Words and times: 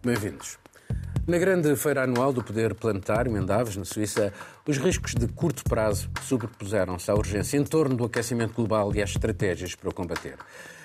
Bem-vindos. 0.00 0.58
Na 1.26 1.38
grande 1.38 1.74
feira 1.74 2.04
anual 2.04 2.32
do 2.32 2.40
poder 2.40 2.72
planetário 2.72 3.36
em 3.36 3.44
Davos, 3.44 3.76
na 3.76 3.84
Suíça, 3.84 4.32
os 4.64 4.78
riscos 4.78 5.12
de 5.12 5.26
curto 5.26 5.64
prazo 5.64 6.08
sobrepuseram-se 6.22 7.10
à 7.10 7.14
urgência 7.14 7.58
em 7.58 7.64
torno 7.64 7.96
do 7.96 8.04
aquecimento 8.04 8.54
global 8.54 8.94
e 8.94 9.02
às 9.02 9.10
estratégias 9.10 9.74
para 9.74 9.88
o 9.88 9.94
combater. 9.94 10.36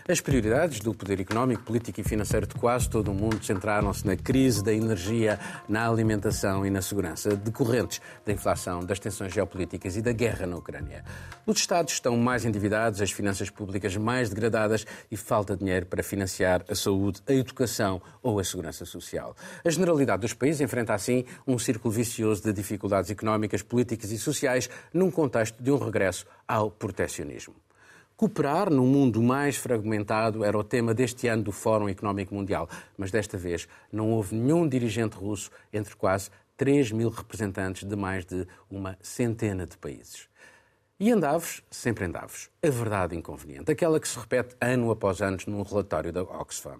As 0.05 0.19
prioridades 0.19 0.81
do 0.81 0.93
poder 0.93 1.21
económico, 1.21 1.63
político 1.63 2.01
e 2.01 2.03
financeiro 2.03 2.45
de 2.45 2.55
quase 2.55 2.89
todo 2.89 3.09
o 3.09 3.13
mundo 3.13 3.41
centraram-se 3.41 4.05
na 4.05 4.17
crise 4.17 4.61
da 4.61 4.73
energia, 4.73 5.39
na 5.65 5.87
alimentação 5.87 6.65
e 6.65 6.69
na 6.69 6.81
segurança, 6.81 7.37
decorrentes 7.37 8.01
da 8.25 8.33
inflação, 8.33 8.81
das 8.81 8.99
tensões 8.99 9.33
geopolíticas 9.33 9.95
e 9.95 10.01
da 10.01 10.11
guerra 10.11 10.45
na 10.45 10.57
Ucrânia. 10.57 11.05
Os 11.45 11.57
Estados 11.57 11.93
estão 11.93 12.17
mais 12.17 12.43
endividados, 12.43 12.99
as 12.99 13.13
finanças 13.13 13.49
públicas 13.49 13.95
mais 13.95 14.27
degradadas 14.27 14.85
e 15.09 15.15
falta 15.15 15.55
dinheiro 15.55 15.85
para 15.85 16.03
financiar 16.03 16.65
a 16.69 16.75
saúde, 16.75 17.21
a 17.25 17.31
educação 17.31 18.01
ou 18.21 18.39
a 18.39 18.43
segurança 18.43 18.83
social. 18.83 19.33
A 19.63 19.69
generalidade 19.69 20.23
dos 20.23 20.33
países 20.33 20.59
enfrenta, 20.59 20.93
assim, 20.93 21.23
um 21.47 21.57
círculo 21.57 21.93
vicioso 21.93 22.43
de 22.43 22.51
dificuldades 22.51 23.09
económicas, 23.09 23.61
políticas 23.61 24.11
e 24.11 24.17
sociais 24.17 24.69
num 24.93 25.09
contexto 25.09 25.63
de 25.63 25.71
um 25.71 25.77
regresso 25.77 26.25
ao 26.45 26.69
proteccionismo. 26.69 27.55
Cooperar 28.23 28.69
num 28.69 28.87
mundo 28.87 29.21
mais 29.21 29.57
fragmentado 29.57 30.45
era 30.45 30.57
o 30.57 30.63
tema 30.63 30.93
deste 30.93 31.27
ano 31.27 31.43
do 31.43 31.51
Fórum 31.51 31.89
Económico 31.89 32.33
Mundial, 32.33 32.69
mas 32.97 33.11
desta 33.11 33.37
vez 33.37 33.67
não 33.91 34.11
houve 34.11 34.33
nenhum 34.33 34.65
dirigente 34.65 35.17
russo 35.17 35.51
entre 35.73 35.93
quase 35.93 36.29
3 36.55 36.93
mil 36.93 37.09
representantes 37.09 37.83
de 37.83 37.97
mais 37.97 38.23
de 38.23 38.47
uma 38.71 38.97
centena 39.01 39.67
de 39.67 39.77
países. 39.77 40.29
E 40.97 41.09
em 41.09 41.19
Davos, 41.19 41.61
sempre 41.69 42.05
em 42.05 42.11
Davos, 42.11 42.49
a 42.65 42.69
verdade 42.69 43.13
inconveniente, 43.13 43.69
aquela 43.69 43.99
que 43.99 44.07
se 44.07 44.17
repete 44.17 44.55
ano 44.61 44.89
após 44.89 45.21
ano 45.21 45.39
num 45.45 45.61
relatório 45.61 46.13
da 46.13 46.21
Oxfam. 46.21 46.79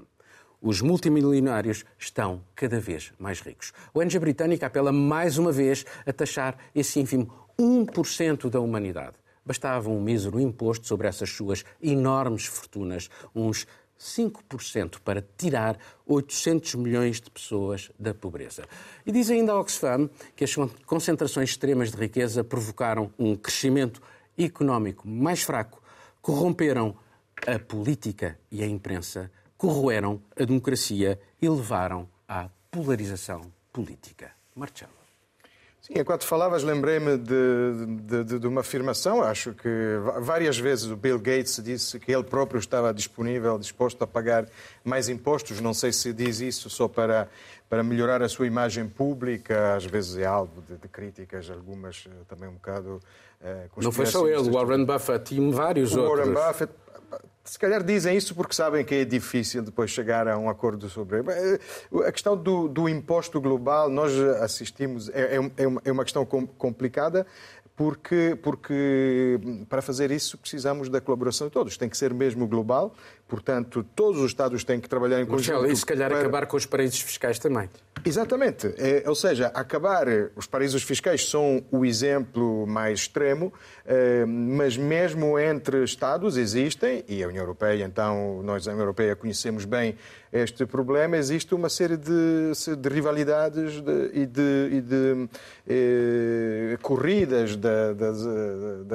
Os 0.61 0.79
multimilionários 0.79 1.83
estão 1.99 2.41
cada 2.55 2.79
vez 2.79 3.11
mais 3.19 3.41
ricos. 3.41 3.73
O 3.93 3.99
ONG 3.99 4.17
britânica 4.17 4.67
apela 4.67 4.93
mais 4.93 5.37
uma 5.37 5.51
vez 5.51 5.85
a 6.05 6.13
taxar 6.13 6.55
esse 6.73 7.01
ínfimo 7.01 7.29
1% 7.59 8.49
da 8.49 8.61
humanidade. 8.61 9.22
Bastava 9.45 9.89
um 9.89 10.01
mísero 10.01 10.39
imposto 10.39 10.87
sobre 10.87 11.07
essas 11.07 11.29
suas 11.29 11.63
enormes 11.81 12.45
fortunas, 12.45 13.09
uns 13.35 13.67
5% 13.99 14.99
para 15.03 15.25
tirar 15.37 15.77
800 16.05 16.75
milhões 16.75 17.21
de 17.21 17.29
pessoas 17.29 17.91
da 17.97 18.13
pobreza. 18.13 18.63
E 19.05 19.11
diz 19.11 19.29
ainda 19.29 19.53
a 19.53 19.59
Oxfam 19.59 20.09
que 20.35 20.43
as 20.43 20.53
concentrações 20.85 21.51
extremas 21.51 21.91
de 21.91 21.97
riqueza 21.97 22.43
provocaram 22.43 23.11
um 23.17 23.35
crescimento 23.35 24.01
económico 24.37 25.07
mais 25.07 25.43
fraco, 25.43 25.81
corromperam 26.21 26.95
a 27.47 27.59
política 27.59 28.39
e 28.51 28.63
a 28.63 28.67
imprensa, 28.67 29.31
corroeram 29.57 30.21
a 30.37 30.43
democracia 30.43 31.19
e 31.41 31.49
levaram 31.49 32.07
à 32.27 32.49
polarização 32.71 33.41
política. 33.71 34.31
Marcelo. 34.55 35.02
Sim, 35.85 35.95
enquanto 35.97 36.25
falavas, 36.25 36.63
lembrei-me 36.63 37.17
de, 37.17 38.23
de, 38.23 38.39
de, 38.39 38.47
uma 38.47 38.61
afirmação. 38.61 39.21
Acho 39.21 39.51
que 39.51 39.67
várias 40.21 40.57
vezes 40.57 40.89
o 40.89 40.95
Bill 40.95 41.19
Gates 41.19 41.61
disse 41.61 41.99
que 41.99 42.09
ele 42.09 42.23
próprio 42.23 42.57
estava 42.57 42.93
disponível, 42.93 43.59
disposto 43.59 44.01
a 44.01 44.07
pagar 44.07 44.47
mais 44.81 45.09
impostos. 45.09 45.59
Não 45.59 45.73
sei 45.73 45.91
se 45.91 46.13
diz 46.13 46.39
isso 46.39 46.69
só 46.69 46.87
para, 46.87 47.27
para 47.69 47.83
melhorar 47.83 48.23
a 48.23 48.29
sua 48.29 48.47
imagem 48.47 48.87
pública. 48.87 49.75
Às 49.75 49.83
vezes 49.83 50.15
é 50.15 50.25
alvo 50.25 50.61
de, 50.61 50.77
de 50.77 50.87
críticas, 50.87 51.49
algumas 51.49 52.05
eh, 52.07 52.11
também 52.29 52.47
um 52.47 52.53
bocado. 52.53 53.01
Uh, 53.41 53.81
Não 53.81 53.91
foi 53.91 54.05
só 54.05 54.25
ele, 54.25 54.49
Warren 54.49 54.85
Buffett 54.85 55.35
e 55.35 55.51
vários 55.51 55.93
o 55.93 55.99
outros. 55.99 56.29
Warren 56.29 56.33
Buffett, 56.33 56.73
se 57.43 57.59
calhar 57.59 57.83
dizem 57.83 58.15
isso 58.15 58.33
porque 58.33 58.55
sabem 58.55 58.85
que 58.85 58.95
é 58.95 59.05
difícil 59.05 59.61
depois 59.61 59.91
chegar 59.91 60.27
a 60.27 60.37
um 60.37 60.49
acordo 60.49 60.87
sobre. 60.89 61.17
Eh, 61.19 61.59
a 62.07 62.11
questão 62.11 62.37
do, 62.37 62.69
do 62.69 62.87
imposto 62.87 63.41
global, 63.41 63.89
nós 63.89 64.17
assistimos, 64.41 65.09
é, 65.09 65.35
é, 65.35 65.63
é 65.83 65.91
uma 65.91 66.03
questão 66.03 66.25
complicada, 66.25 67.27
porque, 67.75 68.37
porque 68.41 69.39
para 69.67 69.81
fazer 69.81 70.11
isso 70.11 70.37
precisamos 70.37 70.89
da 70.89 71.01
colaboração 71.01 71.47
de 71.47 71.53
todos. 71.53 71.75
Tem 71.75 71.89
que 71.89 71.97
ser 71.97 72.13
mesmo 72.13 72.47
global, 72.47 72.95
portanto, 73.33 73.83
todos 73.95 74.21
os 74.21 74.27
Estados 74.27 74.63
têm 74.63 74.79
que 74.79 74.87
trabalhar 74.87 75.19
em 75.19 75.25
conjunto. 75.25 75.61
Michel, 75.61 75.73
e 75.73 75.75
se 75.75 75.83
calhar 75.83 76.11
para... 76.11 76.19
acabar 76.19 76.45
com 76.45 76.55
os 76.55 76.67
paraísos 76.67 77.01
fiscais 77.01 77.39
também. 77.39 77.67
Exatamente. 78.05 78.71
É, 78.77 79.03
ou 79.07 79.15
seja, 79.15 79.47
acabar. 79.47 80.05
Os 80.35 80.45
paraísos 80.45 80.83
fiscais 80.83 81.27
são 81.27 81.63
o 81.71 81.83
exemplo 81.83 82.67
mais 82.67 82.99
extremo, 82.99 83.51
é, 83.87 84.23
mas 84.23 84.77
mesmo 84.77 85.39
entre 85.39 85.83
Estados 85.83 86.37
existem, 86.37 87.03
e 87.07 87.23
a 87.23 87.27
União 87.27 87.41
Europeia, 87.41 87.83
então, 87.85 88.43
nós, 88.43 88.67
a 88.67 88.71
União 88.71 88.83
Europeia, 88.83 89.15
conhecemos 89.15 89.65
bem 89.65 89.97
este 90.33 90.65
problema, 90.65 91.15
existe 91.15 91.53
uma 91.53 91.69
série 91.69 91.95
de, 91.95 92.51
de 92.75 92.89
rivalidades 92.89 93.79
de, 93.79 94.09
e 94.13 94.25
de, 94.25 94.69
e 94.71 94.81
de 94.81 95.29
eh, 95.67 96.77
corridas 96.81 97.55
das, 97.55 98.17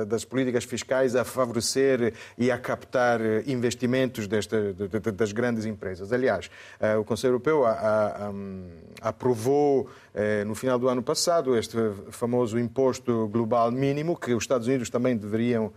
das, 0.09 0.25
políticas 0.25 0.65
fiscais 0.65 1.15
a 1.15 1.25
favorecer 1.25 2.13
e 2.37 2.51
a 2.51 2.59
captar 2.59 3.21
investimentos 3.47 4.27
desta, 4.27 4.75
das 5.15 5.31
grandes 5.31 5.65
empresas. 5.65 6.13
Aliás, 6.13 6.51
eh, 6.81 6.97
o 6.97 7.05
Conselho 7.05 7.35
Europeu 7.35 7.65
a, 7.65 7.71
a, 7.71 8.29
a, 8.29 8.33
aprovou 9.09 9.89
eh, 10.13 10.43
no 10.45 10.57
final 10.57 10.77
do 10.77 10.89
ano 10.89 11.05
passado 11.05 11.57
este 11.57 11.79
famoso 12.11 12.59
imposto 12.59 13.29
global 13.29 13.71
mínimo 13.71 14.17
que 14.17 14.35
os 14.35 14.43
Estados 14.43 14.67
Unidos 14.67 14.91
também 14.91 15.17
deveriam 15.17 15.73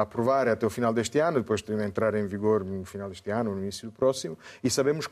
aprovar 0.00 0.48
até 0.48 0.66
o 0.66 0.70
final 0.70 0.92
deste 0.92 1.18
ano, 1.18 1.38
depois 1.38 1.62
de 1.62 1.72
entrar 1.82 2.14
em 2.14 2.26
vigor 2.26 2.64
no 2.64 2.84
final 2.84 3.08
deste 3.08 3.30
ano, 3.30 3.54
no 3.54 3.62
início 3.62 3.88
do 3.88 3.92
próximo, 3.92 4.38
e 4.62 4.68
sabemos 4.68 5.08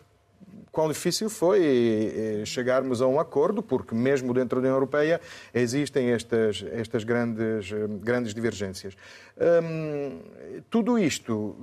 quão 0.70 0.88
difícil 0.88 1.28
foi 1.28 1.60
eh, 1.62 2.44
chegarmos 2.44 3.02
a 3.02 3.06
um 3.06 3.18
acordo, 3.18 3.62
porque 3.62 3.94
mesmo 3.94 4.32
dentro 4.32 4.60
da 4.60 4.60
União 4.60 4.74
Europeia 4.74 5.20
existem 5.52 6.10
estas, 6.12 6.64
estas 6.72 7.02
grandes, 7.02 7.72
eh, 7.72 7.86
grandes 8.00 8.32
divergências. 8.32 8.94
Hum, 9.36 10.20
tudo 10.68 10.98
isto, 10.98 11.56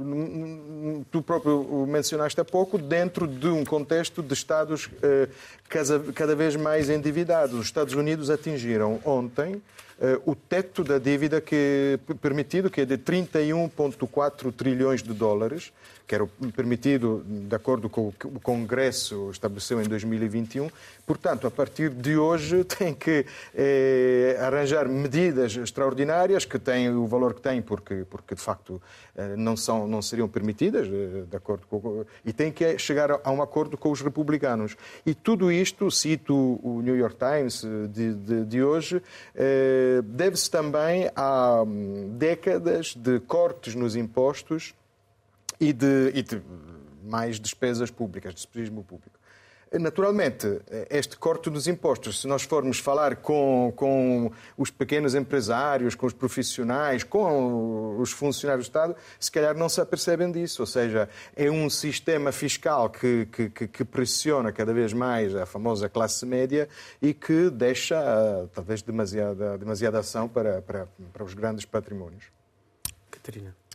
tu 1.12 1.22
próprio 1.22 1.86
mencionaste 1.88 2.42
há 2.42 2.46
pouco, 2.46 2.78
dentro 2.78 3.28
de 3.28 3.48
um 3.48 3.64
contexto 3.64 4.22
de 4.22 4.34
Estados 4.34 4.90
cada, 5.70 6.36
vez 6.36 6.56
mais 6.56 6.90
endividados. 6.90 7.54
Os 7.54 7.66
Estados 7.66 7.94
Unidos 7.94 8.30
atingiram 8.30 9.00
ontem 9.06 9.56
eh, 9.56 9.87
o 10.26 10.36
teto 10.36 10.84
da 10.84 11.00
dívida 11.00 11.42
que 11.42 12.00
permitido, 12.22 12.70
que 12.70 12.82
é 12.82 12.86
de 12.86 12.98
31,4 12.98 14.54
trilhões 14.54 15.02
de 15.02 15.14
dólares, 15.14 15.72
que 16.08 16.16
era 16.16 16.26
permitido 16.56 17.22
de 17.28 17.54
acordo 17.54 17.90
com 17.90 18.08
o 18.08 18.14
que 18.14 18.26
o 18.26 18.40
Congresso 18.40 19.30
estabeleceu 19.30 19.82
em 19.82 19.88
2021. 19.88 20.70
Portanto, 21.06 21.46
a 21.46 21.52
partir 21.52 21.90
de 21.90 22.18
hoje 22.18 22.64
tem 22.66 22.94
que 22.94 23.26
eh, 23.54 24.38
arranjar 24.40 24.88
medidas 24.88 25.56
extraordinárias 25.58 26.46
que 26.46 26.58
têm 26.58 26.90
o 26.90 27.06
valor 27.06 27.34
que 27.34 27.42
têm, 27.42 27.62
porque, 27.62 28.06
porque 28.10 28.36
de 28.36 28.42
facto 28.42 28.82
eh, 29.16 29.36
não, 29.36 29.58
são, 29.58 29.86
não 29.86 30.02
seriam 30.02 30.30
permitidas, 30.30 30.88
eh, 30.88 31.26
de 31.30 31.36
acordo 31.36 31.68
com, 31.68 32.06
e 32.24 32.32
tem 32.32 32.54
que 32.54 32.78
chegar 32.78 33.20
a 33.22 33.32
um 33.32 33.42
acordo 33.42 33.78
com 33.78 33.92
os 33.92 34.02
republicanos. 34.02 34.78
E 35.06 35.14
tudo 35.14 35.52
isto, 35.52 35.92
cito 35.92 36.34
o 36.64 36.82
New 36.82 36.96
York 36.96 37.18
Times 37.18 37.66
de, 37.90 38.14
de, 38.14 38.46
de 38.46 38.64
hoje, 38.64 39.02
eh, 39.36 40.02
deve-se 40.06 40.50
também 40.50 41.12
a 41.14 41.64
hum, 41.64 42.16
décadas 42.18 42.96
de 42.96 43.20
cortes 43.20 43.76
nos 43.76 43.96
impostos 43.98 44.74
e 45.60 45.74
de, 45.74 46.12
e 46.14 46.22
de 46.22 46.42
mais 47.04 47.40
despesas 47.40 47.90
públicas, 47.90 48.34
despejo 48.34 48.72
público. 48.84 49.18
Naturalmente, 49.74 50.62
este 50.90 51.18
corte 51.18 51.50
dos 51.50 51.68
impostos, 51.68 52.22
se 52.22 52.28
nós 52.28 52.44
formos 52.44 52.80
falar 52.80 53.18
com, 53.18 53.74
com 53.76 54.32
os 54.58 54.72
pequenos 54.72 55.14
empresários, 55.14 55.94
com 55.94 56.06
os 56.06 56.14
profissionais, 56.14 57.04
com 57.04 58.00
os 58.00 58.12
funcionários 58.12 58.68
do 58.68 58.70
Estado, 58.70 58.96
se 59.20 59.30
calhar 59.30 59.58
não 59.58 59.68
se 59.68 59.82
apercebem 59.82 60.32
disso. 60.32 60.62
Ou 60.62 60.66
seja, 60.66 61.10
é 61.36 61.52
um 61.52 61.70
sistema 61.70 62.32
fiscal 62.32 62.90
que, 62.90 63.26
que, 63.26 63.68
que 63.68 63.84
pressiona 63.84 64.54
cada 64.54 64.74
vez 64.74 64.94
mais 64.94 65.36
a 65.36 65.46
famosa 65.46 65.90
classe 65.90 66.26
média 66.26 66.70
e 67.02 67.14
que 67.14 67.50
deixa, 67.50 67.98
talvez, 68.54 68.82
demasiada, 68.82 69.58
demasiada 69.58 70.00
ação 70.00 70.30
para, 70.30 70.62
para, 70.62 70.88
para 71.12 71.24
os 71.26 71.34
grandes 71.34 71.66
patrimónios. 71.66 72.24
Catarina. 73.12 73.67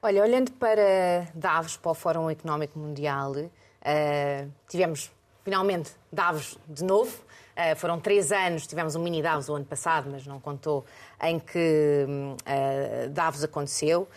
Olha, 0.00 0.22
olhando 0.22 0.52
para 0.52 1.26
Davos, 1.34 1.76
para 1.76 1.90
o 1.90 1.94
Fórum 1.94 2.30
Económico 2.30 2.78
Mundial, 2.78 3.32
uh, 3.32 4.52
tivemos 4.68 5.10
finalmente 5.44 5.90
Davos 6.12 6.56
de 6.68 6.84
novo. 6.84 7.10
Uh, 7.56 7.74
foram 7.74 7.98
três 7.98 8.30
anos, 8.30 8.64
tivemos 8.64 8.94
um 8.94 9.02
mini 9.02 9.20
Davos 9.20 9.48
o 9.48 9.56
ano 9.56 9.64
passado, 9.64 10.08
mas 10.08 10.24
não 10.24 10.38
contou, 10.38 10.84
em 11.20 11.40
que 11.40 12.06
uh, 12.06 13.10
Davos 13.10 13.42
aconteceu. 13.42 14.08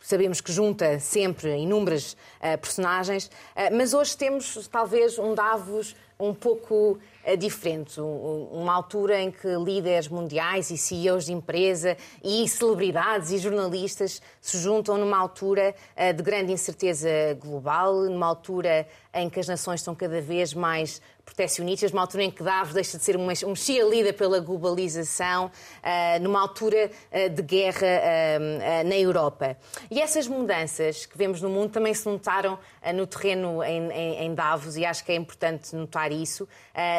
Sabemos 0.00 0.42
que 0.42 0.52
junta 0.52 1.00
sempre 1.00 1.56
inúmeras 1.56 2.16
personagens, 2.60 3.30
mas 3.72 3.94
hoje 3.94 4.16
temos 4.16 4.68
talvez 4.68 5.18
um 5.18 5.34
Davos 5.34 5.96
um 6.20 6.32
pouco 6.32 6.98
diferente. 7.36 8.00
Uma 8.00 8.74
altura 8.74 9.20
em 9.20 9.30
que 9.30 9.48
líderes 9.48 10.08
mundiais 10.08 10.70
e 10.70 10.78
CEOs 10.78 11.26
de 11.26 11.32
empresa 11.32 11.96
e 12.22 12.48
celebridades 12.48 13.30
e 13.30 13.38
jornalistas 13.38 14.22
se 14.40 14.58
juntam 14.58 14.96
numa 14.96 15.18
altura 15.18 15.74
de 16.14 16.22
grande 16.22 16.52
incerteza 16.52 17.08
global, 17.40 17.94
numa 18.04 18.26
altura 18.26 18.86
em 19.12 19.28
que 19.28 19.40
as 19.40 19.48
nações 19.48 19.80
estão 19.80 19.94
cada 19.94 20.20
vez 20.20 20.54
mais 20.54 21.00
protecionistas, 21.28 21.92
numa 21.92 22.02
altura 22.02 22.24
em 22.24 22.30
que 22.30 22.42
Davos 22.42 22.72
deixa 22.72 22.96
de 22.96 23.04
ser 23.04 23.16
uma, 23.16 23.32
um 23.46 23.54
cheerleader 23.54 24.14
pela 24.14 24.40
globalização, 24.40 25.46
uh, 25.46 26.22
numa 26.22 26.40
altura 26.40 26.90
uh, 27.12 27.28
de 27.28 27.42
guerra 27.42 27.86
uh, 27.86 28.88
na 28.88 28.96
Europa. 28.96 29.56
E 29.90 30.00
essas 30.00 30.26
mudanças 30.26 31.04
que 31.06 31.16
vemos 31.16 31.42
no 31.42 31.48
mundo 31.48 31.70
também 31.70 31.92
se 31.92 32.08
notaram 32.08 32.58
no 32.94 33.06
terreno 33.06 33.62
em, 33.62 33.90
em, 33.90 34.24
em, 34.24 34.34
Davos, 34.34 34.76
e 34.76 34.84
acho 34.84 35.04
que 35.04 35.12
é 35.12 35.14
importante 35.14 35.74
notar 35.74 36.10
isso. 36.10 36.48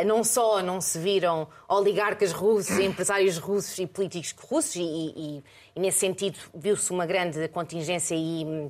não 0.05 0.23
só 0.23 0.61
não 0.61 0.79
se 0.81 0.99
viram 0.99 1.47
oligarcas 1.67 2.31
russos, 2.31 2.77
empresários 2.77 3.37
russos 3.37 3.77
e 3.79 3.87
políticos 3.87 4.35
russos, 4.37 4.75
e, 4.75 4.81
e, 4.81 5.43
e 5.75 5.79
nesse 5.79 5.99
sentido 5.99 6.37
viu-se 6.53 6.91
uma 6.91 7.05
grande 7.05 7.47
contingência 7.47 8.15
e 8.15 8.43
eh, 8.43 8.69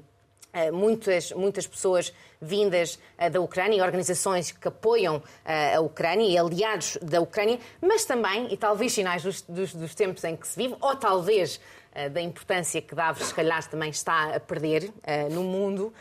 muitas, 0.71 1.31
muitas 1.31 1.67
pessoas 1.67 2.13
vindas 2.41 2.99
eh, 3.17 3.29
da 3.29 3.39
Ucrânia 3.41 3.77
e 3.77 3.81
organizações 3.81 4.51
que 4.51 4.67
apoiam 4.67 5.21
eh, 5.45 5.75
a 5.75 5.81
Ucrânia 5.81 6.25
e 6.25 6.37
aliados 6.37 6.97
da 7.01 7.19
Ucrânia, 7.21 7.59
mas 7.81 8.05
também, 8.05 8.51
e 8.51 8.57
talvez 8.57 8.93
sinais 8.93 9.23
dos, 9.23 9.41
dos, 9.41 9.73
dos 9.73 9.93
tempos 9.93 10.23
em 10.23 10.35
que 10.35 10.47
se 10.47 10.57
vive, 10.57 10.75
ou 10.79 10.95
talvez 10.95 11.59
da 12.13 12.21
importância 12.21 12.79
que 12.81 12.93
Davos, 12.93 13.25
se 13.25 13.33
calhar, 13.33 13.67
também 13.67 13.89
está 13.89 14.35
a 14.35 14.39
perder 14.39 14.93
no 15.31 15.43
mundo, 15.43 15.91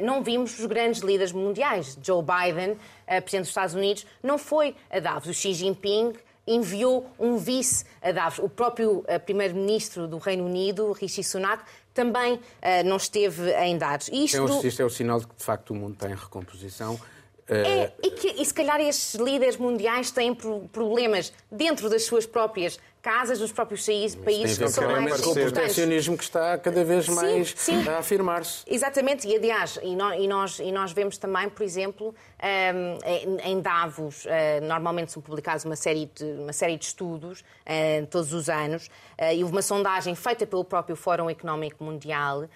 não 0.00 0.22
vimos 0.22 0.56
os 0.58 0.64
grandes 0.66 1.02
líderes 1.02 1.32
mundiais. 1.32 1.98
Joe 2.00 2.22
Biden, 2.22 2.78
presidente 3.06 3.40
dos 3.40 3.48
Estados 3.48 3.74
Unidos, 3.74 4.06
não 4.22 4.38
foi 4.38 4.74
a 4.88 5.00
Davos. 5.00 5.28
O 5.28 5.34
Xi 5.34 5.52
Jinping 5.52 6.14
enviou 6.46 7.10
um 7.18 7.36
vice 7.36 7.84
a 8.00 8.12
Davos. 8.12 8.38
O 8.38 8.48
próprio 8.48 9.04
primeiro-ministro 9.26 10.06
do 10.06 10.16
Reino 10.18 10.46
Unido, 10.46 10.92
Rishi 10.92 11.24
Sunak, 11.24 11.64
também 11.94 12.34
uh, 12.34 12.40
não 12.84 12.96
esteve 12.96 13.52
em 13.52 13.76
dados. 13.76 14.08
Isto... 14.12 14.62
É 14.64 14.66
isto 14.66 14.82
é 14.82 14.84
o 14.84 14.90
sinal 14.90 15.20
de 15.20 15.26
que, 15.26 15.36
de 15.36 15.44
facto, 15.44 15.70
o 15.70 15.74
mundo 15.74 15.96
tem 15.96 16.14
recomposição. 16.14 16.98
É, 17.48 17.92
e, 18.02 18.10
que, 18.12 18.40
e 18.40 18.44
se 18.46 18.54
calhar 18.54 18.80
estes 18.80 19.14
líderes 19.20 19.56
mundiais 19.56 20.10
têm 20.10 20.34
problemas 20.72 21.32
dentro 21.50 21.90
das 21.90 22.04
suas 22.04 22.24
próprias 22.24 22.78
casas 23.02 23.40
nos 23.40 23.50
próprios 23.50 23.84
países, 24.24 24.56
que 24.56 24.68
são 24.68 24.88
mais 24.88 25.20
com 25.20 25.30
o 25.30 25.34
proteccionismo 25.34 26.16
que 26.16 26.22
está 26.22 26.56
cada 26.56 26.84
vez 26.84 27.08
mais 27.08 27.52
sim, 27.56 27.82
sim. 27.82 27.88
a 27.88 27.98
afirmar-se. 27.98 28.62
Exatamente, 28.66 29.26
e 29.26 29.34
aliás, 29.34 29.78
e 29.82 29.96
nós, 30.26 30.60
e 30.60 30.70
nós, 30.70 30.92
vemos 30.92 31.18
também, 31.18 31.50
por 31.50 31.64
exemplo, 31.64 32.14
um, 32.40 33.38
em 33.42 33.60
Davos, 33.60 34.24
uh, 34.24 34.28
normalmente 34.62 35.10
são 35.10 35.20
publicados 35.20 35.64
uma 35.64 35.74
série 35.74 36.08
de, 36.14 36.24
uma 36.24 36.52
série 36.52 36.78
de 36.78 36.84
estudos 36.84 37.40
uh, 37.40 38.06
todos 38.06 38.32
os 38.32 38.48
anos, 38.48 38.86
uh, 38.86 39.34
e 39.34 39.42
houve 39.42 39.52
uma 39.52 39.62
sondagem 39.62 40.14
feita 40.14 40.46
pelo 40.46 40.64
próprio 40.64 40.94
Fórum 40.94 41.28
Económico 41.28 41.82
Mundial 41.82 42.48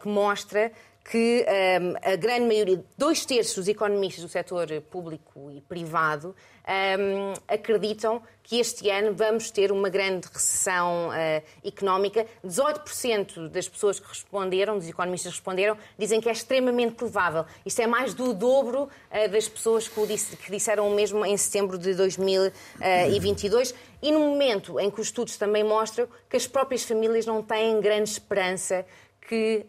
que 0.00 0.08
mostra 0.08 0.72
que 1.04 1.44
um, 1.82 2.12
a 2.12 2.16
grande 2.16 2.46
maioria, 2.46 2.82
dois 2.96 3.26
terços 3.26 3.56
dos 3.56 3.68
economistas 3.68 4.24
do 4.24 4.28
setor 4.28 4.66
público 4.90 5.50
e 5.50 5.60
privado, 5.60 6.34
um, 6.66 7.34
acreditam 7.46 8.22
que 8.42 8.58
este 8.58 8.90
ano 8.90 9.14
vamos 9.14 9.50
ter 9.50 9.70
uma 9.70 9.88
grande 9.88 10.26
recessão 10.32 11.08
uh, 11.08 11.42
económica. 11.66 12.26
18% 12.44 13.48
das 13.48 13.68
pessoas 13.68 14.00
que 14.00 14.08
responderam, 14.08 14.78
dos 14.78 14.88
economistas 14.88 15.32
que 15.32 15.38
responderam, 15.38 15.76
dizem 15.98 16.20
que 16.20 16.28
é 16.28 16.32
extremamente 16.32 16.94
provável. 16.94 17.44
Isto 17.64 17.82
é 17.82 17.86
mais 17.86 18.14
do 18.14 18.32
dobro 18.32 18.84
uh, 18.84 19.28
das 19.30 19.46
pessoas 19.46 19.86
que, 19.86 20.06
disse, 20.06 20.36
que, 20.36 20.50
disseram 20.50 20.90
o 20.90 20.94
mesmo 20.94 21.24
em 21.24 21.36
setembro 21.36 21.78
de 21.78 21.94
2022. 21.94 23.74
E 24.02 24.12
no 24.12 24.20
momento 24.20 24.78
em 24.78 24.90
que 24.90 25.00
os 25.00 25.06
estudos 25.06 25.36
também 25.36 25.64
mostram 25.64 26.06
que 26.28 26.36
as 26.36 26.46
próprias 26.46 26.82
famílias 26.82 27.24
não 27.24 27.42
têm 27.42 27.80
grande 27.80 28.10
esperança 28.10 28.84
que 29.28 29.64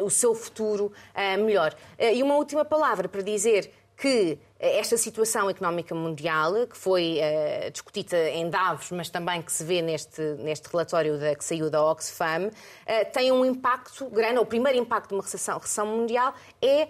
uh, 0.00 0.04
o 0.04 0.10
seu 0.10 0.34
futuro 0.34 0.86
uh, 0.86 1.44
melhor. 1.44 1.74
Uh, 1.98 2.14
e 2.14 2.22
uma 2.22 2.36
última 2.36 2.64
palavra 2.64 3.08
para 3.08 3.22
dizer 3.22 3.70
que 3.98 4.38
esta 4.60 4.96
situação 4.96 5.50
económica 5.50 5.94
mundial, 5.94 6.66
que 6.66 6.76
foi 6.76 7.18
uh, 7.18 7.70
discutida 7.70 8.30
em 8.30 8.48
Davos, 8.48 8.90
mas 8.92 9.10
também 9.10 9.42
que 9.42 9.52
se 9.52 9.64
vê 9.64 9.82
neste, 9.82 10.20
neste 10.38 10.68
relatório 10.68 11.18
da, 11.18 11.34
que 11.34 11.44
saiu 11.44 11.68
da 11.68 11.84
Oxfam, 11.84 12.46
uh, 12.48 13.12
tem 13.12 13.32
um 13.32 13.44
impacto 13.44 14.06
grande. 14.06 14.38
O 14.38 14.46
primeiro 14.46 14.78
impacto 14.78 15.08
de 15.08 15.14
uma 15.14 15.22
recessão, 15.22 15.58
recessão 15.58 15.86
mundial 15.86 16.32
é 16.62 16.88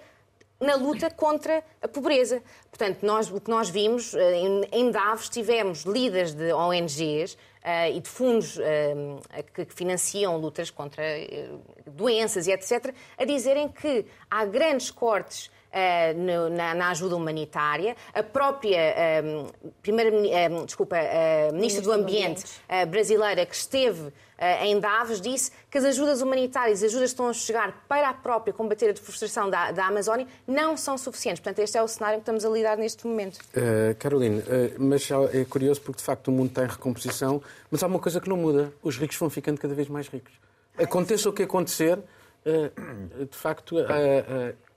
na 0.60 0.74
luta 0.74 1.10
contra 1.10 1.62
a 1.80 1.88
pobreza. 1.88 2.42
Portanto, 2.70 3.02
nós, 3.02 3.30
o 3.30 3.40
que 3.40 3.50
nós 3.50 3.70
vimos 3.70 4.12
em, 4.72 4.90
Davos, 4.90 5.28
tivemos 5.28 5.84
líderes 5.84 6.34
de 6.34 6.52
ONGs 6.52 7.38
uh, 7.64 7.90
e 7.94 8.00
de 8.00 8.08
fundos 8.08 8.56
uh, 8.56 8.62
que, 9.54 9.64
que, 9.64 9.74
financiam 9.74 10.36
lutas 10.36 10.70
contra 10.70 11.02
uh, 11.02 11.90
doenças 11.90 12.46
e 12.46 12.52
etc., 12.52 12.94
a 13.16 13.24
dizerem 13.24 13.68
que 13.68 14.04
há 14.30 14.44
grandes 14.44 14.90
cortes 14.90 15.50
na, 16.50 16.74
na, 16.74 16.88
ajuda 16.88 17.14
humanitária. 17.14 17.94
A 18.14 18.22
própria 18.22 19.22
primeira, 19.82 20.10
desculpa, 20.64 20.96
ministra 21.52 21.82
do 21.82 21.92
Ambiente, 21.92 22.42
brasileira 22.88 23.44
que 23.44 23.54
esteve 23.54 24.10
em 24.62 24.78
Davos 24.78 25.20
disse 25.20 25.50
que 25.70 25.78
as 25.78 25.84
ajudas 25.84 26.22
humanitárias, 26.22 26.82
as 26.82 26.90
ajudas 26.90 27.10
que 27.10 27.14
estão 27.14 27.28
a 27.28 27.32
chegar 27.32 27.84
para 27.88 28.08
a 28.08 28.14
própria 28.14 28.52
combater 28.52 28.90
a 28.90 28.92
deflorestação 28.92 29.50
da, 29.50 29.72
da 29.72 29.86
Amazónia, 29.86 30.26
não 30.46 30.76
são 30.76 30.96
suficientes. 30.96 31.40
Portanto, 31.40 31.58
este 31.58 31.76
é 31.76 31.82
o 31.82 31.88
cenário 31.88 32.18
que 32.18 32.22
estamos 32.22 32.44
a 32.44 32.48
lidar 32.48 32.76
neste 32.76 33.06
momento. 33.06 33.40
Caroline, 33.98 34.42
mas 34.78 35.08
é 35.32 35.44
curioso 35.44 35.80
porque 35.80 35.98
de 35.98 36.04
facto 36.04 36.28
o 36.28 36.32
mundo 36.32 36.52
tem 36.52 36.66
recomposição, 36.66 37.42
mas 37.70 37.82
há 37.82 37.86
uma 37.86 37.98
coisa 37.98 38.20
que 38.20 38.28
não 38.28 38.36
muda: 38.36 38.72
os 38.82 38.96
ricos 38.96 39.16
vão 39.16 39.28
ficando 39.28 39.60
cada 39.60 39.74
vez 39.74 39.88
mais 39.88 40.08
ricos. 40.08 40.32
Aconteça 40.78 41.28
o 41.28 41.32
que 41.32 41.42
acontecer, 41.42 41.98
de 42.44 43.36
facto 43.36 43.76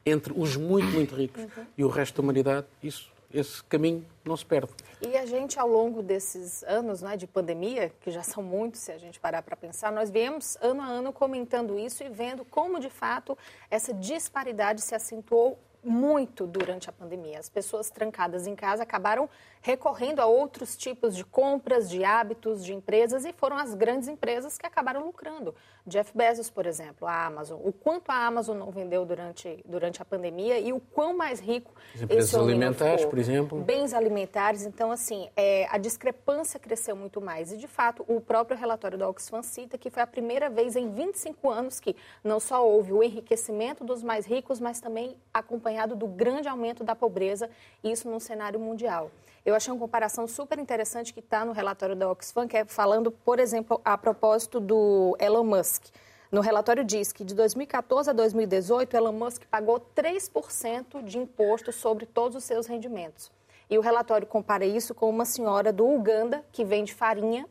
entre 0.06 0.34
os 0.36 0.56
muito, 0.56 0.88
muito 0.88 1.16
ricos 1.16 1.44
uhum. 1.44 1.66
e 1.78 1.84
o 1.84 1.88
resto 1.88 2.16
da 2.16 2.24
humanidade, 2.24 2.66
isso, 2.82 3.12
esse 3.34 3.64
caminho 3.64 4.06
não 4.24 4.36
se 4.36 4.46
perde. 4.46 4.72
E 5.02 5.18
a 5.18 5.26
gente, 5.26 5.60
ao 5.60 5.68
longo 5.68 6.02
desses 6.02 6.64
anos 6.64 7.02
né, 7.02 7.18
de 7.18 7.28
pandemia, 7.28 7.92
que 8.02 8.12
já 8.12 8.24
são 8.24 8.44
muitos, 8.44 8.82
se 8.82 8.92
a 8.92 8.98
gente 8.98 9.20
parar 9.20 9.42
para 9.42 9.56
pensar, 9.56 9.92
nós 9.92 10.10
viemos 10.10 10.58
ano 10.62 10.82
a 10.82 10.86
ano 10.86 11.12
comentando 11.12 11.80
isso 11.80 12.04
e 12.04 12.10
vendo 12.10 12.46
como, 12.46 12.80
de 12.80 12.90
fato, 12.90 13.38
essa 13.70 13.94
disparidade 13.94 14.82
se 14.82 14.94
acentuou 14.94 15.58
muito 15.84 16.46
durante 16.46 16.90
a 16.90 16.94
pandemia. 16.94 17.40
As 17.40 17.50
pessoas 17.50 17.90
trancadas 17.90 18.46
em 18.46 18.56
casa 18.56 18.84
acabaram 18.84 19.30
recorrendo 19.62 20.20
a 20.20 20.26
outros 20.26 20.76
tipos 20.76 21.16
de 21.16 21.24
compras, 21.24 21.90
de 21.90 22.04
hábitos, 22.04 22.66
de 22.66 22.74
empresas 22.74 23.26
e 23.26 23.32
foram 23.32 23.58
as 23.58 23.76
grandes 23.76 24.08
empresas 24.08 24.58
que 24.58 24.66
acabaram 24.66 25.06
lucrando. 25.06 25.54
Jeff 25.86 26.12
Bezos, 26.16 26.50
por 26.50 26.66
exemplo, 26.66 27.08
a 27.08 27.26
Amazon. 27.26 27.60
O 27.64 27.72
quanto 27.72 28.10
a 28.10 28.26
Amazon 28.26 28.58
não 28.58 28.72
vendeu 28.72 29.06
durante, 29.06 29.64
durante 29.66 30.02
a 30.02 30.06
pandemia 30.06 30.60
e 30.60 30.74
o 30.74 30.80
quão 30.80 31.16
mais 31.16 31.40
rico 31.40 31.74
As 31.96 32.02
empresas 32.02 32.36
alimentares, 32.36 33.06
por 33.06 33.18
exemplo. 33.18 33.62
Bens 33.62 33.94
alimentares. 33.94 34.66
Então, 34.66 34.92
assim, 34.92 35.30
é, 35.36 35.68
a 35.70 35.78
discrepância 35.78 36.60
cresceu 36.60 36.96
muito 36.96 37.22
mais. 37.22 37.52
E, 37.52 37.58
de 37.58 37.68
fato, 37.68 38.04
o 38.08 38.20
próprio 38.20 38.58
relatório 38.58 38.98
da 38.98 39.08
Oxfam 39.08 39.42
cita 39.42 39.78
que 39.78 39.90
foi 39.90 40.04
a 40.04 40.08
primeira 40.08 40.50
vez 40.50 40.76
em 40.76 40.92
25 40.92 41.50
anos 41.50 41.80
que 41.80 41.96
não 42.24 42.40
só 42.40 42.68
houve 42.68 42.94
o 42.94 43.04
enriquecimento 43.04 43.84
dos 43.84 44.04
mais 44.04 44.26
ricos, 44.26 44.60
mas 44.60 44.80
também 44.80 45.18
acompanhado 45.34 45.96
do 45.96 46.08
grande 46.08 46.48
aumento 46.48 46.84
da 46.84 46.96
pobreza, 46.96 47.50
isso 47.84 48.10
num 48.10 48.20
cenário 48.20 48.60
mundial. 48.60 49.12
Eu 49.44 49.56
achei 49.56 49.74
uma 49.74 49.80
comparação 49.80 50.28
super 50.28 50.60
interessante 50.60 51.12
que 51.12 51.20
está 51.20 51.44
no 51.44 51.52
relatório 51.52 51.96
da 51.96 52.10
Oxfam, 52.10 52.48
que 52.48 52.58
é 52.58 52.66
falando, 52.66 53.12
por 53.12 53.40
exemplo, 53.40 53.82
a 53.84 53.98
propósito 53.98 54.60
do 54.60 55.18
Elon 55.20 55.44
Musk. 55.44 55.86
No 56.32 56.42
relatório 56.42 56.84
diz 56.84 57.12
que 57.12 57.26
de 57.26 57.34
2014 57.34 58.12
a 58.12 58.14
2018, 58.14 58.96
Elon 58.96 59.12
Musk 59.14 59.44
pagou 59.50 59.80
3% 59.96 61.04
de 61.04 61.18
imposto 61.18 61.72
sobre 61.72 62.06
todos 62.06 62.38
os 62.38 62.44
seus 62.44 62.68
rendimentos. 62.68 63.32
E 63.68 63.78
o 63.78 63.82
relatório 63.82 64.28
compara 64.28 64.66
isso 64.66 64.94
com 64.94 65.10
uma 65.10 65.26
senhora 65.26 65.74
do 65.74 65.88
Uganda 65.88 66.46
que 66.52 66.64
vende 66.64 66.94
farinha. 66.94 67.48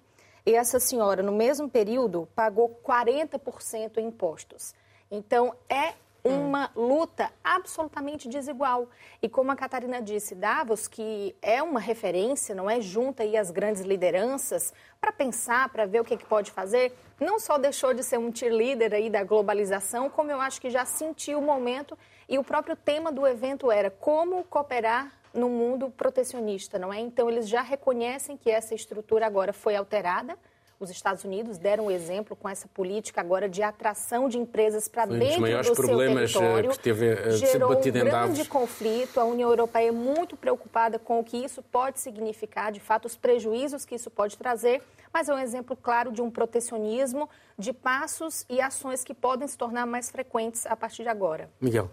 E 0.46 0.54
essa 0.54 0.78
senhora, 0.78 1.22
no 1.22 1.32
mesmo 1.32 1.68
período, 1.68 2.28
pagou 2.36 2.80
40% 2.84 3.98
em 3.98 4.06
impostos. 4.06 4.74
Então, 5.10 5.54
é 5.68 5.94
uma 6.24 6.70
luta 6.74 7.30
absolutamente 7.42 8.28
desigual. 8.28 8.88
E 9.22 9.28
como 9.28 9.50
a 9.50 9.56
Catarina 9.56 10.00
disse, 10.00 10.34
Davos, 10.34 10.86
que 10.86 11.34
é 11.40 11.62
uma 11.62 11.80
referência, 11.80 12.54
não 12.54 12.68
é? 12.68 12.80
Junta 12.80 13.22
aí 13.22 13.36
as 13.36 13.50
grandes 13.50 13.82
lideranças 13.82 14.72
para 15.00 15.12
pensar, 15.12 15.68
para 15.70 15.86
ver 15.86 16.00
o 16.00 16.04
que, 16.04 16.14
é 16.14 16.16
que 16.16 16.26
pode 16.26 16.50
fazer, 16.50 16.92
não 17.18 17.38
só 17.38 17.56
deixou 17.58 17.94
de 17.94 18.02
ser 18.02 18.18
um 18.18 18.34
cheerleader 18.34 18.92
aí 18.92 19.08
da 19.08 19.24
globalização, 19.24 20.10
como 20.10 20.30
eu 20.30 20.40
acho 20.40 20.60
que 20.60 20.70
já 20.70 20.84
sentiu 20.84 21.38
o 21.38 21.42
momento 21.42 21.96
e 22.28 22.38
o 22.38 22.44
próprio 22.44 22.76
tema 22.76 23.10
do 23.10 23.26
evento 23.26 23.70
era 23.70 23.90
como 23.90 24.44
cooperar 24.44 25.12
no 25.32 25.48
mundo 25.48 25.90
protecionista, 25.90 26.78
não 26.78 26.92
é? 26.92 27.00
Então 27.00 27.30
eles 27.30 27.48
já 27.48 27.62
reconhecem 27.62 28.36
que 28.36 28.50
essa 28.50 28.74
estrutura 28.74 29.26
agora 29.26 29.52
foi 29.52 29.76
alterada, 29.76 30.36
Os 30.80 30.88
Estados 30.88 31.24
Unidos 31.24 31.58
deram 31.58 31.88
o 31.88 31.90
exemplo 31.90 32.34
com 32.34 32.48
essa 32.48 32.66
política 32.66 33.20
agora 33.20 33.46
de 33.46 33.62
atração 33.62 34.30
de 34.30 34.38
empresas 34.38 34.88
para 34.88 35.04
dentro 35.04 35.44
um 35.44 35.60
do 35.60 35.74
seu 35.76 35.98
território. 35.98 36.70
Que 36.70 36.78
teve, 36.78 37.12
uh, 37.12 37.32
gerou 37.36 37.76
um 37.76 37.80
grande 37.82 38.46
conflito. 38.46 39.20
A 39.20 39.24
União 39.26 39.50
Europeia 39.50 39.88
é 39.88 39.92
muito 39.92 40.38
preocupada 40.38 40.98
com 40.98 41.20
o 41.20 41.24
que 41.24 41.36
isso 41.36 41.62
pode 41.62 42.00
significar, 42.00 42.72
de 42.72 42.80
fato, 42.80 43.04
os 43.04 43.14
prejuízos 43.14 43.84
que 43.84 43.94
isso 43.94 44.08
pode 44.08 44.38
trazer. 44.38 44.82
Mas 45.12 45.28
é 45.28 45.34
um 45.34 45.38
exemplo 45.38 45.76
claro 45.76 46.10
de 46.10 46.22
um 46.22 46.30
protecionismo, 46.30 47.28
de 47.58 47.74
passos 47.74 48.46
e 48.48 48.58
ações 48.58 49.04
que 49.04 49.12
podem 49.12 49.46
se 49.46 49.58
tornar 49.58 49.84
mais 49.84 50.10
frequentes 50.10 50.64
a 50.64 50.74
partir 50.74 51.02
de 51.02 51.10
agora. 51.10 51.50
Miguel. 51.60 51.90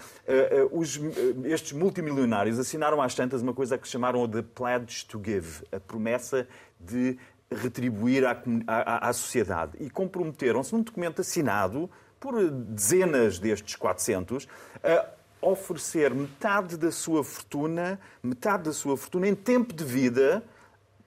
estes 1.60 1.72
multimilionários 1.72 2.58
assinaram 2.58 3.00
às 3.02 3.14
tantas 3.14 3.42
uma 3.42 3.52
coisa 3.52 3.76
que 3.76 3.86
chamaram 3.86 4.26
de 4.26 4.42
Pledge 4.42 5.04
to 5.04 5.20
Give, 5.22 5.62
a 5.70 5.78
promessa 5.78 6.48
de 6.78 7.18
retribuir 7.50 8.24
à, 8.24 8.36
à, 8.66 9.08
à 9.08 9.12
sociedade. 9.12 9.72
E 9.78 9.90
comprometeram-se 9.90 10.72
num 10.72 10.82
documento 10.82 11.20
assinado 11.20 11.90
por 12.18 12.50
dezenas 12.50 13.38
destes 13.38 13.76
400 13.76 14.48
a 14.82 15.06
oferecer 15.42 16.14
metade 16.14 16.76
da 16.76 16.90
sua 16.90 17.22
fortuna, 17.22 18.00
metade 18.22 18.64
da 18.64 18.72
sua 18.72 18.96
fortuna 18.96 19.28
em 19.28 19.34
tempo 19.34 19.74
de 19.74 19.84
vida 19.84 20.42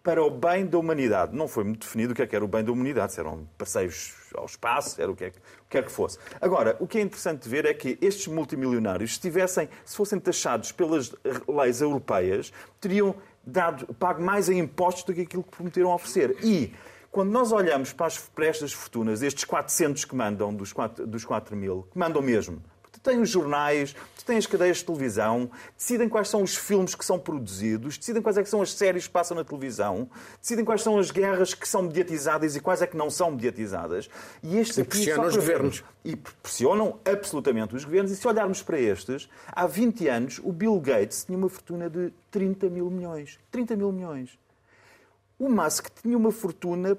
para 0.03 0.23
o 0.23 0.29
bem 0.29 0.65
da 0.65 0.77
humanidade. 0.77 1.35
Não 1.35 1.47
foi 1.47 1.63
muito 1.63 1.81
definido 1.81 2.13
o 2.13 2.15
que 2.15 2.21
é 2.21 2.27
que 2.27 2.35
era 2.35 2.43
o 2.43 2.47
bem 2.47 2.63
da 2.63 2.71
humanidade, 2.71 3.13
se 3.13 3.19
eram 3.19 3.47
passeios 3.57 4.15
ao 4.37 4.45
espaço, 4.45 5.01
era 5.01 5.11
o 5.11 5.15
que 5.15 5.25
é 5.25 5.27
o 5.27 5.69
que, 5.69 5.77
é 5.77 5.81
que 5.81 5.91
fosse. 5.91 6.17
Agora, 6.39 6.77
o 6.79 6.87
que 6.87 6.97
é 6.97 7.01
interessante 7.01 7.47
ver 7.49 7.65
é 7.65 7.73
que 7.73 7.97
estes 8.01 8.27
multimilionários, 8.27 9.15
se, 9.15 9.19
tivessem, 9.19 9.67
se 9.83 9.95
fossem 9.95 10.19
taxados 10.19 10.71
pelas 10.71 11.13
leis 11.47 11.81
europeias, 11.81 12.53
teriam 12.79 13.15
dado, 13.45 13.93
pago 13.95 14.21
mais 14.21 14.49
em 14.49 14.59
impostos 14.59 15.03
do 15.03 15.13
que 15.13 15.21
aquilo 15.21 15.43
que 15.43 15.51
prometeram 15.51 15.91
oferecer. 15.91 16.37
E 16.43 16.73
quando 17.11 17.31
nós 17.31 17.51
olhamos 17.51 17.93
para, 17.93 18.07
as, 18.07 18.17
para 18.17 18.47
estas 18.47 18.73
fortunas, 18.73 19.21
estes 19.21 19.43
400 19.43 20.05
que 20.05 20.15
mandam 20.15 20.53
dos 20.53 20.73
4, 20.73 21.05
dos 21.05 21.23
4 21.23 21.55
mil, 21.55 21.87
que 21.91 21.97
mandam 21.97 22.21
mesmo, 22.21 22.61
têm 23.03 23.19
os 23.19 23.29
jornais, 23.29 23.93
têm 24.25 24.37
as 24.37 24.45
cadeias 24.45 24.77
de 24.77 24.85
televisão, 24.85 25.49
decidem 25.77 26.07
quais 26.07 26.29
são 26.29 26.41
os 26.41 26.55
filmes 26.55 26.95
que 26.95 27.03
são 27.03 27.19
produzidos, 27.19 27.97
decidem 27.97 28.21
quais 28.21 28.37
é 28.37 28.43
que 28.43 28.49
são 28.49 28.61
as 28.61 28.71
séries 28.73 29.05
que 29.05 29.13
passam 29.13 29.35
na 29.35 29.43
televisão, 29.43 30.09
decidem 30.39 30.63
quais 30.63 30.81
são 30.81 30.97
as 30.97 31.11
guerras 31.11 31.53
que 31.53 31.67
são 31.67 31.83
mediatizadas 31.83 32.55
e 32.55 32.59
quais 32.59 32.81
é 32.81 32.87
que 32.87 32.95
não 32.95 33.09
são 33.09 33.31
mediatizadas. 33.31 34.09
E 34.41 34.57
estes 34.57 34.77
e 34.77 34.83
pressionam 34.83 35.25
os 35.25 35.35
governos. 35.35 35.83
E 36.03 36.15
pressionam 36.15 36.99
absolutamente 37.05 37.75
os 37.75 37.83
governos. 37.83 38.11
E 38.11 38.15
se 38.15 38.27
olharmos 38.27 38.61
para 38.61 38.79
estes, 38.79 39.29
há 39.47 39.67
20 39.67 40.07
anos 40.07 40.41
o 40.43 40.51
Bill 40.51 40.79
Gates 40.79 41.25
tinha 41.25 41.37
uma 41.37 41.49
fortuna 41.49 41.89
de 41.89 42.11
30 42.31 42.69
mil 42.69 42.89
milhões. 42.89 43.39
30 43.51 43.75
mil 43.75 43.91
milhões. 43.91 44.37
O 45.37 45.49
Musk 45.49 45.87
tinha 46.01 46.17
uma 46.17 46.31
fortuna 46.31 46.97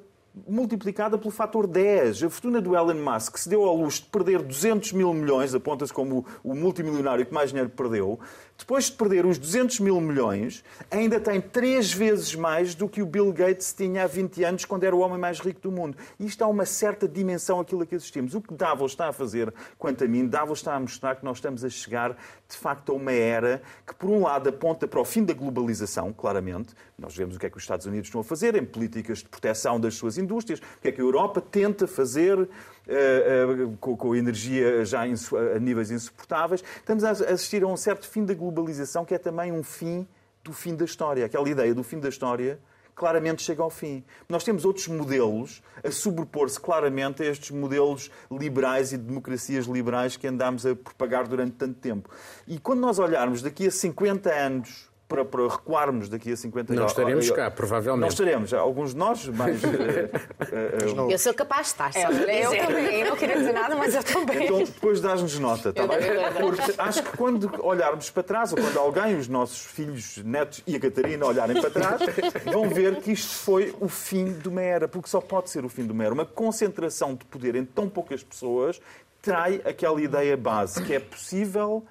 multiplicada 0.49 1.17
pelo 1.17 1.31
fator 1.31 1.67
10. 1.67 2.25
A 2.25 2.31
fortuna 2.31 2.61
do 2.61 2.75
Elon 2.77 2.95
Musk 2.95 3.37
se 3.37 3.49
deu 3.49 3.63
ao 3.65 3.77
luxo 3.77 4.03
de 4.03 4.09
perder 4.09 4.43
200 4.43 4.93
mil 4.93 5.15
milhões, 5.15 5.55
aponta-se 5.55 5.93
como 5.93 6.27
o 6.43 6.55
multimilionário 6.55 7.25
que 7.25 7.33
mais 7.33 7.51
dinheiro 7.51 7.71
perdeu, 7.71 8.19
depois 8.57 8.85
de 8.85 8.93
perder 8.93 9.27
os 9.27 9.37
200 9.37 9.81
mil 9.81 10.01
milhões, 10.01 10.65
ainda 10.91 11.19
tem 11.19 11.41
três 11.41 11.93
vezes 11.93 12.35
mais 12.35 12.75
do 12.75 12.89
que 12.89 13.03
o 13.03 13.07
Bill 13.07 13.33
Gates 13.33 13.73
tinha 13.73 14.05
há 14.05 14.07
20 14.07 14.45
anos, 14.45 14.65
quando 14.65 14.85
era 14.85 14.95
o 14.95 15.01
homem 15.01 15.19
mais 15.19 15.41
rico 15.41 15.61
do 15.61 15.73
mundo. 15.73 15.97
E 16.21 16.27
isto 16.27 16.43
há 16.43 16.47
uma 16.47 16.65
certa 16.65 17.09
dimensão 17.09 17.59
àquilo 17.59 17.83
a 17.83 17.87
que 17.87 17.97
assistimos. 17.97 18.35
O 18.35 18.41
que 18.41 18.55
Davos 18.55 18.93
está 18.93 19.09
a 19.09 19.13
fazer, 19.13 19.53
quanto 19.77 20.05
a 20.05 20.09
mim, 20.09 20.27
Davos 20.27 20.61
está 20.61 20.75
a 20.75 20.81
mostrar 20.81 21.17
que 21.17 21.25
nós 21.25 21.39
estamos 21.39 21.65
a 21.65 21.69
chegar, 21.69 22.17
de 22.49 22.57
facto, 22.57 22.93
a 22.93 22.95
uma 22.95 23.13
era 23.13 23.61
que, 23.85 23.95
por 23.95 24.09
um 24.09 24.23
lado, 24.23 24.49
aponta 24.49 24.87
para 24.87 25.01
o 25.01 25.05
fim 25.05 25.25
da 25.25 25.35
globalização, 25.35 26.13
claramente. 26.13 26.75
Nós 26.97 27.17
vemos 27.17 27.35
o 27.35 27.41
que 27.41 27.47
é 27.47 27.51
que 27.51 27.57
os 27.57 27.63
Estados 27.65 27.87
Unidos 27.87 28.07
estão 28.07 28.21
a 28.21 28.25
fazer 28.25 28.55
em 28.55 28.65
políticas 28.65 29.19
de 29.19 29.29
proteção 29.29 29.81
das 29.81 29.95
suas 29.95 30.17
indústrias, 30.25 30.59
o 30.59 30.81
que 30.81 30.89
é 30.89 30.93
que 30.93 31.01
a 31.01 31.05
Europa 31.05 31.41
tenta 31.41 31.87
fazer 31.87 32.49
eh, 32.87 33.47
eh, 33.57 33.77
com 33.79 34.13
a 34.13 34.19
energia 34.19 34.85
já 34.85 35.03
a 35.03 35.59
níveis 35.59 35.91
insuportáveis. 35.91 36.65
Estamos 36.77 37.05
a 37.05 37.11
assistir 37.11 37.63
a 37.63 37.67
um 37.67 37.77
certo 37.77 38.09
fim 38.09 38.25
da 38.25 38.35
globalização 38.35 39.05
que 39.05 39.15
é 39.15 39.19
também 39.19 39.53
um 39.53 39.63
fim 39.63 40.07
do 40.43 40.53
fim 40.53 40.75
da 40.75 40.85
história. 40.85 41.25
Aquela 41.25 41.49
ideia 41.49 41.75
do 41.75 41.83
fim 41.83 41.99
da 41.99 42.09
história 42.09 42.59
claramente 42.95 43.43
chega 43.43 43.63
ao 43.63 43.71
fim. 43.71 44.05
Nós 44.29 44.45
temos 44.45 44.65
outros 44.65 44.87
modelos 44.87 45.63
a 45.83 45.91
sobrepor-se 45.91 46.61
claramente 46.61 47.23
a 47.23 47.27
estes 47.27 47.51
modelos 47.51 48.11
liberais 48.31 48.93
e 48.93 48.99
de 48.99 49.05
democracias 49.05 49.67
liberais 49.67 50.17
que 50.17 50.27
andámos 50.27 50.65
a 50.65 50.75
propagar 50.75 51.27
durante 51.27 51.53
tanto 51.53 51.81
tempo. 51.81 52.09
E 52.47 52.59
quando 52.59 52.81
nós 52.81 52.99
olharmos 52.99 53.43
daqui 53.43 53.67
a 53.67 53.71
50 53.71 54.33
anos 54.33 54.89
para, 55.15 55.25
para 55.25 55.49
recuarmos 55.49 56.09
daqui 56.09 56.33
a 56.33 56.37
50 56.37 56.73
anos. 56.73 56.81
Não 56.81 56.87
estaremos 56.87 57.31
cá, 57.31 57.51
provavelmente. 57.51 58.01
Não 58.01 58.09
estaremos, 58.09 58.53
alguns 58.53 58.91
de 58.91 58.97
nós, 58.97 59.27
mas. 59.29 59.63
uh, 59.63 61.11
eu 61.11 61.19
sou 61.19 61.33
capaz 61.35 61.67
de 61.67 61.73
estar, 61.73 61.93
só 61.93 61.99
é, 61.99 62.45
Eu 62.45 62.51
também, 62.51 63.01
eu 63.01 63.11
não 63.11 63.17
queria 63.17 63.37
dizer 63.37 63.53
nada, 63.53 63.77
mas 63.77 63.95
eu 63.95 64.03
também. 64.03 64.45
Então 64.45 64.63
depois 64.63 65.01
dás-nos 65.01 65.39
nota, 65.39 65.71
está 65.71 65.87
bem? 65.87 65.99
Porque 66.41 66.75
acho 66.79 67.03
que 67.03 67.17
quando 67.17 67.51
olharmos 67.65 68.11
para 68.11 68.23
trás, 68.23 68.53
ou 68.53 68.59
quando 68.59 68.79
alguém, 68.79 69.17
os 69.17 69.29
nossos 69.29 69.65
filhos, 69.65 70.19
netos 70.19 70.63
e 70.67 70.77
a 70.77 70.81
Catarina 70.81 71.27
olharem 71.27 71.61
para 71.61 71.71
trás, 71.71 72.01
vão 72.45 72.69
ver 72.69 72.97
que 72.97 73.13
isto 73.13 73.35
foi 73.35 73.75
o 73.81 73.89
fim 73.89 74.33
de 74.33 74.49
uma 74.49 74.63
era, 74.63 74.89
porque 74.89 75.09
só 75.09 75.21
pode 75.21 75.51
ser 75.51 75.65
o 75.65 75.69
fim 75.69 75.87
de 75.87 75.93
uma 75.93 76.05
era. 76.05 76.15
Uma 76.15 76.27
concentração 76.27 77.15
de 77.15 77.25
poder 77.25 77.55
em 77.55 77.65
tão 77.65 77.89
poucas 77.89 78.23
pessoas 78.23 78.81
trai 79.21 79.63
aquela 79.65 80.01
ideia 80.03 80.37
base 80.37 80.83
que 80.83 80.93
é 80.93 81.01
possível 81.01 81.83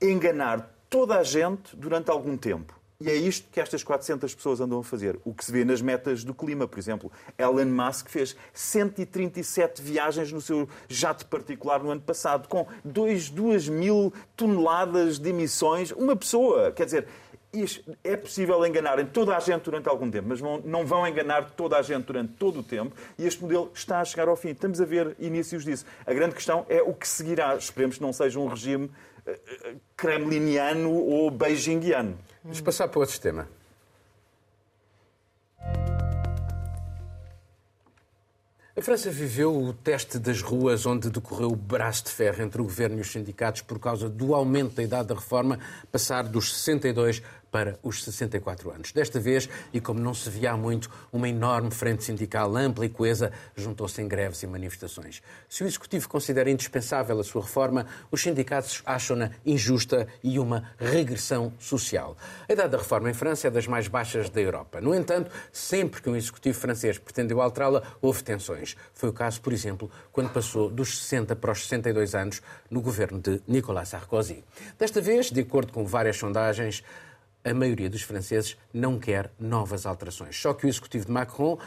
enganar 0.00 0.70
toda 0.88 1.18
a 1.18 1.22
gente 1.22 1.76
durante 1.76 2.10
algum 2.10 2.36
tempo. 2.36 2.78
E 3.00 3.08
é 3.08 3.14
isto 3.14 3.48
que 3.52 3.60
estas 3.60 3.84
400 3.84 4.34
pessoas 4.34 4.60
andam 4.60 4.80
a 4.80 4.82
fazer. 4.82 5.20
O 5.24 5.32
que 5.32 5.44
se 5.44 5.52
vê 5.52 5.64
nas 5.64 5.80
metas 5.80 6.24
do 6.24 6.34
clima, 6.34 6.66
por 6.66 6.80
exemplo. 6.80 7.12
Elon 7.38 7.66
Musk 7.66 8.08
fez 8.08 8.34
137 8.52 9.80
viagens 9.80 10.32
no 10.32 10.40
seu 10.40 10.68
jato 10.88 11.24
particular 11.26 11.80
no 11.80 11.90
ano 11.90 12.00
passado, 12.00 12.48
com 12.48 12.66
2, 12.84 13.30
2 13.30 13.68
mil 13.68 14.12
toneladas 14.34 15.16
de 15.20 15.28
emissões. 15.28 15.92
Uma 15.92 16.16
pessoa. 16.16 16.72
Quer 16.72 16.86
dizer, 16.86 17.06
é 18.02 18.16
possível 18.16 18.66
enganarem 18.66 19.06
toda 19.06 19.36
a 19.36 19.38
gente 19.38 19.62
durante 19.62 19.88
algum 19.88 20.10
tempo, 20.10 20.28
mas 20.28 20.40
não 20.40 20.84
vão 20.84 21.06
enganar 21.06 21.50
toda 21.52 21.78
a 21.78 21.82
gente 21.82 22.04
durante 22.04 22.32
todo 22.32 22.60
o 22.60 22.62
tempo 22.64 22.94
e 23.16 23.26
este 23.26 23.40
modelo 23.40 23.70
está 23.72 24.00
a 24.00 24.04
chegar 24.04 24.26
ao 24.26 24.36
fim. 24.36 24.48
Estamos 24.48 24.80
a 24.80 24.84
ver 24.84 25.14
inícios 25.20 25.64
disso. 25.64 25.86
A 26.04 26.12
grande 26.12 26.34
questão 26.34 26.66
é 26.68 26.82
o 26.82 26.92
que 26.92 27.06
seguirá. 27.06 27.54
Esperemos 27.54 27.96
que 27.96 28.02
não 28.02 28.12
seja 28.12 28.40
um 28.40 28.48
regime 28.48 28.90
kremliniano 29.96 30.92
ou 30.92 31.30
beijingiano. 31.30 32.18
Vamos 32.42 32.60
passar 32.60 32.88
para 32.88 33.00
outro 33.00 33.12
sistema. 33.12 33.48
A 38.78 38.80
França 38.80 39.10
viveu 39.10 39.60
o 39.60 39.72
teste 39.72 40.20
das 40.20 40.40
ruas 40.40 40.86
onde 40.86 41.10
decorreu 41.10 41.48
o 41.48 41.56
braço 41.56 42.04
de 42.04 42.10
ferro 42.12 42.44
entre 42.44 42.60
o 42.60 42.64
governo 42.64 42.98
e 42.98 43.00
os 43.00 43.10
sindicatos 43.10 43.60
por 43.60 43.80
causa 43.80 44.08
do 44.08 44.36
aumento 44.36 44.76
da 44.76 44.84
idade 44.84 45.08
da 45.08 45.16
reforma, 45.16 45.58
passar 45.90 46.22
dos 46.22 46.54
62 46.54 47.20
para 47.50 47.78
os 47.82 48.04
64 48.04 48.70
anos. 48.70 48.92
Desta 48.92 49.18
vez, 49.18 49.48
e 49.72 49.80
como 49.80 50.00
não 50.00 50.14
se 50.14 50.28
via 50.30 50.52
há 50.52 50.56
muito, 50.56 50.90
uma 51.12 51.28
enorme 51.28 51.70
frente 51.70 52.04
sindical 52.04 52.56
ampla 52.56 52.84
e 52.86 52.88
coesa 52.88 53.32
juntou-se 53.56 54.00
em 54.00 54.08
greves 54.08 54.42
e 54.42 54.46
manifestações. 54.46 55.22
Se 55.48 55.64
o 55.64 55.66
Executivo 55.66 56.08
considera 56.08 56.50
indispensável 56.50 57.18
a 57.18 57.24
sua 57.24 57.42
reforma, 57.42 57.86
os 58.10 58.22
sindicatos 58.22 58.82
acham-na 58.84 59.30
injusta 59.44 60.06
e 60.22 60.38
uma 60.38 60.70
regressão 60.78 61.52
social. 61.58 62.16
A 62.48 62.52
idade 62.52 62.70
da 62.70 62.78
reforma 62.78 63.10
em 63.10 63.14
França 63.14 63.48
é 63.48 63.50
das 63.50 63.66
mais 63.66 63.88
baixas 63.88 64.30
da 64.30 64.40
Europa. 64.40 64.80
No 64.80 64.94
entanto, 64.94 65.30
sempre 65.52 66.02
que 66.02 66.10
um 66.10 66.16
Executivo 66.16 66.58
francês 66.58 66.98
pretendeu 66.98 67.40
alterá-la, 67.40 67.82
houve 68.00 68.22
tensões. 68.22 68.76
Foi 68.92 69.08
o 69.08 69.12
caso, 69.12 69.40
por 69.40 69.52
exemplo, 69.52 69.90
quando 70.12 70.30
passou 70.30 70.70
dos 70.70 70.98
60 70.98 71.36
para 71.36 71.52
os 71.52 71.62
62 71.62 72.14
anos 72.14 72.42
no 72.70 72.80
governo 72.80 73.18
de 73.18 73.40
Nicolas 73.46 73.88
Sarkozy. 73.88 74.44
Desta 74.78 75.00
vez, 75.00 75.30
de 75.30 75.40
acordo 75.40 75.72
com 75.72 75.84
várias 75.84 76.16
sondagens, 76.16 76.82
A 77.48 77.54
maioria 77.54 77.88
dos 77.88 78.02
franceses 78.02 78.58
não 78.74 78.98
quer 78.98 79.30
novas 79.40 79.86
alterações. 79.86 80.38
Só 80.38 80.52
que 80.52 80.66
o 80.66 80.68
executivo 80.68 81.06
de 81.06 81.12
Macron 81.12 81.58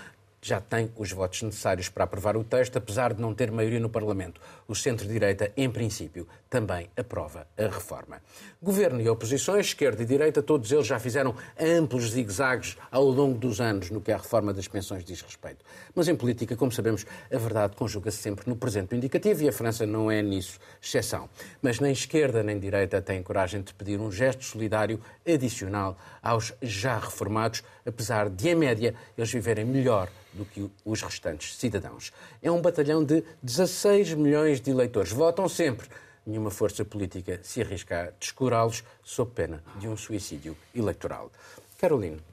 já 0.41 0.59
tem 0.59 0.91
os 0.97 1.11
votos 1.11 1.43
necessários 1.43 1.87
para 1.87 2.03
aprovar 2.03 2.35
o 2.35 2.43
texto, 2.43 2.77
apesar 2.77 3.13
de 3.13 3.21
não 3.21 3.33
ter 3.33 3.51
maioria 3.51 3.79
no 3.79 3.89
Parlamento. 3.89 4.41
O 4.67 4.75
centro-direita, 4.75 5.51
em 5.55 5.69
princípio, 5.69 6.27
também 6.49 6.89
aprova 6.97 7.47
a 7.57 7.63
reforma. 7.63 8.21
Governo 8.61 8.99
e 8.99 9.07
oposições, 9.07 9.67
esquerda 9.67 10.01
e 10.01 10.05
direita, 10.05 10.41
todos 10.41 10.71
eles 10.71 10.87
já 10.87 10.99
fizeram 10.99 11.35
amplos 11.59 12.11
zigue-zagues 12.11 12.75
ao 12.89 13.03
longo 13.03 13.37
dos 13.37 13.61
anos 13.61 13.89
no 13.91 14.01
que 14.01 14.11
a 14.11 14.17
reforma 14.17 14.53
das 14.53 14.67
pensões 14.67 15.03
diz 15.03 15.21
respeito. 15.21 15.63
Mas 15.93 16.07
em 16.07 16.15
política, 16.15 16.55
como 16.55 16.71
sabemos, 16.71 17.05
a 17.31 17.37
verdade 17.37 17.75
conjuga-se 17.75 18.17
sempre 18.17 18.49
no 18.49 18.55
presente 18.55 18.95
indicativo 18.95 19.43
e 19.43 19.49
a 19.49 19.53
França 19.53 19.85
não 19.85 20.09
é 20.09 20.21
nisso 20.21 20.59
exceção. 20.81 21.29
Mas 21.61 21.79
nem 21.79 21.91
esquerda 21.91 22.41
nem 22.41 22.59
direita 22.59 23.01
têm 23.01 23.21
coragem 23.21 23.61
de 23.61 23.73
pedir 23.73 23.99
um 23.99 24.11
gesto 24.11 24.43
solidário 24.43 24.99
adicional 25.25 25.97
aos 26.21 26.53
já 26.61 26.97
reformados, 26.97 27.63
apesar 27.85 28.29
de, 28.29 28.49
em 28.49 28.55
média, 28.55 28.95
eles 29.17 29.31
viverem 29.31 29.65
melhor 29.65 30.09
do 30.33 30.45
que 30.45 30.69
os 30.85 31.01
restantes 31.01 31.55
cidadãos. 31.57 32.11
É 32.41 32.51
um 32.51 32.61
batalhão 32.61 33.03
de 33.03 33.23
16 33.43 34.13
milhões 34.13 34.61
de 34.61 34.71
eleitores. 34.71 35.11
Votam 35.11 35.47
sempre. 35.49 35.87
Nenhuma 36.25 36.51
força 36.51 36.85
política 36.85 37.39
se 37.43 37.61
arrisca 37.61 38.03
a 38.03 38.11
descurá-los 38.11 38.83
sob 39.03 39.31
pena 39.31 39.63
de 39.77 39.87
um 39.87 39.97
suicídio 39.97 40.55
eleitoral. 40.75 41.31
Caroline. 41.79 42.30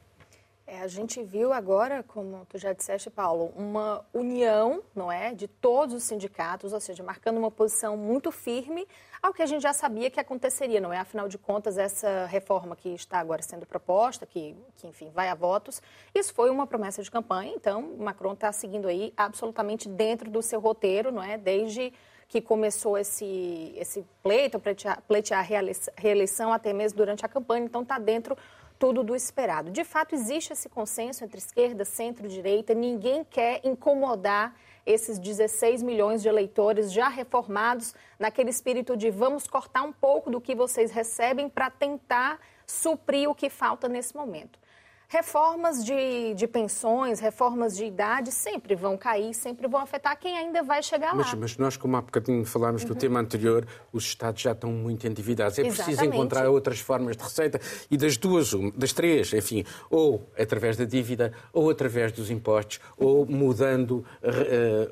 É, 0.70 0.82
a 0.82 0.86
gente 0.86 1.22
viu 1.22 1.50
agora, 1.50 2.02
como 2.02 2.44
tu 2.44 2.58
já 2.58 2.74
disseste, 2.74 3.08
Paulo, 3.08 3.54
uma 3.56 4.04
união, 4.12 4.82
não 4.94 5.10
é, 5.10 5.32
de 5.32 5.48
todos 5.48 5.94
os 5.94 6.02
sindicatos, 6.02 6.74
ou 6.74 6.78
seja, 6.78 7.02
marcando 7.02 7.38
uma 7.38 7.50
posição 7.50 7.96
muito 7.96 8.30
firme 8.30 8.86
ao 9.22 9.32
que 9.32 9.40
a 9.40 9.46
gente 9.46 9.62
já 9.62 9.72
sabia 9.72 10.10
que 10.10 10.20
aconteceria, 10.20 10.78
não 10.78 10.92
é? 10.92 10.98
Afinal 10.98 11.26
de 11.26 11.38
contas, 11.38 11.78
essa 11.78 12.26
reforma 12.26 12.76
que 12.76 12.90
está 12.90 13.18
agora 13.18 13.40
sendo 13.40 13.64
proposta, 13.64 14.26
que, 14.26 14.54
que 14.76 14.86
enfim, 14.86 15.08
vai 15.08 15.30
a 15.30 15.34
votos, 15.34 15.80
isso 16.14 16.34
foi 16.34 16.50
uma 16.50 16.66
promessa 16.66 17.02
de 17.02 17.10
campanha, 17.10 17.54
então 17.56 17.96
Macron 17.96 18.34
está 18.34 18.52
seguindo 18.52 18.88
aí 18.88 19.14
absolutamente 19.16 19.88
dentro 19.88 20.30
do 20.30 20.42
seu 20.42 20.60
roteiro, 20.60 21.10
não 21.10 21.22
é? 21.22 21.38
Desde 21.38 21.94
que 22.28 22.42
começou 22.42 22.98
esse, 22.98 23.72
esse 23.74 24.04
pleito, 24.22 24.60
pleitear, 24.60 25.40
a 25.40 25.96
reeleição 25.96 26.52
até 26.52 26.74
mesmo 26.74 26.98
durante 26.98 27.24
a 27.24 27.28
campanha, 27.28 27.64
então 27.64 27.80
está 27.80 27.98
dentro 27.98 28.36
tudo 28.78 29.02
do 29.02 29.16
esperado. 29.16 29.70
De 29.70 29.84
fato, 29.84 30.14
existe 30.14 30.52
esse 30.52 30.68
consenso 30.68 31.24
entre 31.24 31.38
esquerda, 31.38 31.84
centro-direita, 31.84 32.74
ninguém 32.74 33.24
quer 33.24 33.60
incomodar 33.64 34.54
esses 34.86 35.18
16 35.18 35.82
milhões 35.82 36.22
de 36.22 36.28
eleitores 36.28 36.90
já 36.92 37.08
reformados, 37.08 37.94
naquele 38.18 38.50
espírito 38.50 38.96
de 38.96 39.10
vamos 39.10 39.46
cortar 39.46 39.82
um 39.82 39.92
pouco 39.92 40.30
do 40.30 40.40
que 40.40 40.54
vocês 40.54 40.90
recebem 40.90 41.48
para 41.48 41.68
tentar 41.68 42.40
suprir 42.66 43.28
o 43.28 43.34
que 43.34 43.50
falta 43.50 43.88
nesse 43.88 44.16
momento. 44.16 44.58
Reformas 45.10 45.82
de, 45.82 46.34
de 46.34 46.46
pensões, 46.46 47.18
reformas 47.18 47.74
de 47.74 47.86
idade 47.86 48.30
sempre 48.30 48.74
vão 48.74 48.94
cair, 48.94 49.32
sempre 49.32 49.66
vão 49.66 49.80
afetar 49.80 50.18
quem 50.18 50.36
ainda 50.36 50.62
vai 50.62 50.82
chegar 50.82 51.14
mas, 51.14 51.28
lá. 51.28 51.36
Mas 51.36 51.56
nós, 51.56 51.78
como 51.78 51.96
há 51.96 52.02
bocadinho 52.02 52.44
falámos 52.44 52.82
uhum. 52.82 52.88
do 52.88 52.94
tema 52.94 53.18
anterior, 53.18 53.66
os 53.90 54.04
Estados 54.04 54.42
já 54.42 54.52
estão 54.52 54.70
muito 54.70 55.06
endividados. 55.06 55.58
É 55.58 55.62
Exatamente. 55.62 55.96
preciso 55.96 56.04
encontrar 56.04 56.50
outras 56.50 56.80
formas 56.80 57.16
de 57.16 57.22
receita 57.22 57.58
e 57.90 57.96
das 57.96 58.18
duas, 58.18 58.52
das 58.76 58.92
três, 58.92 59.32
enfim, 59.32 59.64
ou 59.88 60.28
através 60.38 60.76
da 60.76 60.84
dívida, 60.84 61.32
ou 61.54 61.70
através 61.70 62.12
dos 62.12 62.30
impostos, 62.30 62.78
ou 62.98 63.24
mudando, 63.24 64.04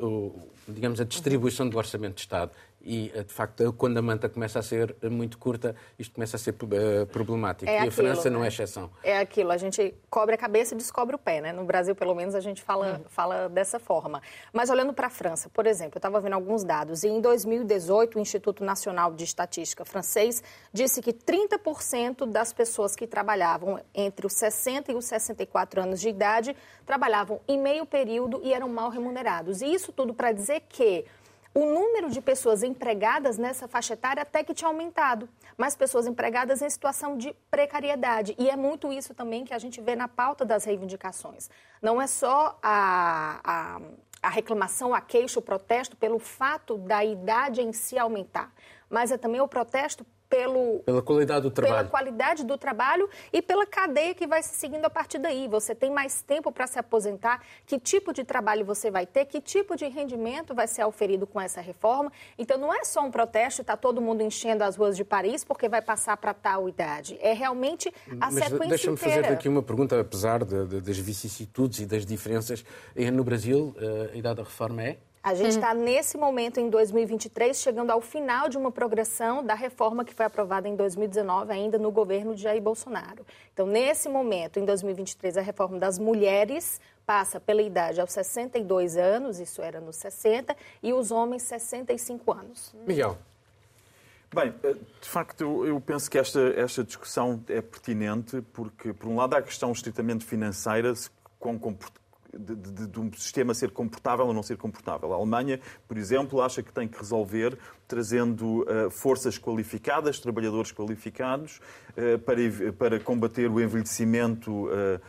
uh, 0.00 0.06
uh, 0.06 0.42
digamos, 0.66 0.99
a 0.99 1.04
distribuição 1.04 1.68
do 1.68 1.76
orçamento 1.76 2.14
de 2.14 2.20
Estado 2.23 2.52
e, 2.87 3.11
eh, 3.12 3.25
de 3.25 3.33
facto, 3.33 3.73
quando 3.73 3.99
a 3.99 4.02
manta 4.02 4.28
começa 4.28 4.61
a 4.61 4.62
ser 4.62 4.97
muito 5.11 5.38
curta, 5.38 5.75
isto 5.99 6.14
começa 6.14 6.37
a 6.37 6.38
ser 6.38 6.55
eh, 6.55 7.05
problemático. 7.07 7.69
É 7.69 7.85
e 7.85 7.88
a 7.88 7.90
França 7.90 8.31
não 8.31 8.45
é 8.45 8.49
exceção. 8.49 8.88
É 9.02 9.19
aquilo, 9.19 9.50
a 9.50 9.57
gente 9.57 9.93
cobre 10.09 10.37
a 10.37 10.38
cabeça 10.38 10.75
e 10.75 10.76
descobre 10.76 11.16
o 11.16 11.19
pé, 11.19 11.40
né? 11.40 11.52
No 11.52 11.64
Brasil, 11.64 11.97
pelo 11.97 12.14
menos, 12.14 12.37
a 12.37 12.40
gente 12.40 12.62
fala, 12.62 12.93
uhum. 12.93 13.05
fala 13.09 13.49
dessa 13.49 13.81
forma. 13.81 14.23
Mas 14.52 14.71
olhando 14.71 14.93
para 14.93 15.09
a 15.09 15.11
França, 15.11 15.49
por 15.49 15.66
exemplo, 15.66 15.97
eu 15.97 15.99
estava 15.99 16.21
vendo 16.21 16.35
alguns 16.35 16.62
dados, 16.62 17.02
e 17.02 17.09
em 17.09 17.21
2018, 17.21 18.19
o 18.19 18.21
Instituto 18.21 18.62
Nacional 18.62 19.12
de 19.12 19.25
Estatística 19.25 19.85
francês 19.85 20.43
disse 20.73 21.02
que 21.02 21.12
30% 21.12 22.25
das 22.25 22.52
pessoas 22.52 22.95
que 22.95 23.07
trabalhavam 23.07 23.81
entre 23.93 24.26
os 24.26 24.35
60 24.35 24.93
e 24.93 24.95
os 24.95 25.07
64 25.07 25.81
anos 25.83 26.00
de 26.00 26.09
idade 26.09 26.55
trabalhavam 26.85 27.40
em 27.49 27.59
meio 27.59 27.85
período 27.85 28.40
e 28.45 28.55
eram 28.55 28.69
mal 28.69 28.90
remunerados. 28.90 29.61
E 29.61 29.66
isso 29.66 29.90
tudo 29.90 30.14
para 30.14 30.31
dizer 30.31 30.62
que 30.68 31.05
o 31.57 31.64
número 31.64 32.11
de 32.11 32.21
pessoas 32.21 32.62
empregadas 32.62 33.38
nessa 33.38 33.66
faixa 33.66 33.95
etária 33.95 34.23
até 34.23 34.45
que 34.45 34.53
tinha 34.53 34.69
aumentado, 34.69 35.27
mas 35.57 35.75
pessoas 35.75 36.07
empregadas 36.07 36.61
em 36.61 36.69
situação 36.69 37.16
de 37.16 37.35
precariedade. 37.51 38.35
E 38.38 38.51
é 38.51 38.55
muito 38.55 38.92
isso 38.92 39.14
também 39.14 39.42
que 39.42 39.55
a 39.55 39.59
gente 39.59 39.81
vê 39.81 39.97
na 39.97 40.07
pauta 40.07 40.45
das 40.45 40.64
reivindicações. 40.64 41.49
Não 41.81 42.01
é 42.01 42.07
só 42.07 42.59
a, 42.62 43.40
a, 43.42 43.81
a 44.23 44.29
reclamação, 44.29 44.95
a 44.95 45.01
queixa, 45.01 45.38
o 45.38 45.42
protesto 45.42 45.97
pelo 45.97 46.19
fato 46.19 46.77
da 46.77 47.03
idade 47.03 47.62
em 47.62 47.73
si 47.73 47.99
aumentar, 47.99 48.53
mas 48.90 49.11
é 49.11 49.16
também 49.16 49.40
o 49.40 49.49
protesto 49.49 50.05
pelo, 50.28 50.80
pela 50.80 51.02
qualidade 51.02 51.42
do 51.42 51.50
trabalho. 51.50 51.76
Pela 51.76 51.90
qualidade 51.90 52.44
do 52.44 52.58
trabalho 52.58 53.08
e 53.32 53.40
pela 53.40 53.66
cadeia 53.66 54.14
que 54.14 54.26
vai 54.26 54.42
se 54.42 54.54
seguindo 54.54 54.84
a 54.84 54.90
partir 54.90 55.18
daí. 55.18 55.48
Você 55.48 55.74
tem 55.74 55.90
mais 55.90 56.22
tempo 56.22 56.52
para 56.52 56.66
se 56.66 56.78
aposentar, 56.78 57.42
que 57.66 57.78
tipo 57.78 58.12
de 58.12 58.24
trabalho 58.24 58.64
você 58.64 58.90
vai 58.90 59.06
ter, 59.06 59.24
que 59.26 59.40
tipo 59.40 59.76
de 59.76 59.86
rendimento 59.86 60.54
vai 60.54 60.66
ser 60.66 60.84
oferido 60.84 61.26
com 61.26 61.40
essa 61.40 61.60
reforma. 61.60 62.12
Então, 62.38 62.58
não 62.58 62.72
é 62.72 62.84
só 62.84 63.00
um 63.02 63.10
protesto 63.10 63.60
e 63.60 63.62
está 63.62 63.76
todo 63.76 64.00
mundo 64.00 64.22
enchendo 64.22 64.64
as 64.64 64.76
ruas 64.76 64.96
de 64.96 65.04
Paris 65.04 65.44
porque 65.44 65.68
vai 65.68 65.82
passar 65.82 66.16
para 66.16 66.34
tal 66.34 66.68
idade. 66.68 67.18
É 67.20 67.32
realmente 67.32 67.92
a 68.20 68.30
Mas 68.30 68.34
sequência 68.34 68.68
deixa-me 68.68 68.96
fazer 68.96 69.26
aqui 69.26 69.48
uma 69.48 69.62
pergunta, 69.62 70.00
apesar 70.00 70.44
de, 70.44 70.66
de, 70.66 70.80
das 70.80 70.98
vicissitudes 70.98 71.80
e 71.80 71.86
das 71.86 72.04
diferenças. 72.04 72.64
Eh, 72.94 73.10
no 73.10 73.24
Brasil, 73.24 73.74
eh, 73.78 74.10
a 74.14 74.16
idade 74.16 74.36
da 74.36 74.42
reforma 74.42 74.82
é? 74.82 74.98
A 75.26 75.34
gente 75.34 75.56
está 75.56 75.72
hum. 75.72 75.82
nesse 75.82 76.16
momento, 76.16 76.60
em 76.60 76.70
2023, 76.70 77.58
chegando 77.58 77.90
ao 77.90 78.00
final 78.00 78.48
de 78.48 78.56
uma 78.56 78.70
progressão 78.70 79.44
da 79.44 79.54
reforma 79.54 80.04
que 80.04 80.14
foi 80.14 80.24
aprovada 80.24 80.68
em 80.68 80.76
2019, 80.76 81.52
ainda 81.52 81.76
no 81.78 81.90
governo 81.90 82.32
de 82.32 82.42
Jair 82.42 82.62
Bolsonaro. 82.62 83.26
Então, 83.52 83.66
nesse 83.66 84.08
momento, 84.08 84.60
em 84.60 84.64
2023, 84.64 85.36
a 85.36 85.40
reforma 85.40 85.80
das 85.80 85.98
mulheres 85.98 86.80
passa 87.04 87.40
pela 87.40 87.60
idade 87.60 88.00
aos 88.00 88.12
62 88.12 88.96
anos, 88.96 89.40
isso 89.40 89.60
era 89.60 89.80
nos 89.80 89.96
60, 89.96 90.56
e 90.80 90.92
os 90.92 91.10
homens 91.10 91.42
65 91.42 92.32
anos. 92.32 92.72
Miguel. 92.86 93.18
Bem, 94.32 94.54
eh, 94.62 94.74
de 94.74 95.08
facto, 95.08 95.66
eu 95.66 95.80
penso 95.80 96.08
que 96.08 96.18
esta, 96.18 96.38
esta 96.50 96.84
discussão 96.84 97.42
é 97.48 97.60
pertinente 97.60 98.40
porque, 98.52 98.92
por 98.92 99.08
um 99.08 99.16
lado, 99.16 99.34
há 99.34 99.38
a 99.38 99.42
questão 99.42 99.72
estritamente 99.72 100.24
financeira, 100.24 100.92
com 101.40 101.58
de, 102.38 102.55
de, 102.55 102.87
de, 102.87 103.01
um 103.01 103.12
sistema 103.12 103.55
ser 103.55 103.70
comportável 103.70 104.27
ou 104.27 104.35
não 104.35 104.42
ser 104.42 104.57
comportável. 104.57 105.12
A 105.12 105.16
Alemanha, 105.16 105.61
por 105.87 105.96
exemplo, 105.96 106.40
acha 106.40 106.62
que 106.62 106.72
tem 106.72 106.88
que 106.88 106.99
resolver 106.99 107.59
trazendo 107.88 108.62
uh, 108.62 108.90
forças 108.90 109.38
qualificadas, 109.38 110.18
trabalhadores 110.18 110.72
qualificados, 110.72 111.61
uh, 111.96 112.18
para, 112.18 112.72
para 112.72 113.01
combater 113.01 113.51
o 113.51 113.61
envelhecimento 113.61 114.66
uh, 114.66 115.01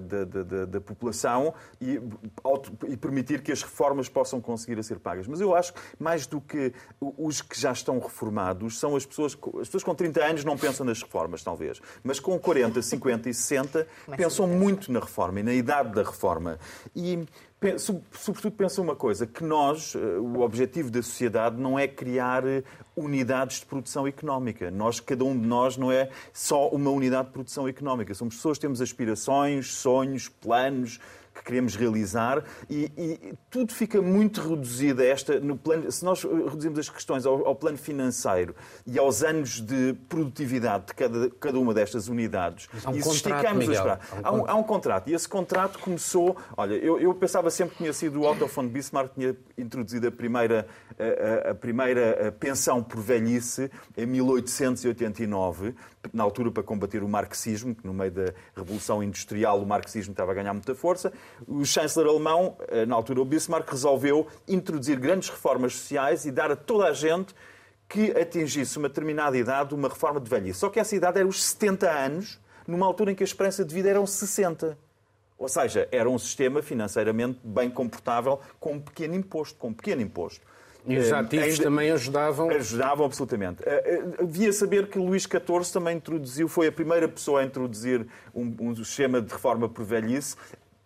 da, 0.00 0.24
da, 0.24 0.64
da, 0.64 0.80
população 0.80 1.54
e, 1.80 2.00
e, 2.88 2.96
permitir 2.96 3.42
que 3.42 3.52
as 3.52 3.62
reformas 3.62 4.08
possam 4.08 4.40
conseguir 4.40 4.78
a 4.78 4.82
ser 4.82 4.98
pagas. 4.98 5.26
Mas 5.26 5.40
eu 5.40 5.54
acho 5.54 5.74
que 5.74 5.80
mais 5.98 6.26
do 6.26 6.40
que 6.40 6.72
os 7.00 7.40
que 7.42 7.58
já 7.60 7.72
estão 7.72 7.98
reformados, 7.98 8.78
são 8.78 8.96
as 8.96 9.04
pessoas, 9.04 9.36
as 9.60 9.68
pessoas 9.68 9.84
com 9.84 9.94
30 9.94 10.24
anos 10.24 10.44
não 10.44 10.56
pensam 10.56 10.84
nas 10.86 11.02
reformas, 11.02 11.42
talvez, 11.42 11.80
mas 12.02 12.20
com 12.20 12.38
40, 12.38 12.80
50 12.80 13.28
e 13.28 13.34
60 13.34 13.86
pensam 14.16 14.46
muito 14.46 14.90
na 14.92 15.00
reforma 15.00 15.40
e 15.40 15.42
na 15.42 15.52
idade 15.52 15.92
da 15.92 16.02
reforma. 16.02 16.58
E 16.94 17.26
sobretudo 18.12 18.52
pensa 18.52 18.80
uma 18.80 18.94
coisa, 18.94 19.26
que 19.26 19.42
nós, 19.42 19.94
eh, 19.96 19.98
o 19.98 20.40
objetivo 20.42 20.90
da 20.90 21.02
sociedade 21.02 21.56
não 21.60 21.76
é 21.76 21.88
criar 21.88 22.46
eh, 22.46 22.62
unidades 22.94 23.60
de 23.60 23.66
produção 23.66 24.06
económica. 24.06 24.70
Nós, 24.70 25.00
cada 25.00 25.24
um 25.24 25.36
de 25.36 25.44
nós 25.44 25.76
não 25.76 25.90
é 25.90 26.08
só 26.32 26.68
uma 26.68 26.90
unidade 26.90 27.26
de 27.26 27.32
produção 27.32 27.66
económica. 27.66 28.14
Somos 28.14 28.36
pessoas 28.36 28.58
que 28.58 28.62
temos 28.62 28.80
aspirações, 28.80 29.72
sonhos, 29.72 30.28
planos, 30.28 31.00
que 31.38 31.44
queremos 31.44 31.76
realizar 31.76 32.44
e, 32.68 32.90
e, 32.96 33.34
tudo 33.50 33.72
fica 33.72 34.02
muito 34.02 34.40
reduzido 34.40 35.02
a 35.02 35.04
esta, 35.04 35.40
no 35.40 35.56
plano, 35.56 35.90
se 35.90 36.04
nós 36.04 36.22
reduzimos 36.22 36.78
as 36.78 36.88
questões 36.88 37.24
ao, 37.24 37.46
ao, 37.46 37.54
plano 37.54 37.78
financeiro 37.78 38.54
e 38.86 38.98
aos 38.98 39.22
anos 39.22 39.60
de 39.60 39.94
produtividade 40.08 40.86
de 40.86 40.94
cada, 40.94 41.30
cada 41.30 41.58
uma 41.58 41.72
destas 41.72 42.08
unidades 42.08 42.68
há 42.84 42.90
um 42.90 42.94
e 42.94 42.98
esticamos 42.98 43.68
a 43.68 43.72
esperar. 43.72 44.00
Há 44.22 44.32
um, 44.32 44.50
há 44.50 44.54
um, 44.54 44.62
contrato 44.62 45.08
e 45.08 45.14
esse 45.14 45.28
contrato 45.28 45.78
começou, 45.78 46.36
olha, 46.56 46.74
eu, 46.74 47.00
eu 47.00 47.14
pensava 47.14 47.50
sempre 47.50 47.76
que 47.76 47.78
tinha 47.78 47.92
sido 47.92 48.20
o 48.20 48.30
Otto 48.30 48.46
von 48.46 48.66
Bismarck 48.66 49.10
que 49.14 49.20
tinha 49.20 49.36
introduzido 49.56 50.08
a 50.08 50.10
primeira, 50.10 50.66
a, 50.98 51.48
a, 51.48 51.52
a 51.52 51.54
primeira 51.54 52.34
pensão 52.38 52.82
por 52.82 53.00
velhice 53.00 53.70
em 53.96 54.06
1889, 54.06 55.74
na 56.12 56.22
altura 56.22 56.50
para 56.50 56.62
combater 56.62 57.02
o 57.02 57.08
marxismo, 57.08 57.74
que 57.74 57.86
no 57.86 57.92
meio 57.92 58.10
da 58.10 58.32
Revolução 58.56 59.02
Industrial 59.02 59.60
o 59.60 59.66
marxismo 59.66 60.12
estava 60.12 60.32
a 60.32 60.34
ganhar 60.34 60.52
muita 60.52 60.74
força. 60.74 61.12
O 61.46 61.64
chanceler 61.64 62.08
alemão, 62.08 62.56
eh, 62.68 62.86
na 62.86 62.94
altura 62.94 63.20
o 63.20 63.24
Bismarck, 63.24 63.68
resolveu 63.70 64.26
introduzir 64.46 64.98
grandes 64.98 65.28
reformas 65.28 65.74
sociais 65.74 66.24
e 66.24 66.30
dar 66.30 66.50
a 66.50 66.56
toda 66.56 66.86
a 66.86 66.92
gente 66.92 67.34
que 67.88 68.10
atingisse 68.12 68.76
uma 68.78 68.88
determinada 68.88 69.36
idade 69.36 69.74
uma 69.74 69.88
reforma 69.88 70.20
de 70.20 70.28
velhice. 70.28 70.60
Só 70.60 70.68
que 70.68 70.78
essa 70.78 70.94
idade 70.94 71.18
era 71.18 71.26
os 71.26 71.42
70 71.42 71.90
anos 71.90 72.38
numa 72.66 72.86
altura 72.86 73.12
em 73.12 73.14
que 73.14 73.22
a 73.22 73.26
esperança 73.26 73.64
de 73.64 73.74
vida 73.74 73.88
eram 73.88 74.06
60. 74.06 74.76
Ou 75.38 75.48
seja, 75.48 75.88
era 75.90 76.10
um 76.10 76.18
sistema 76.18 76.60
financeiramente 76.60 77.38
bem 77.42 77.70
comportável 77.70 78.40
com 78.60 78.74
um 78.74 78.80
pequeno 78.80 79.14
imposto, 79.14 79.58
com 79.58 79.68
um 79.68 79.74
pequeno 79.74 80.02
imposto. 80.02 80.44
E 80.86 80.96
os 80.96 81.08
Eh, 81.08 81.14
ativos 81.14 81.58
também 81.58 81.90
ajudavam. 81.90 82.50
Ajudavam 82.50 83.06
absolutamente. 83.06 83.62
Eh, 83.66 83.82
eh, 84.18 84.22
Havia 84.22 84.52
saber 84.52 84.86
que 84.86 84.98
Luís 84.98 85.24
XIV 85.24 85.72
também 85.72 85.96
introduziu, 85.96 86.48
foi 86.48 86.68
a 86.68 86.72
primeira 86.72 87.08
pessoa 87.08 87.40
a 87.40 87.44
introduzir 87.44 88.06
um, 88.34 88.54
um 88.60 88.74
sistema 88.76 89.20
de 89.20 89.32
reforma 89.32 89.68
por 89.68 89.84
velhice 89.84 90.36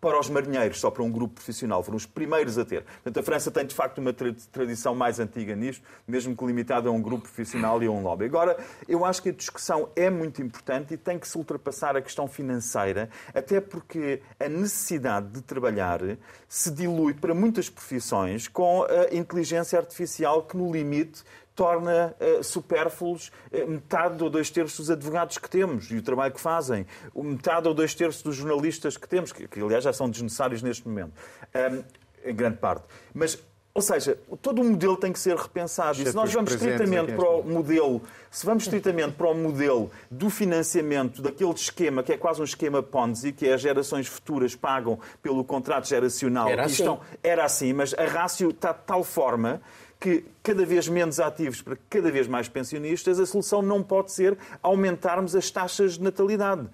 para 0.03 0.19
os 0.19 0.29
marinheiros, 0.29 0.81
só 0.81 0.91
para 0.91 1.01
um 1.01 1.09
grupo 1.09 1.35
profissional. 1.35 1.81
Foram 1.81 1.95
os 1.95 2.05
primeiros 2.05 2.57
a 2.57 2.65
ter. 2.65 2.83
Portanto, 2.83 3.19
a 3.21 3.23
França 3.23 3.49
tem, 3.49 3.65
de 3.65 3.73
facto, 3.73 3.99
uma 3.99 4.11
tra- 4.11 4.35
tradição 4.51 4.93
mais 4.93 5.17
antiga 5.17 5.55
nisto, 5.55 5.81
mesmo 6.05 6.35
que 6.35 6.45
limitada 6.45 6.89
a 6.89 6.91
um 6.91 7.01
grupo 7.01 7.23
profissional 7.23 7.81
e 7.81 7.85
a 7.85 7.89
um 7.89 8.03
lobby. 8.03 8.25
Agora, 8.25 8.57
eu 8.85 9.05
acho 9.05 9.21
que 9.21 9.29
a 9.29 9.31
discussão 9.31 9.87
é 9.95 10.09
muito 10.09 10.41
importante 10.41 10.93
e 10.93 10.97
tem 10.97 11.17
que 11.17 11.25
se 11.25 11.37
ultrapassar 11.37 11.95
a 11.95 12.01
questão 12.01 12.27
financeira, 12.27 13.09
até 13.33 13.61
porque 13.61 14.21
a 14.37 14.49
necessidade 14.49 15.29
de 15.29 15.41
trabalhar 15.41 16.01
se 16.49 16.69
dilui 16.69 17.13
para 17.13 17.33
muitas 17.33 17.69
profissões 17.69 18.49
com 18.49 18.83
a 18.83 19.15
inteligência 19.15 19.79
artificial 19.79 20.43
que, 20.43 20.57
no 20.57 20.69
limite, 20.69 21.23
torna 21.55 22.15
eh, 22.19 22.41
supérfluos 22.41 23.31
eh, 23.51 23.65
metade 23.65 24.23
ou 24.23 24.29
dois 24.29 24.49
terços 24.49 24.77
dos 24.79 24.91
advogados 24.91 25.37
que 25.37 25.49
temos 25.49 25.89
e 25.91 25.97
o 25.97 26.01
trabalho 26.01 26.33
que 26.33 26.41
fazem, 26.41 26.85
metade 27.15 27.67
ou 27.67 27.73
dois 27.73 27.93
terços 27.93 28.21
dos 28.23 28.35
jornalistas 28.35 28.97
que 28.97 29.07
temos, 29.07 29.31
que, 29.31 29.47
que, 29.47 29.59
aliás 29.61 29.83
já 29.83 29.93
são 29.93 30.09
desnecessários 30.09 30.61
neste 30.61 30.87
momento, 30.87 31.13
Ahm, 31.53 31.83
em 32.25 32.33
grande 32.35 32.57
parte. 32.57 32.85
Mas, 33.13 33.37
ou 33.75 33.81
seja, 33.81 34.17
todo 34.41 34.61
o 34.61 34.63
modelo 34.65 34.95
tem 34.95 35.11
que 35.11 35.19
ser 35.19 35.35
repensado. 35.35 35.99
E 36.01 36.05
se 36.05 36.15
nós 36.15 36.31
vamos 36.33 36.51
presentes 36.51 36.79
estritamente 36.81 37.11
aqui 37.11 37.19
para 37.19 37.29
o 37.29 37.43
modelo, 37.43 38.01
se 38.31 38.45
vamos 38.45 38.63
estritamente 38.63 39.11
para 39.13 39.27
o 39.29 39.35
modelo 39.35 39.91
do 40.09 40.29
financiamento 40.29 41.21
daquele 41.21 41.51
esquema 41.53 42.01
que 42.03 42.13
é 42.13 42.17
quase 42.17 42.39
um 42.39 42.43
esquema 42.43 42.81
Ponzi, 42.83 43.31
que 43.31 43.47
é 43.47 43.53
as 43.53 43.61
gerações 43.61 44.07
futuras 44.07 44.55
pagam 44.55 44.99
pelo 45.21 45.43
contrato 45.43 45.87
geracional. 45.87 46.47
Era 46.47 46.65
assim. 46.65 46.73
estão- 46.83 46.99
era 47.21 47.43
assim, 47.45 47.73
mas 47.73 47.93
a 47.95 48.05
rácio 48.05 48.49
está 48.51 48.71
de 48.73 48.83
tal 48.85 49.03
forma 49.03 49.59
que 50.03 50.25
cada 50.43 50.65
vez 50.65 50.89
menos 50.89 51.17
ativos 51.17 51.61
para 51.61 51.77
cada 51.89 52.11
vez 52.11 52.27
mais 52.27 52.49
pensionistas, 52.49 53.21
a 53.21 53.25
solução 53.25 53.61
não 53.61 53.81
pode 53.81 54.11
ser 54.11 54.37
aumentarmos 54.61 55.33
as 55.33 55.49
taxas 55.49 55.93
de 55.93 56.03
natalidade. 56.03 56.67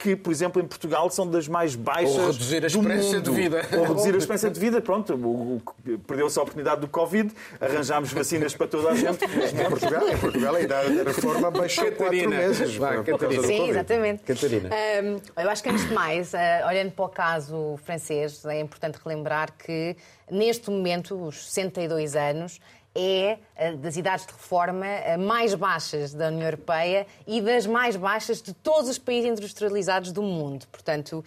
Que, 0.00 0.14
por 0.14 0.30
exemplo, 0.30 0.62
em 0.62 0.64
Portugal 0.64 1.10
são 1.10 1.28
das 1.28 1.48
mais 1.48 1.74
baixas. 1.74 2.14
Ou 2.16 2.26
reduzir 2.30 2.62
a 2.62 2.66
esperança 2.68 3.20
de 3.20 3.30
vida. 3.32 3.62
Ou 3.76 3.82
reduzir 3.84 4.14
a 4.14 4.18
esperança 4.18 4.48
de 4.48 4.60
vida. 4.60 4.80
Pronto, 4.80 5.12
o- 5.16 5.56
o- 5.56 5.98
perdeu-se 6.06 6.38
a 6.38 6.42
oportunidade 6.42 6.80
do 6.82 6.86
Covid, 6.86 7.34
arranjámos 7.60 8.12
vacinas 8.12 8.54
para 8.54 8.68
toda 8.68 8.90
a 8.90 8.94
gente. 8.96 9.24
Em 9.24 9.68
Portugal, 9.68 10.08
em 10.08 10.16
Portugal 10.16 10.54
a 10.54 10.60
idade 10.60 10.94
da 11.02 11.02
reforma 11.10 11.50
baixou 11.50 11.82
quatro 11.86 11.98
Catarina, 12.04 12.36
meses. 12.36 12.76
vai, 12.76 12.96
por 12.98 13.04
causa 13.06 13.18
Catarina. 13.24 13.46
Sim, 13.48 13.68
exatamente. 13.70 14.22
Catarina. 14.22 14.70
Hum, 15.02 15.16
eu 15.36 15.50
acho 15.50 15.62
que, 15.64 15.68
antes 15.68 15.88
de 15.88 15.92
mais, 15.92 16.32
eh, 16.32 16.64
olhando 16.64 16.92
para 16.92 17.04
o 17.04 17.08
caso 17.08 17.76
francês, 17.82 18.44
é 18.44 18.60
importante 18.60 19.00
relembrar 19.04 19.52
que, 19.58 19.96
neste 20.30 20.70
momento, 20.70 21.16
os 21.26 21.44
62 21.50 22.14
anos 22.14 22.60
é 22.94 23.38
eh, 23.56 23.72
das 23.76 23.96
idades 23.96 24.26
de 24.26 24.32
reforma 24.32 24.86
eh, 24.86 25.16
mais 25.16 25.54
baixas 25.54 26.12
da 26.14 26.28
União 26.28 26.42
Europeia 26.46 27.06
e 27.26 27.40
das 27.40 27.66
mais 27.66 27.96
baixas 27.96 28.42
de 28.42 28.52
todos 28.52 28.88
os 28.88 28.98
países 28.98 29.30
industrializados 29.30 30.10
do 30.12 30.22
mundo. 30.22 30.66
Portanto, 30.72 31.24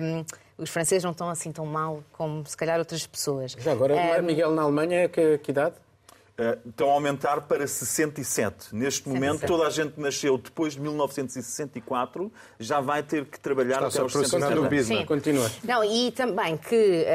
hum, 0.00 0.24
os 0.58 0.70
franceses 0.70 1.04
não 1.04 1.10
estão 1.12 1.28
assim 1.28 1.52
tão 1.52 1.66
mal 1.66 2.02
como, 2.12 2.44
se 2.46 2.56
calhar, 2.56 2.78
outras 2.78 3.06
pessoas. 3.06 3.52
Já 3.58 3.72
agora, 3.72 3.94
Hum, 3.94 4.22
Miguel, 4.22 4.50
na 4.52 4.62
Alemanha, 4.62 5.08
que, 5.08 5.38
que 5.38 5.50
idade? 5.50 5.74
Eh, 6.38 6.58
estão 6.68 6.90
a 6.90 6.92
aumentar 6.92 7.40
para 7.42 7.66
67. 7.66 8.74
Neste 8.74 9.08
momento, 9.08 9.40
67. 9.40 9.46
toda 9.46 9.66
a 9.66 9.70
gente 9.70 9.92
que 9.94 10.00
nasceu 10.02 10.36
depois 10.36 10.74
de 10.74 10.80
1964 10.80 12.30
já 12.60 12.78
vai 12.78 13.02
ter 13.02 13.24
que 13.24 13.40
trabalhar 13.40 13.76
Está-se 13.76 13.96
até 13.96 14.02
aos 14.02 14.12
aproximando 14.14 14.44
60 14.44 14.54
do 14.54 14.66
anos. 14.66 14.78
business. 14.78 15.00
Sim. 15.00 15.06
Continua. 15.06 15.50
Não, 15.64 15.82
e 15.82 16.12
também 16.12 16.58
que, 16.58 17.06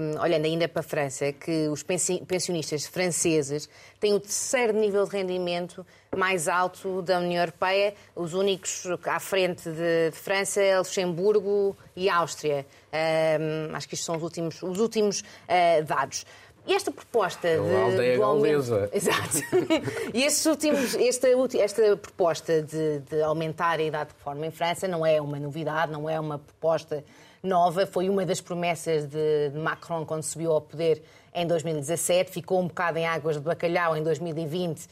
hum, 0.00 0.20
olhando 0.22 0.46
ainda 0.46 0.66
para 0.66 0.80
a 0.80 0.82
França, 0.82 1.30
que 1.30 1.68
os 1.68 1.82
pensi- 1.82 2.24
pensionistas 2.26 2.86
franceses 2.86 3.68
têm 4.00 4.14
o 4.14 4.20
terceiro 4.20 4.72
nível 4.72 5.04
de 5.04 5.10
rendimento 5.14 5.84
mais 6.16 6.48
alto 6.48 7.02
da 7.02 7.18
União 7.18 7.42
Europeia, 7.42 7.94
os 8.16 8.32
únicos 8.32 8.84
à 9.04 9.20
frente 9.20 9.68
de, 9.70 10.10
de 10.10 10.16
França, 10.16 10.60
é 10.62 10.78
Luxemburgo 10.78 11.76
e 11.94 12.08
Áustria. 12.08 12.66
Hum, 12.92 13.74
acho 13.74 13.86
que 13.86 13.94
estes 13.94 14.06
são 14.06 14.16
os 14.16 14.22
últimos, 14.22 14.62
os 14.62 14.80
últimos 14.80 15.22
ah, 15.46 15.82
dados. 15.82 16.24
E 16.70 16.72
esta 16.72 16.92
proposta 16.92 17.48
a 17.48 17.56
de, 17.56 17.74
aldeia 17.74 18.16
do 18.16 18.22
aumento... 18.22 18.88
Exato. 18.94 19.38
E 20.14 20.22
estes 20.22 20.46
últimos, 20.46 20.94
esta, 20.94 21.26
ulti- 21.36 21.58
esta 21.60 21.96
proposta 21.96 22.62
de, 22.62 23.00
de 23.00 23.20
aumentar 23.22 23.80
a 23.80 23.82
idade 23.82 24.10
de 24.10 24.16
reforma 24.16 24.46
em 24.46 24.52
França 24.52 24.86
não 24.86 25.04
é 25.04 25.20
uma 25.20 25.36
novidade, 25.40 25.90
não 25.90 26.08
é 26.08 26.20
uma 26.20 26.38
proposta 26.38 27.02
nova. 27.42 27.88
Foi 27.88 28.08
uma 28.08 28.24
das 28.24 28.40
promessas 28.40 29.04
de, 29.04 29.48
de 29.52 29.58
Macron 29.58 30.06
quando 30.06 30.22
subiu 30.22 30.52
ao 30.52 30.60
poder 30.60 31.02
em 31.34 31.44
2017. 31.44 32.30
Ficou 32.30 32.60
um 32.60 32.68
bocado 32.68 32.98
em 32.98 33.06
águas 33.06 33.34
de 33.36 33.42
bacalhau 33.42 33.96
em 33.96 34.04
2020, 34.04 34.78
eh, 34.78 34.86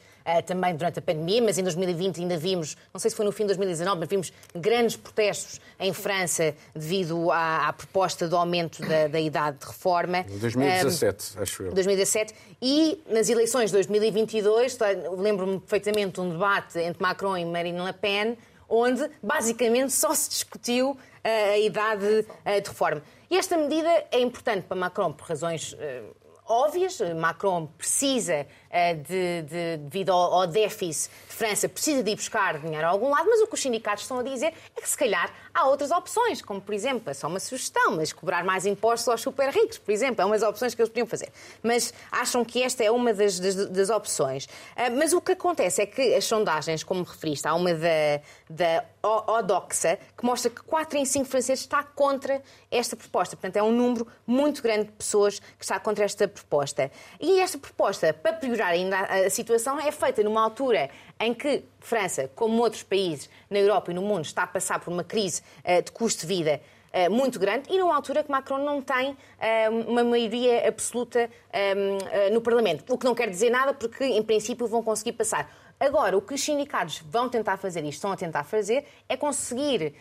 também 0.46 0.76
durante 0.76 0.98
a 0.98 1.02
pandemia, 1.02 1.42
mas 1.42 1.58
em 1.58 1.62
2020 1.62 2.20
ainda 2.20 2.36
vimos, 2.36 2.76
não 2.92 3.00
sei 3.00 3.10
se 3.10 3.16
foi 3.16 3.24
no 3.24 3.32
fim 3.32 3.44
de 3.44 3.48
2019, 3.48 4.00
mas 4.00 4.08
vimos 4.08 4.32
grandes 4.54 4.96
protestos 4.96 5.60
em 5.78 5.92
França 5.92 6.54
devido 6.74 7.30
à, 7.30 7.68
à 7.68 7.72
proposta 7.72 8.28
do 8.28 8.36
aumento 8.36 8.80
da, 8.82 9.08
da 9.08 9.20
idade 9.20 9.58
de 9.58 9.66
reforma. 9.66 10.24
2017, 10.28 11.38
acho 11.38 11.62
eu. 11.62 11.72
2017 11.72 12.34
e 12.60 13.02
nas 13.08 13.28
eleições 13.28 13.70
de 13.70 13.72
2022, 13.74 14.76
tá, 14.76 14.86
lembro-me 15.16 15.60
perfeitamente 15.60 16.14
de 16.14 16.20
um 16.20 16.30
debate 16.30 16.78
entre 16.78 17.02
Macron 17.02 17.36
e 17.36 17.44
Marine 17.44 17.80
Le 17.80 17.92
Pen, 17.92 18.36
onde 18.68 19.08
basicamente 19.22 19.92
só 19.92 20.14
se 20.14 20.28
discutiu 20.28 20.96
eh, 21.24 21.50
a 21.50 21.58
idade 21.58 22.26
eh, 22.44 22.60
de 22.60 22.68
reforma. 22.68 23.02
E 23.30 23.36
esta 23.36 23.56
medida 23.56 23.88
é 24.10 24.20
importante 24.20 24.64
para 24.64 24.76
Macron 24.76 25.12
por 25.12 25.26
razões 25.26 25.74
eh, 25.78 26.02
óbvias. 26.48 26.98
Macron 27.16 27.66
precisa, 27.66 28.32
eh, 28.34 28.46
de, 28.94 29.42
de- 29.42 29.76
devido 29.78 30.10
ao, 30.10 30.34
ao 30.34 30.46
déficit 30.46 31.10
de 31.28 31.34
França, 31.34 31.68
precisa 31.68 32.02
de 32.02 32.10
ir 32.10 32.16
buscar 32.16 32.58
dinheiro 32.58 32.86
a 32.86 32.90
algum 32.90 33.08
lado, 33.10 33.26
mas 33.28 33.40
o 33.40 33.46
que 33.46 33.54
os 33.54 33.60
sindicatos 33.62 34.04
estão 34.04 34.18
a 34.18 34.22
dizer 34.22 34.52
é 34.76 34.80
que 34.80 34.88
se 34.88 34.96
calhar 34.96 35.32
há 35.54 35.66
outras 35.66 35.90
opções, 35.90 36.42
como 36.42 36.60
por 36.60 36.74
exemplo, 36.74 37.08
é 37.10 37.14
só 37.14 37.28
uma 37.28 37.40
sugestão, 37.40 37.92
mas 37.96 38.12
cobrar 38.12 38.44
mais 38.44 38.66
impostos 38.66 39.08
aos 39.08 39.20
super 39.20 39.48
ricos, 39.50 39.78
por 39.78 39.90
exemplo, 39.92 40.20
é 40.20 40.24
uma 40.24 40.38
das 40.38 40.48
opções 40.48 40.74
que 40.74 40.80
eles 40.82 40.88
podiam 40.90 41.06
fazer. 41.06 41.32
Mas 41.62 41.92
acham 42.10 42.44
que 42.44 42.62
esta 42.62 42.82
é 42.84 42.90
uma 42.90 43.14
das, 43.14 43.38
das- 43.38 43.66
das 43.68 43.90
opções. 43.90 44.48
Ah, 44.76 44.90
mas 44.90 45.12
o 45.12 45.20
que 45.20 45.32
acontece 45.32 45.82
é 45.82 45.86
que 45.86 46.14
as 46.14 46.24
sondagens, 46.24 46.82
como 46.84 47.02
referiste, 47.04 47.46
há 47.48 47.54
uma 47.54 47.72
da, 47.74 48.20
da 48.50 48.84
Odoxa, 49.02 49.98
que 50.16 50.24
mostra 50.24 50.50
que 50.50 50.62
4 50.62 50.98
em 50.98 51.04
5 51.04 51.24
franceses 51.26 51.60
está 51.64 51.82
contra 51.82 52.42
esta 52.70 52.96
proposta. 52.96 53.36
Portanto, 53.36 53.56
é 53.56 53.62
um 53.62 53.72
número 53.72 54.06
muito 54.26 54.62
grande 54.62 54.84
de 54.86 54.92
pessoas 54.92 55.38
que 55.38 55.64
está 55.64 55.78
contra 55.80 56.04
esta 56.04 56.26
proposta. 56.28 56.90
E 57.20 57.40
esta 57.40 57.58
proposta, 57.58 58.12
para 58.12 58.32
piorar 58.58 58.70
ainda 58.70 59.00
a, 59.00 59.30
situação, 59.30 59.78
é 59.78 59.90
feita 59.92 60.22
numa 60.22 60.42
altura 60.42 60.90
em 61.20 61.32
que 61.32 61.62
França, 61.78 62.30
como 62.34 62.60
outros 62.60 62.82
países 62.82 63.30
na 63.48 63.58
Europa 63.58 63.92
e 63.92 63.94
no 63.94 64.02
mundo, 64.02 64.24
está 64.24 64.42
a 64.42 64.46
passar 64.46 64.80
por 64.80 64.92
uma 64.92 65.04
crise 65.04 65.42
eh, 65.62 65.80
de 65.80 65.92
custo 65.92 66.22
de 66.22 66.26
vida 66.26 66.60
eh, 66.92 67.08
muito 67.08 67.38
grande 67.38 67.72
e 67.72 67.78
numa 67.78 67.94
altura 67.94 68.24
que 68.24 68.30
Macron 68.30 68.58
não 68.58 68.82
tem 68.82 69.16
eh, 69.40 69.68
uma 69.68 70.02
maioria 70.02 70.66
absoluta 70.66 71.30
eh, 71.52 71.74
eh, 72.10 72.30
no 72.30 72.40
Parlamento. 72.40 72.92
O 72.92 72.98
que 72.98 73.04
não 73.04 73.14
quer 73.14 73.30
dizer 73.30 73.50
nada 73.50 73.72
porque, 73.72 74.04
em 74.04 74.22
princípio, 74.22 74.66
vão 74.66 74.82
conseguir 74.82 75.12
passar. 75.12 75.50
Agora, 75.78 76.16
o 76.16 76.20
que 76.20 76.34
os 76.34 76.42
sindicatos 76.42 77.00
vão 77.08 77.28
tentar 77.28 77.56
fazer 77.56 77.84
e 77.84 77.88
estão 77.88 78.10
a 78.10 78.16
tentar 78.16 78.42
fazer 78.42 78.84
é 79.08 79.16
conseguir 79.16 79.94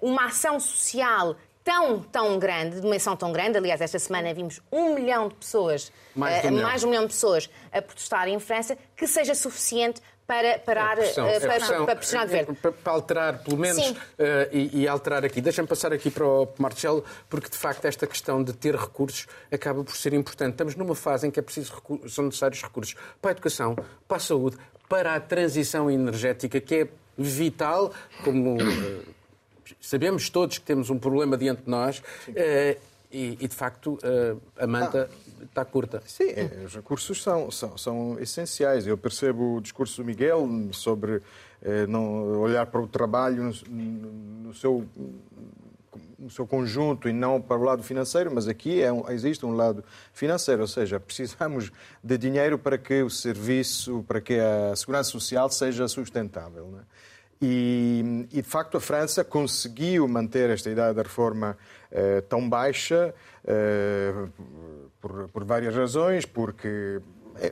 uma 0.00 0.26
ação 0.26 0.60
social 0.60 1.34
tão, 1.68 2.00
tão 2.00 2.38
grande, 2.38 2.76
de 2.76 2.80
dimensão 2.80 3.16
tão 3.16 3.30
grande. 3.32 3.58
Aliás, 3.58 3.80
esta 3.80 3.98
semana 3.98 4.32
vimos 4.32 4.60
um 4.72 4.94
milhão 4.94 5.28
de 5.28 5.34
pessoas, 5.34 5.92
Mais 6.14 6.44
eh, 6.44 6.48
um 6.48 6.50
milhão. 6.52 6.66
mais 6.68 6.80
de 6.80 6.86
um 6.86 6.90
milhão 6.90 7.02
de 7.06 7.12
pessoas 7.12 7.50
a 7.72 7.82
protestar 7.82 8.26
em 8.28 8.38
França, 8.40 8.76
que 8.96 9.06
seja 9.06 9.34
suficiente 9.34 10.00
para 10.26 10.58
parar, 10.58 10.96
Pressão, 10.96 11.26
eh, 11.26 11.36
é 11.36 11.40
para, 11.40 11.48
pressão. 11.54 11.86
para 11.86 11.96
pressionar 11.96 12.26
o 12.26 12.28
governo. 12.30 12.54
Para, 12.56 12.72
para 12.72 12.92
alterar, 12.92 13.42
pelo 13.44 13.56
menos, 13.56 13.94
eh, 14.18 14.48
e, 14.52 14.80
e 14.82 14.88
alterar 14.88 15.24
aqui. 15.24 15.40
Deixa-me 15.40 15.66
passar 15.68 15.90
aqui 15.92 16.10
para 16.10 16.26
o 16.26 16.48
Marcelo, 16.58 17.02
porque 17.30 17.48
de 17.48 17.56
facto 17.56 17.84
esta 17.86 18.06
questão 18.06 18.42
de 18.44 18.52
ter 18.52 18.74
recursos 18.76 19.26
acaba 19.52 19.82
por 19.84 19.96
ser 19.96 20.12
importante. 20.12 20.52
Estamos 20.52 20.74
numa 20.74 20.94
fase 20.94 21.26
em 21.26 21.30
que 21.30 21.38
é 21.40 21.42
preciso 21.42 21.74
recu- 21.74 22.06
são 22.08 22.24
necessários 22.26 22.62
recursos 22.62 22.94
para 23.22 23.30
a 23.30 23.32
educação, 23.32 23.74
para 24.06 24.16
a 24.18 24.20
saúde, 24.20 24.56
para 24.88 25.14
a 25.14 25.20
transição 25.20 25.90
energética, 25.90 26.60
que 26.60 26.74
é 26.74 26.88
vital, 27.16 27.90
como 28.22 28.60
eh, 28.60 29.00
sabemos 29.80 30.28
todos 30.30 30.58
que 30.58 30.64
temos 30.64 30.90
um 30.90 30.98
problema 30.98 31.36
diante 31.36 31.62
de 31.62 31.70
nós, 31.70 32.02
eh, 32.34 32.78
e, 33.10 33.38
e, 33.40 33.48
de 33.48 33.54
facto 33.54 33.98
eh, 34.02 34.36
a 34.58 34.66
manta 34.66 35.08
está 35.42 35.64
curta. 35.64 36.02
Sim, 36.06 36.28
é, 36.28 36.64
os 36.66 36.74
recursos 36.74 37.22
são, 37.22 37.50
são, 37.50 37.78
são 37.78 38.20
essenciais. 38.20 38.86
Eu 38.86 38.98
percebo 38.98 39.56
o 39.56 39.60
discurso 39.60 40.02
do 40.02 40.06
Miguel 40.06 40.46
sobre 40.72 41.22
eh, 41.62 41.86
não 41.86 42.40
olhar 42.40 42.66
para 42.66 42.80
o 42.80 42.86
trabalho 42.86 43.52
no, 43.66 44.12
no 44.48 44.54
seu, 44.54 44.86
no 46.18 46.30
seu 46.30 46.46
conjunto 46.46 47.08
e 47.08 47.12
não 47.12 47.40
para 47.40 47.56
o 47.56 47.64
lado 47.64 47.82
financeiro, 47.82 48.30
mas 48.32 48.46
aqui 48.46 48.82
é 48.82 48.92
um, 48.92 49.08
existe 49.10 49.44
um 49.46 49.52
lado 49.52 49.82
financeiro, 50.12 50.60
ou 50.62 50.68
seja, 50.68 51.00
precisamos 51.00 51.72
de 52.04 52.18
dinheiro 52.18 52.58
para 52.58 52.76
que 52.76 53.02
o 53.02 53.08
serviço, 53.08 54.04
para 54.06 54.20
que 54.20 54.38
a 54.38 54.76
segurança 54.76 55.10
social 55.10 55.48
seja 55.50 55.88
sustentável. 55.88 56.68
não 56.70 56.80
é? 56.80 56.82
E, 57.40 58.26
e, 58.32 58.42
de 58.42 58.48
facto, 58.48 58.76
a 58.76 58.80
França 58.80 59.22
conseguiu 59.22 60.08
manter 60.08 60.50
esta 60.50 60.68
idade 60.68 60.96
da 60.96 61.02
reforma 61.02 61.56
eh, 61.90 62.20
tão 62.22 62.48
baixa 62.48 63.14
eh, 63.46 64.12
por, 65.00 65.28
por, 65.28 65.44
várias 65.44 65.74
razões, 65.74 66.26
porque 66.26 67.00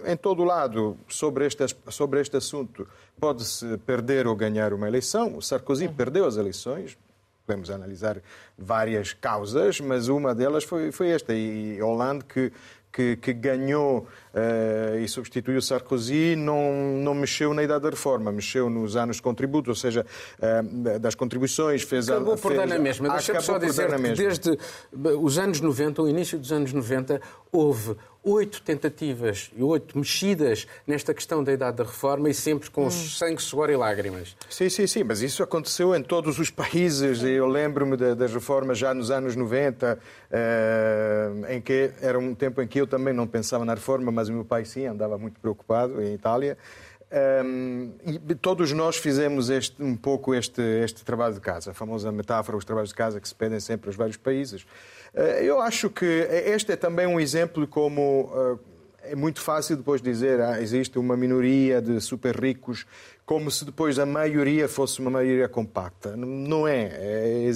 em 0.05 0.17
todo 0.17 0.43
lado, 0.43 0.99
sobre 1.09 1.47
este, 1.47 1.65
sobre 1.89 2.21
este 2.21 2.37
assunto, 2.37 2.89
pode-se 3.21 3.79
perder 3.79 4.27
ou 4.27 4.35
ganhar 4.35 4.73
uma 4.73 4.89
eleição. 4.89 5.37
O 5.37 5.43
Sarkozy 5.43 5.87
uhum. 5.87 5.95
perdeu 5.95 6.27
as 6.27 6.37
eleições, 6.37 6.99
podemos 7.47 7.71
analisar 7.71 8.21
várias 8.59 9.13
causas, 9.13 9.81
mas 9.81 10.09
uma 10.09 10.35
delas 10.35 10.65
foi, 10.65 10.91
foi 10.91 11.11
esta. 11.11 11.33
E 11.33 11.81
Hollande, 11.81 12.25
que 12.25 12.53
que, 12.97 13.15
que 13.17 13.35
ganhou 13.35 14.09
uh, 14.33 14.99
e 14.99 15.07
substituiu 15.07 15.61
Sarkozy, 15.61 16.35
não, 16.35 16.73
não 17.03 17.15
mexeu 17.15 17.53
na 17.53 17.63
idade 17.63 17.83
da 17.83 17.91
reforma, 17.91 18.33
mexeu 18.33 18.71
nos 18.71 18.97
anos 18.97 19.17
de 19.17 19.23
contributo, 19.23 19.69
ou 19.69 19.77
seja, 19.77 20.07
uh, 20.39 20.99
das 20.99 21.15
contribuições, 21.15 21.83
fez 21.83 22.09
Acabou 22.09 22.33
a. 22.33 22.39
por 22.39 22.55
dar 22.55 22.67
na 22.67 22.79
mesma. 22.79 23.11
Deixa-me 23.11 23.43
só 23.43 23.59
dizer 23.59 23.95
que 23.95 24.13
desde 24.15 24.59
os 25.21 25.37
anos 25.37 25.61
90, 25.61 26.01
o 26.01 26.09
início 26.09 26.39
dos 26.39 26.51
anos 26.51 26.73
90, 26.73 27.21
houve 27.53 27.97
oito 28.27 28.61
tentativas 28.61 29.53
e 29.57 29.63
oito 29.63 29.97
mexidas 29.97 30.67
nesta 30.85 31.15
questão 31.15 31.45
da 31.45 31.53
idade 31.53 31.77
da 31.77 31.85
reforma 31.85 32.29
e 32.29 32.35
sempre 32.35 32.69
com 32.71 32.87
hum. 32.87 32.91
sangue, 32.91 33.41
suor 33.41 33.71
e 33.71 33.77
lágrimas. 33.77 34.37
Sim, 34.51 34.69
sim, 34.69 34.87
sim, 34.87 35.05
mas 35.05 35.23
isso 35.23 35.45
aconteceu 35.45 35.95
em 35.95 36.03
todos 36.03 36.39
os 36.41 36.51
países. 36.51 37.23
Eu 37.23 37.47
lembro-me 37.47 37.97
das 37.97 38.35
reformas 38.35 38.79
já 38.79 38.93
nos 38.93 39.13
anos 39.13 39.37
90, 39.37 39.99
eh, 40.31 41.31
em 41.51 41.61
que 41.61 41.93
era 42.03 42.19
um 42.19 42.35
tempo 42.35 42.61
em 42.61 42.67
que 42.67 42.81
eu 42.81 42.87
também 42.87 43.15
não 43.15 43.27
pensava 43.29 43.65
na 43.65 43.75
reforma, 43.75 44.11
mas 44.11 44.29
o 44.29 44.33
meu 44.33 44.45
pai 44.45 44.65
sim, 44.65 44.87
andava 44.87 45.17
muito 45.17 45.39
preocupado 45.39 46.03
em 46.03 46.15
Itália. 46.15 46.59
Um, 47.09 47.93
e 48.05 48.35
todos 48.35 48.73
nós 48.73 48.97
fizemos 48.97 49.49
este, 49.49 49.81
um 49.81 49.97
pouco 49.97 50.35
este, 50.35 50.61
este 50.61 51.05
trabalho 51.05 51.35
de 51.35 51.41
casa, 51.41 51.71
a 51.71 51.75
famosa 51.75 52.11
metáfora, 52.11 52.59
os 52.59 52.65
trabalhos 52.65 52.91
de 52.91 52.97
casa 52.97 53.21
que 53.21 53.29
se 53.29 53.35
pedem 53.35 53.61
sempre 53.61 53.89
aos 53.89 53.97
vários 53.97 54.17
países. 54.17 54.67
Uh, 55.17 55.21
eu 55.43 55.61
acho 55.61 55.89
que 55.89 56.05
este 56.05 56.73
é 56.73 56.77
também 56.77 57.07
um 57.07 57.19
exemplo 57.19 57.67
como 57.67 58.25
uh, 58.25 58.61
é 59.11 59.15
muito 59.15 59.41
fácil 59.41 59.77
depois 59.77 60.03
dizer 60.03 60.41
ah, 60.41 60.61
existe 60.61 60.99
uma 60.99 61.17
minoria 61.17 61.81
de 61.81 62.01
super 62.01 62.37
ricos, 62.39 62.87
como 63.25 63.51
se 63.51 63.65
depois 63.65 63.99
a 63.99 64.07
maioria 64.07 64.69
fosse 64.69 65.01
uma 65.01 65.11
maioria 65.11 65.49
compacta. 65.49 66.17
Não 66.17 66.67
é. 66.67 66.91
é 66.93 67.51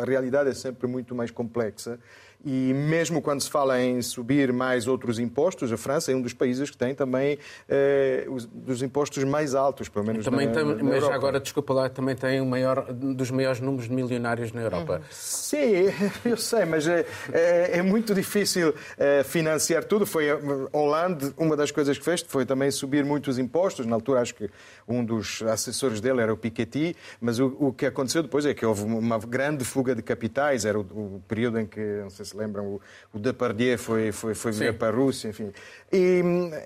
a 0.00 0.04
realidade 0.04 0.50
é 0.50 0.54
sempre 0.54 0.86
muito 0.86 1.14
mais 1.14 1.30
complexa. 1.30 1.98
E 2.44 2.72
mesmo 2.74 3.22
quando 3.22 3.40
se 3.40 3.50
fala 3.50 3.80
em 3.80 4.02
subir 4.02 4.52
mais 4.52 4.88
outros 4.88 5.18
impostos, 5.18 5.72
a 5.72 5.76
França 5.76 6.10
é 6.10 6.16
um 6.16 6.20
dos 6.20 6.32
países 6.32 6.70
que 6.70 6.76
tem 6.76 6.94
também 6.94 7.38
eh, 7.68 8.26
os, 8.28 8.46
dos 8.46 8.82
impostos 8.82 9.22
mais 9.24 9.54
altos, 9.54 9.88
pelo 9.88 10.04
menos 10.04 10.24
também 10.24 10.46
na, 10.46 10.52
tem, 10.52 10.64
na 10.64 10.74
Mas 10.82 10.94
Europa. 10.94 11.14
agora, 11.14 11.40
desculpa 11.40 11.72
lá, 11.72 11.88
também 11.88 12.16
tem 12.16 12.40
um 12.40 12.46
maior, 12.46 12.92
dos 12.92 13.30
maiores 13.30 13.60
números 13.60 13.88
de 13.88 13.94
milionários 13.94 14.52
na 14.52 14.60
Europa. 14.60 14.96
Uhum. 14.96 15.02
Sim, 15.10 15.92
eu 16.24 16.36
sei, 16.36 16.64
mas 16.64 16.86
é, 16.86 17.06
é, 17.32 17.78
é 17.78 17.82
muito 17.82 18.14
difícil 18.14 18.74
é, 18.98 19.22
financiar 19.22 19.84
tudo. 19.84 20.04
Foi 20.04 20.26
eh, 20.26 20.38
Hollande, 20.72 21.32
uma 21.36 21.56
das 21.56 21.70
coisas 21.70 21.96
que 21.96 22.04
fez 22.04 22.22
foi 22.26 22.44
também 22.44 22.70
subir 22.70 23.04
muitos 23.04 23.38
impostos. 23.38 23.86
Na 23.86 23.94
altura, 23.94 24.20
acho 24.20 24.34
que 24.34 24.50
um 24.88 25.04
dos 25.04 25.42
assessores 25.42 26.00
dele 26.00 26.20
era 26.20 26.32
o 26.32 26.36
Piketty, 26.36 26.96
mas 27.20 27.38
o, 27.38 27.56
o 27.58 27.72
que 27.72 27.86
aconteceu 27.86 28.22
depois 28.22 28.44
é 28.44 28.52
que 28.52 28.66
houve 28.66 28.82
uma 28.82 29.18
grande 29.18 29.64
fuga 29.64 29.94
de 29.94 30.02
capitais. 30.02 30.64
Era 30.64 30.78
o, 30.78 30.82
o 30.82 31.22
período 31.28 31.60
em 31.60 31.66
que, 31.66 31.80
não 32.02 32.10
sei 32.10 32.24
se 32.24 32.31
se 32.32 32.36
lembram, 32.36 32.66
o, 32.66 32.80
o 33.12 33.18
Depardieu 33.18 33.78
foi, 33.78 34.10
foi, 34.10 34.34
foi 34.34 34.52
viver 34.52 34.74
para 34.74 34.88
a 34.88 34.90
Rússia, 34.90 35.28
enfim. 35.28 35.52
E, 35.92 36.22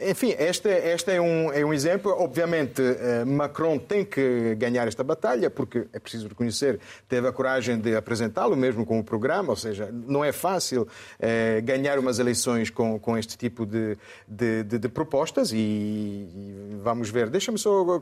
enfim, 0.09 0.35
este, 0.39 0.69
este 0.69 1.11
é, 1.11 1.21
um, 1.21 1.53
é 1.53 1.65
um 1.65 1.75
exemplo. 1.75 2.13
Obviamente, 2.13 2.81
eh, 2.81 3.25
Macron 3.25 3.77
tem 3.77 4.05
que 4.05 4.55
ganhar 4.55 4.87
esta 4.87 5.03
batalha, 5.03 5.51
porque 5.51 5.87
é 5.93 5.99
preciso 5.99 6.29
reconhecer, 6.29 6.79
teve 7.09 7.27
a 7.27 7.33
coragem 7.33 7.79
de 7.79 7.97
apresentá-lo, 7.97 8.57
mesmo 8.57 8.87
com 8.87 9.01
o 9.01 9.05
programa, 9.05 9.51
ou 9.51 9.57
seja, 9.57 9.91
não 9.93 10.25
é 10.25 10.31
fácil 10.31 10.87
é, 11.19 11.61
ganhar 11.61 11.99
umas 11.99 12.21
eleições 12.21 12.71
com, 12.71 12.99
com 13.01 13.19
este 13.19 13.37
tipo 13.37 13.67
de, 13.67 13.99
de, 14.29 14.63
de, 14.63 14.79
de 14.79 14.89
propostas 14.89 15.51
e, 15.53 15.57
e, 15.57 16.79
vamos 16.83 17.11
ver. 17.11 17.29
Deixa-me 17.29 17.59
só 17.59 17.99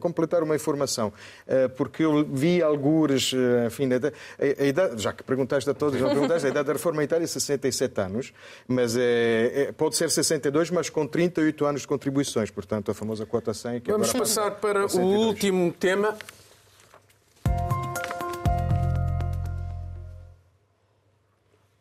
completar 0.00 0.44
uma 0.44 0.54
informação, 0.54 1.12
porque 1.76 2.04
eu 2.04 2.24
vi 2.24 2.62
algures, 2.62 3.32
enfim, 3.66 3.88
a, 4.38 4.64
idade, 4.64 5.02
já 5.02 5.12
que 5.12 5.24
perguntaste 5.24 5.68
a 5.68 5.74
todos, 5.74 6.00
não 6.00 6.08
perguntaste, 6.08 6.46
a 6.46 6.50
idade 6.50 6.66
da 6.68 6.72
reforma 6.74 7.02
Itália 7.08 7.24
é 7.24 7.26
67 7.26 8.00
anos, 8.00 8.32
mas 8.66 8.96
é, 8.96 9.68
é, 9.68 9.72
pode 9.72 9.96
ser 9.96 10.10
62, 10.10 10.70
mas 10.70 10.90
com 10.90 11.06
38 11.06 11.64
anos 11.64 11.80
de 11.82 11.88
contribuições, 11.88 12.50
portanto, 12.50 12.90
a 12.90 12.94
famosa 12.94 13.26
cota 13.26 13.52
100. 13.52 13.80
Que 13.80 13.90
Vamos 13.90 14.12
passar 14.12 14.52
para 14.52 14.86
o 14.86 15.00
último 15.00 15.72
tema. 15.72 16.16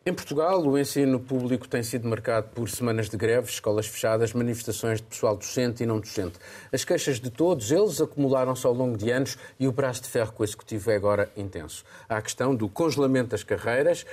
Em 0.07 0.13
Portugal, 0.13 0.65
o 0.65 0.77
ensino 0.77 1.19
público 1.19 1.67
tem 1.67 1.83
sido 1.83 2.07
marcado 2.07 2.47
por 2.55 2.69
semanas 2.69 3.09
de 3.09 3.17
greves, 3.17 3.55
escolas 3.55 3.87
fechadas, 3.87 4.31
manifestações 4.31 5.01
de 5.01 5.03
pessoal 5.05 5.35
docente 5.35 5.83
e 5.83 5.85
não 5.85 5.99
docente. 5.99 6.39
As 6.71 6.85
queixas 6.85 7.19
de 7.19 7.29
todos 7.29 7.71
eles 7.71 7.99
acumularam-se 7.99 8.65
ao 8.65 8.71
longo 8.71 8.95
de 8.95 9.11
anos 9.11 9.37
e 9.59 9.67
o 9.67 9.71
braço 9.73 10.03
de 10.03 10.07
ferro 10.07 10.31
com 10.31 10.43
o 10.43 10.45
Executivo 10.45 10.91
é 10.91 10.95
agora 10.95 11.29
intenso. 11.35 11.83
Há 12.07 12.15
a 12.15 12.21
questão 12.21 12.55
do 12.55 12.69
congelamento 12.69 13.31
das 13.31 13.43
carreiras, 13.43 14.05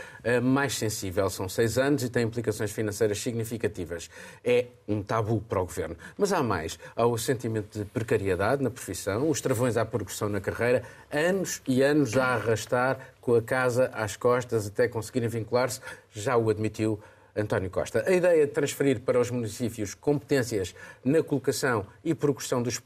mais 0.42 0.76
sensível, 0.76 1.30
são 1.30 1.48
seis 1.48 1.78
anos 1.78 2.02
e 2.02 2.08
tem 2.08 2.24
implicações 2.24 2.72
financeiras 2.72 3.20
significativas. 3.20 4.10
É 4.44 4.66
um 4.88 5.00
tabu 5.00 5.44
para 5.48 5.60
o 5.60 5.64
Governo. 5.64 5.96
Mas 6.18 6.32
há 6.32 6.42
mais. 6.42 6.76
Há 6.96 7.06
o 7.06 7.16
sentimento 7.16 7.78
de 7.78 7.84
precariedade 7.84 8.64
na 8.64 8.70
profissão, 8.70 9.30
os 9.30 9.40
travões 9.40 9.76
à 9.76 9.84
progressão 9.84 10.28
na 10.28 10.40
carreira, 10.40 10.82
anos 11.12 11.62
e 11.68 11.82
anos 11.82 12.16
a 12.16 12.34
arrastar 12.34 12.98
com 13.24 13.34
a 13.34 13.40
casa 13.40 13.90
às 13.94 14.18
costas 14.18 14.66
até 14.66 14.86
conseguirem 14.86 15.30
vincular-se, 15.30 15.80
já 16.12 16.36
o 16.36 16.50
admitiu 16.50 17.00
António 17.34 17.70
Costa. 17.70 18.04
A 18.06 18.12
ideia 18.12 18.46
de 18.46 18.52
transferir 18.52 19.00
para 19.00 19.18
os 19.18 19.30
municípios 19.30 19.94
competências 19.94 20.74
na 21.02 21.22
colocação 21.22 21.86
e 22.04 22.14
progressão 22.14 22.62
dos 22.62 22.78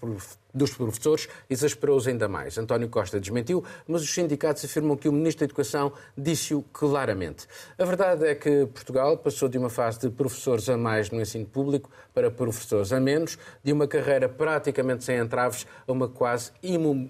dos 0.52 0.72
professores 0.72 1.28
exasperou-os 1.48 2.06
ainda 2.06 2.28
mais. 2.28 2.56
António 2.58 2.88
Costa 2.88 3.20
desmentiu, 3.20 3.64
mas 3.86 4.02
os 4.02 4.12
sindicatos 4.12 4.64
afirmam 4.64 4.96
que 4.96 5.08
o 5.08 5.12
Ministro 5.12 5.40
da 5.40 5.44
Educação 5.46 5.92
disse-o 6.16 6.62
claramente. 6.72 7.46
A 7.78 7.84
verdade 7.84 8.26
é 8.26 8.34
que 8.34 8.66
Portugal 8.66 9.16
passou 9.18 9.48
de 9.48 9.58
uma 9.58 9.70
fase 9.70 10.00
de 10.00 10.10
professores 10.10 10.68
a 10.68 10.76
mais 10.76 11.10
no 11.10 11.20
ensino 11.20 11.46
público 11.46 11.90
para 12.14 12.30
professores 12.30 12.92
a 12.92 13.00
menos, 13.00 13.38
de 13.62 13.72
uma 13.72 13.86
carreira 13.86 14.28
praticamente 14.28 15.04
sem 15.04 15.18
entraves 15.18 15.66
a 15.86 15.92
uma 15.92 16.08
quase 16.08 16.50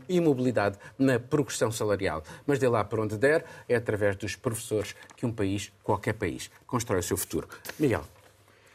imobilidade 0.09 0.79
na 0.98 1.18
progressão 1.18 1.70
salarial. 1.70 2.22
Mas 2.46 2.59
de 2.59 2.66
lá 2.66 2.85
para 2.85 3.03
onde 3.03 3.16
der, 3.16 3.44
é 3.68 3.77
através 3.77 4.16
dos 4.16 4.37
professores 4.37 4.94
que 5.16 5.24
um 5.24 5.33
país, 5.33 5.72
qualquer 5.83 6.14
país, 6.14 6.51
constrói 6.66 7.01
o 7.01 7.03
seu 7.03 7.16
futuro. 7.16 7.48
Miguel, 7.79 8.05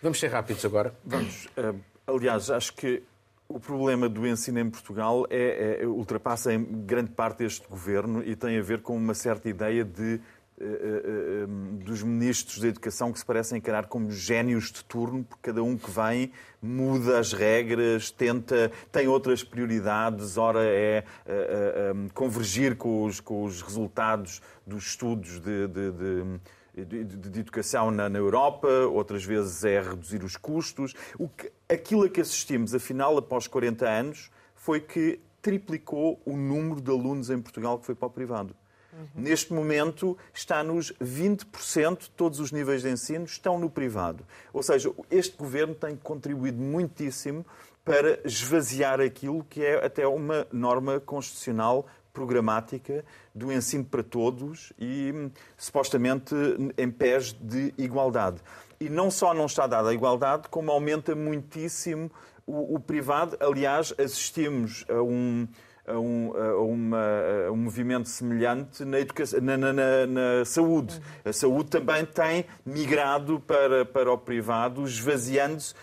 vamos 0.02 0.20
ser 0.20 0.30
rápidos 0.30 0.66
agora. 0.66 0.94
Vamos. 1.06 1.46
Uh, 1.58 1.80
aliás, 2.08 2.50
acho 2.50 2.74
que 2.74 3.04
o 3.48 3.60
problema 3.60 4.10
do 4.10 4.26
ensino 4.26 4.60
em 4.60 4.70
Portugal 4.70 5.26
é, 5.30 5.80
é, 5.82 5.88
ultrapassa 5.88 6.54
em 6.54 6.64
grande 6.86 7.12
parte 7.12 7.44
este 7.44 7.68
governo 7.68 8.24
e 8.24 8.36
tem 8.36 8.58
a 8.58 8.62
ver 8.62 8.82
com 8.82 8.96
uma 8.96 9.14
certa 9.14 9.48
ideia 9.50 9.84
de 9.84 10.20
uh, 10.60 10.64
uh, 10.64 11.50
um, 11.50 11.78
dos 11.78 12.02
ministros 12.02 12.60
da 12.60 12.68
Educação 12.68 13.12
que 13.12 13.20
se 13.20 13.26
parecem 13.26 13.58
encarar 13.58 13.88
como 13.88 14.12
génios 14.12 14.72
de 14.72 14.84
turno, 14.86 15.24
porque 15.24 15.52
cada 15.52 15.62
um 15.62 15.78
que 15.78 15.92
vem 15.92 16.32
muda 16.62 17.20
as 17.20 17.34
regras, 17.34 18.10
tenta, 18.10 18.72
tem 18.92 19.08
outras 19.08 19.44
prioridades, 19.44 20.38
ora 20.38 20.64
é 20.64 21.04
uh, 21.26 21.96
um, 21.96 22.10
convergir 22.10 22.76
com 22.76 23.04
os, 23.04 23.20
com 23.20 23.44
os 23.44 23.62
resultados 23.62 24.42
dos 24.66 24.88
estudos 24.88 25.40
de, 25.40 25.68
de, 25.68 25.92
de 25.92 26.40
de, 26.76 27.04
de, 27.04 27.18
de 27.30 27.40
educação 27.40 27.92
na, 27.92 28.10
na, 28.10 28.18
Europa, 28.18 28.68
outras 28.92 29.24
vezes 29.24 29.64
é 29.64 29.80
reduzir 29.80 30.24
os 30.24 30.36
custos. 30.36 30.94
O 31.20 31.30
que, 31.30 31.52
aquilo 31.70 32.04
a 32.04 32.10
que 32.10 32.22
assistimos, 32.22 32.74
afinal, 32.74 33.18
após 33.18 33.48
40 33.48 33.88
anos, 33.88 34.32
foi 34.56 34.80
que 34.80 35.20
triplicou 35.42 36.22
o 36.26 36.36
número 36.36 36.82
de 36.82 36.90
alunos 36.90 37.30
em 37.30 37.40
Portugal 37.40 37.78
que 37.78 37.86
foi 37.86 37.96
para 37.96 38.08
o 38.08 38.10
privado. 38.10 38.56
Uhum. 38.94 39.24
Neste 39.24 39.52
momento 39.54 40.18
está 40.34 40.64
nos 40.64 40.94
20%, 40.94 42.10
todos 42.16 42.40
os 42.40 42.52
níveis 42.52 42.82
de 42.82 42.90
ensino 42.90 43.26
estão 43.26 43.60
no 43.60 43.70
privado. 43.70 44.26
Ou 44.54 44.64
seja, 44.64 44.92
este 45.12 45.36
governo 45.36 45.76
tem 45.76 45.96
contribuído 45.96 46.62
muitíssimo 46.62 47.46
para 47.84 48.20
esvaziar 48.26 49.02
aquilo 49.02 49.44
que 49.50 49.64
é 49.64 49.86
até 49.86 50.08
uma 50.08 50.48
norma 50.52 51.00
constitucional 51.00 51.86
programática 52.14 53.04
do 53.34 53.52
ensino 53.52 53.84
para 53.84 54.04
todos 54.04 54.72
e 54.80 55.32
supostamente 55.58 56.36
em 56.78 56.90
pés 56.90 57.34
de 57.34 57.74
igualdade. 57.78 58.38
E 58.80 58.88
não 58.88 59.10
só 59.10 59.34
não 59.34 59.48
está 59.48 59.66
dada 59.66 59.90
a 59.90 59.94
igualdade, 59.94 60.48
como 60.50 60.72
aumenta 60.72 61.16
muitíssimo 61.16 62.12
o, 62.46 62.76
o 62.76 62.80
privado. 62.80 63.38
Aliás, 63.40 63.94
assistimos 63.98 64.86
a 64.90 65.02
um, 65.02 65.48
a 65.88 65.98
um, 65.98 66.34
a 66.36 66.62
uma, 66.62 67.22
a 67.48 67.52
um 67.52 67.58
movimento 67.58 68.10
semelhante 68.10 68.86
na, 68.86 69.00
educação, 69.00 69.42
na, 69.42 69.58
na, 69.58 69.74
na, 69.74 70.46
saúde. 70.46 71.02
A 71.26 71.34
saúde 71.34 71.70
também 71.70 72.06
tem 72.06 72.46
migrado 72.66 73.40
para, 73.40 73.86
para 73.86 74.12
o 74.12 74.18
privado, 74.18 74.84
esvaziando-se 74.84 75.74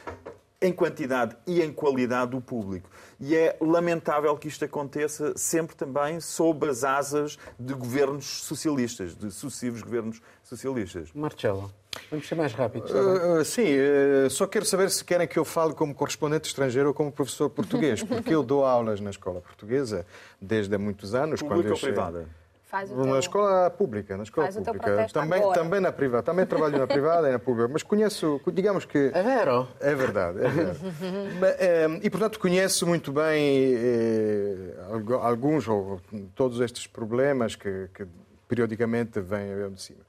em 0.63 0.73
quantidade 0.73 1.37
e 1.47 1.63
em 1.63 1.73
qualidade 1.73 2.33
do 2.33 2.41
público. 2.41 2.91
E 3.19 3.35
é 3.35 3.57
lamentável 3.61 4.37
que 4.37 4.49
isto 4.49 4.65
aconteça 4.65 5.33
sempre 5.37 5.75
também 5.75 6.21
sob 6.21 6.69
as 6.69 6.85
asas 6.85 7.39
de 7.59 7.73
governos 7.73 8.25
socialistas, 8.45 9.17
de 9.17 9.31
sucessivos 9.31 9.81
governos 9.83 10.21
socialistas. 10.43 11.11
Marcelo, 11.15 11.73
vamos 12.11 12.29
ser 12.29 12.35
mais 12.35 12.53
rápidos. 12.53 12.91
Uh, 12.91 13.45
sim, 13.45 13.75
uh, 13.75 14.29
só 14.29 14.47
quero 14.47 14.67
saber 14.67 14.91
se 14.91 15.03
querem 15.03 15.27
que 15.27 15.39
eu 15.39 15.45
fale 15.45 15.73
como 15.73 15.95
correspondente 15.95 16.49
estrangeiro 16.49 16.89
ou 16.89 16.95
como 16.95 17.11
professor 17.11 17.49
português, 17.49 18.03
porque 18.03 18.35
eu 18.35 18.43
dou 18.43 18.65
aulas 18.65 19.01
na 19.01 19.11
escola 19.11 19.41
portuguesa 19.41 20.07
desde 20.41 20.75
há 20.75 20.79
muitos 20.79 21.15
anos. 21.15 21.41
Pública 21.41 21.73
ou 21.73 21.79
privada? 21.79 22.29
Faz 22.71 22.91
o 22.91 22.97
Na 22.99 23.03
teu... 23.05 23.19
escola 23.19 23.71
pública, 23.71 24.17
na 24.17 24.23
escola 24.23 24.47
Faz 24.47 24.57
o 24.57 24.63
teu 24.63 24.73
pública. 24.75 25.07
Também, 25.13 25.41
agora. 25.41 25.61
também 25.61 25.81
na 25.81 25.91
privada. 25.91 26.23
Também 26.23 26.47
trabalho 26.47 26.79
na 26.79 26.87
privada 26.87 27.29
e 27.29 27.33
na 27.33 27.39
pública. 27.39 27.69
Mas 27.73 27.83
conheço, 27.83 28.41
digamos 28.53 28.85
que. 28.85 29.11
É 29.13 29.23
vero? 29.23 29.67
É 29.81 29.95
verdade, 29.95 30.39
é 30.45 30.49
verdade. 30.49 30.79
Mas, 31.41 31.51
eh, 31.59 31.89
e, 32.03 32.09
portanto, 32.11 32.39
conheço 32.39 32.87
muito 32.87 33.11
bem 33.13 33.75
eh, 33.75 34.75
algu- 34.91 35.15
alguns 35.15 35.67
ou 35.67 36.01
todos 36.35 36.61
estes 36.61 36.87
problemas 36.87 37.57
que, 37.57 37.89
que 37.93 38.07
periodicamente 38.49 39.21
vêm 39.21 39.71
de 39.73 39.83
cima. 39.83 40.01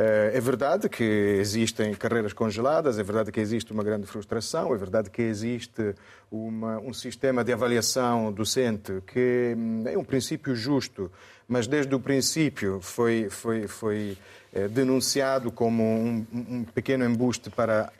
Eh, 0.00 0.30
É 0.34 0.40
verdade 0.40 0.88
que 0.88 1.02
existem 1.02 1.92
carreiras 1.92 2.32
congeladas, 2.32 2.98
é 3.00 3.02
verdade 3.02 3.32
que 3.32 3.40
existe 3.40 3.72
uma 3.72 3.82
grande 3.82 4.06
frustração, 4.06 4.72
é 4.72 4.78
verdade 4.78 5.10
que 5.10 5.20
existe 5.22 5.92
uma- 6.30 6.78
um 6.78 6.92
sistema 6.94 7.42
de 7.42 7.52
avaliação 7.52 8.30
docente 8.32 9.02
que 9.06 9.54
hum, 9.56 9.82
é 9.88 9.98
um 9.98 10.04
princípio 10.04 10.54
justo, 10.54 11.10
mas 11.48 11.66
desde 11.66 11.92
o 11.96 11.98
princípio 11.98 12.80
foi, 12.80 13.28
foi, 13.28 13.66
foi 13.66 14.16
eh, 14.54 14.68
denunciado 14.68 15.50
como 15.50 15.82
um, 15.82 16.24
um 16.32 16.64
pequeno 16.64 17.04
embuste 17.04 17.50
para 17.50 17.92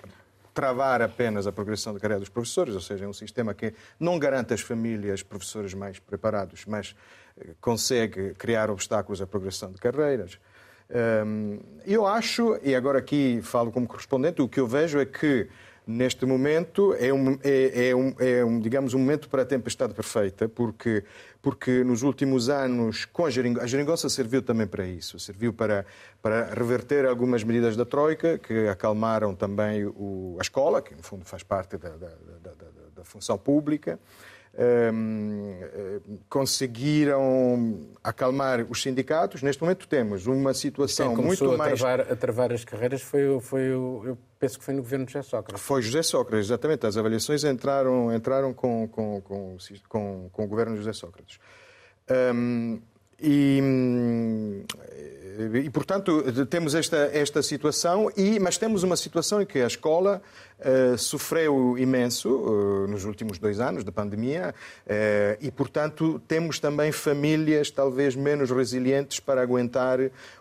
travar 0.55 1.03
apenas 1.03 1.47
a 1.49 1.53
progressão 1.53 1.93
da 1.95 1.99
carreira 2.01 2.21
dos 2.21 2.29
professores, 2.29 2.75
ou 2.75 2.81
seja, 2.81 3.05
é 3.07 3.09
um 3.09 3.13
sistema 3.13 3.55
que 3.55 3.75
não 3.99 4.19
garante 4.21 4.55
às 4.55 4.61
famílias 4.61 5.23
professores 5.25 5.75
mais 5.75 5.99
preparados, 5.99 6.65
mas 6.65 6.95
eh, 7.41 7.55
consegue 7.61 8.35
criar 8.35 8.71
obstáculos 8.71 9.21
à 9.21 9.27
progressão 9.27 9.73
de 9.73 9.79
carreiras. 9.81 10.39
Eu 11.85 12.07
acho, 12.07 12.59
e 12.63 12.75
agora 12.75 12.99
aqui 12.99 13.41
falo 13.43 13.71
como 13.71 13.87
correspondente, 13.87 14.41
o 14.41 14.49
que 14.49 14.59
eu 14.59 14.67
vejo 14.67 14.99
é 14.99 15.05
que 15.05 15.49
neste 15.89 16.27
momento 16.27 16.95
é 16.99 17.11
um, 17.11 17.39
é, 17.43 17.89
é 17.89 17.97
um, 17.97 18.15
é 18.19 18.45
um, 18.45 18.61
digamos, 18.61 18.93
um 18.93 18.99
momento 18.99 19.27
para 19.27 19.41
a 19.41 19.45
tempestade 19.45 19.95
perfeita, 19.95 20.47
porque, 20.47 21.03
porque 21.41 21.83
nos 21.83 22.03
últimos 22.03 22.51
anos, 22.51 23.07
com 23.07 23.25
a, 23.25 23.31
geringo, 23.31 23.59
a 23.59 23.67
geringonça 23.67 24.07
serviu 24.11 24.43
também 24.43 24.67
para 24.67 24.87
isso, 24.87 25.19
serviu 25.19 25.51
para, 25.51 25.87
para 26.21 26.53
reverter 26.53 27.07
algumas 27.07 27.43
medidas 27.43 27.75
da 27.75 27.87
Troika, 27.87 28.37
que 28.37 28.69
acalmaram 28.69 29.35
também 29.35 29.87
o, 29.87 30.37
a 30.39 30.43
escola, 30.43 30.83
que 30.83 30.95
no 30.95 31.03
fundo 31.03 31.25
faz 31.25 31.43
parte 31.43 31.79
da, 31.79 31.89
da, 31.89 32.09
da, 32.43 32.53
da 32.97 33.05
função 33.05 33.39
pública, 33.39 33.99
hum, 34.59 35.57
eh, 35.61 36.01
conseguiram 36.29 37.81
acalmar 38.03 38.67
os 38.69 38.83
sindicatos. 38.83 39.43
Neste 39.43 39.63
momento 39.63 39.87
temos 39.87 40.27
uma 40.27 40.53
situação 40.53 41.15
Quem 41.15 41.25
muito 41.25 41.39
começou 41.39 41.55
a 41.55 41.57
mais... 41.57 41.79
travar, 41.79 42.01
a 42.13 42.17
travar 42.17 42.53
as 42.53 42.65
carreiras 42.65 43.01
foi, 43.01 43.41
foi. 43.41 43.63
Eu 43.63 44.19
penso 44.39 44.59
que 44.59 44.65
foi 44.65 44.75
no 44.75 44.83
governo 44.83 45.07
de 45.07 45.13
José 45.13 45.23
Sócrates. 45.23 45.63
Foi 45.63 45.83
José 45.83 46.03
Sócrates, 46.03 46.47
exatamente. 46.47 46.87
As 46.87 46.97
avaliações 46.97 47.45
entraram, 47.45 48.15
entraram 48.15 48.53
com, 48.53 48.89
com, 48.89 49.21
com, 49.21 49.57
com, 49.89 50.31
com 50.33 50.45
o 50.45 50.47
governo 50.49 50.73
de 50.73 50.79
José 50.79 50.93
Sócrates. 50.93 51.39
Hum, 52.35 52.81
e, 53.21 53.61
hum, 53.63 54.65
e, 55.55 55.71
portanto, 55.71 56.25
temos 56.47 56.75
esta, 56.75 56.97
esta 57.13 57.43
situação, 57.43 58.11
e, 58.17 58.41
mas 58.41 58.59
temos 58.59 58.83
uma 58.83 58.97
situação 58.97 59.41
em 59.41 59.47
que 59.47 59.61
a 59.61 59.67
escola 59.67 60.23
sofreu 60.97 61.77
imenso 61.79 62.29
eh, 62.29 62.91
nos 62.91 63.05
últimos 63.05 63.39
dois 63.39 63.61
anos 63.61 63.85
da 63.85 63.93
pandemia 63.93 64.55
eh, 64.87 65.39
e, 65.41 65.51
portanto, 65.51 66.21
temos 66.27 66.59
também 66.59 66.91
famílias 66.91 67.71
talvez 67.71 68.17
menos 68.17 68.51
resilientes 68.51 69.21
para 69.21 69.41
aguentar 69.41 69.99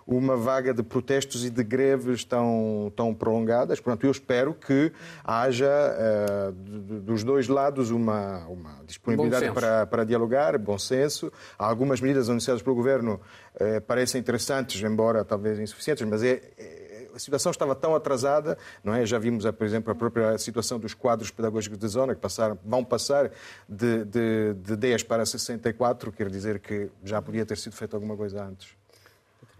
uma 0.08 0.36
vaga 0.36 0.73
de 0.73 0.82
protestos 0.82 1.45
e 1.45 1.49
de 1.49 1.63
greves 1.63 2.23
tão, 2.23 2.91
tão 2.95 3.13
prolongadas. 3.13 3.80
Portanto, 3.80 4.06
eu 4.06 4.12
espero 4.12 4.53
que 4.53 4.91
haja 5.23 5.65
eh, 5.67 6.51
dos 6.56 7.23
dois 7.23 7.47
lados 7.47 7.91
uma, 7.91 8.45
uma 8.47 8.80
disponibilidade 8.86 9.51
para, 9.51 9.86
para 9.86 10.03
dialogar, 10.03 10.58
bom 10.58 10.80
senso. 10.80 11.32
Algumas 11.60 12.01
medidas 12.01 12.30
anunciadas 12.30 12.62
pelo 12.63 12.75
Governo 12.75 13.19
eh, 13.60 13.80
parecem 13.80 14.19
interessantes, 14.19 14.82
embora 14.82 15.25
talvez 15.25 15.60
insuficientes, 15.60 16.08
mas 16.08 16.23
é, 16.23 16.41
é- 16.58 16.87
a 17.17 17.19
situação 17.19 17.51
estava 17.51 17.75
tão 17.75 17.95
atrasada, 17.95 18.58
não 18.84 18.93
é? 18.93 19.06
Já 19.06 19.17
vimos, 19.19 19.43
por 19.51 19.65
exemplo, 19.65 19.91
a 19.91 19.95
própria 19.95 20.38
situação 20.38 20.80
dos 20.80 20.93
quadros 20.93 21.32
pedagógicos 21.32 21.77
de 21.77 21.88
zona, 21.88 22.15
que 22.15 22.21
passaram, 22.21 22.58
vão 22.63 22.84
passar 22.84 23.32
de, 23.67 24.06
de, 24.06 24.53
de 24.53 24.75
10 24.75 25.03
para 25.03 25.25
64, 25.25 26.12
quer 26.12 26.30
dizer 26.30 26.60
que 26.60 26.89
já 27.03 27.21
podia 27.21 27.45
ter 27.45 27.58
sido 27.58 27.75
feita 27.75 27.97
alguma 27.97 28.15
coisa 28.15 28.43
antes. 28.43 28.76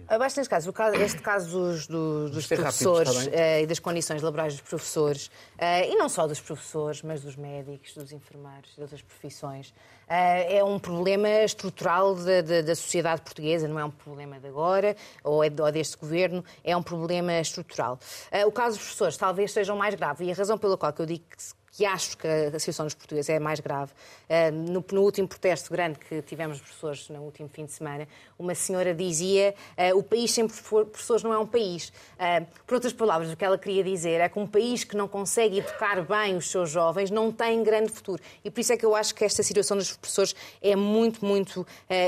Abaixo 0.08 0.38
neste 0.40 0.50
caso, 0.50 0.74
este 1.02 1.22
caso 1.22 1.50
dos, 1.50 1.88
dos- 1.88 2.32
rápido, 2.32 2.62
professores 2.62 3.26
bem? 3.28 3.34
eh, 3.40 3.62
e 3.64 3.68
das 3.68 3.80
condições 3.80 4.22
laborais 4.22 4.54
dos 4.54 4.62
professores, 4.62 5.30
eh, 5.58 5.90
e 5.90 5.96
não 5.96 6.08
só 6.08 6.26
dos 6.28 6.40
professores, 6.40 7.02
mas 7.02 7.22
dos 7.22 7.36
médicos, 7.36 7.94
dos 7.94 8.12
enfermeiros, 8.14 8.74
de 8.76 8.82
outras 8.82 9.02
profissões, 9.02 9.74
eh, 10.08 10.58
é 10.58 10.64
um 10.64 10.80
problema 10.80 11.28
estrutural 11.44 12.16
da, 12.16 12.42
da- 12.42 12.62
da 12.62 12.76
sociedade 12.76 13.22
portuguesa, 13.22 13.68
não 13.68 13.80
é 13.80 13.84
um 13.84 13.92
problema 13.92 14.40
de 14.40 14.48
agora 14.48 14.96
ou, 15.24 15.44
é 15.44 15.52
ou 15.60 15.72
deste 15.72 15.98
governo, 15.98 16.44
é 16.64 16.76
um 16.78 16.84
problema 16.84 17.34
estrutural. 17.40 18.00
O 18.46 18.52
caso 18.52 18.78
dos 18.78 18.86
professores 18.86 19.18
talvez 19.18 19.52
seja 19.52 19.74
o 19.74 19.78
mais 19.78 19.94
grave, 19.96 20.24
e 20.26 20.32
a 20.32 20.36
razão 20.36 20.58
pela 20.58 20.78
qual 20.78 20.94
que 20.94 21.02
eu 21.02 21.06
digo 21.06 21.24
que 21.30 21.38
que 21.78 21.86
acho 21.86 22.18
que 22.18 22.28
a 22.28 22.58
situação 22.58 22.88
dos 22.88 22.96
portugueses 22.96 23.30
é 23.30 23.38
mais 23.38 23.60
grave. 23.60 23.92
Eh, 24.28 24.50
No, 24.50 24.84
último 25.00 25.28
protesto 25.28 25.72
grande 25.72 26.00
que 26.00 26.24
tivemos 26.24 26.60
professores 26.60 27.08
no 27.10 27.22
último 27.22 27.48
fim 27.54 27.66
de 27.66 27.72
semana, 27.72 28.08
uma 28.40 28.56
senhora 28.56 28.96
dizia 28.96 29.54
eh, 29.78 29.94
o 29.94 30.02
país 30.02 30.32
sem 30.32 30.48
profe- 30.48 30.86
professores 30.86 31.22
não 31.22 31.32
é 31.32 31.38
um 31.38 31.46
país. 31.46 31.94
Eh, 32.18 32.48
Por 32.66 32.74
outras 32.74 32.94
palavras, 32.94 33.32
o 33.32 33.38
que 33.38 33.46
ela 33.46 33.60
queria 33.60 33.84
dizer 33.84 34.20
é 34.22 34.28
que 34.28 34.40
um 34.40 34.48
país 34.48 34.84
que 34.84 34.98
não 34.98 35.08
consegue 35.08 35.60
educar 35.60 36.02
bem 36.02 36.36
os 36.36 36.50
seus 36.50 36.72
jovens 36.72 37.12
não 37.12 37.32
tem 37.32 37.62
grande 37.62 37.92
futuro. 37.92 38.24
E 38.44 38.50
por 38.50 38.60
isso 38.60 38.74
é 38.74 38.78
que 38.78 38.86
eu 38.86 38.96
acho 38.96 39.14
que 39.14 39.24
esta 39.24 39.44
situação 39.44 39.78
dos 39.78 39.96
professores 39.96 40.36
é 40.60 40.76
muito, 40.76 41.24
muito 41.24 41.66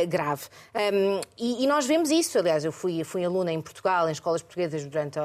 grave. 0.07 0.45
E, 1.37 1.67
nós 1.67 1.85
vemos 1.85 2.09
isso. 2.09 2.39
Aliás, 2.39 2.65
eu 2.65 2.71
fui, 2.71 3.03
fui 3.03 3.23
aluna 3.23 3.51
em 3.51 3.61
Portugal, 3.61 4.09
em 4.09 4.11
escolas 4.11 4.41
portuguesas, 4.41 4.83
durante, 4.85 5.19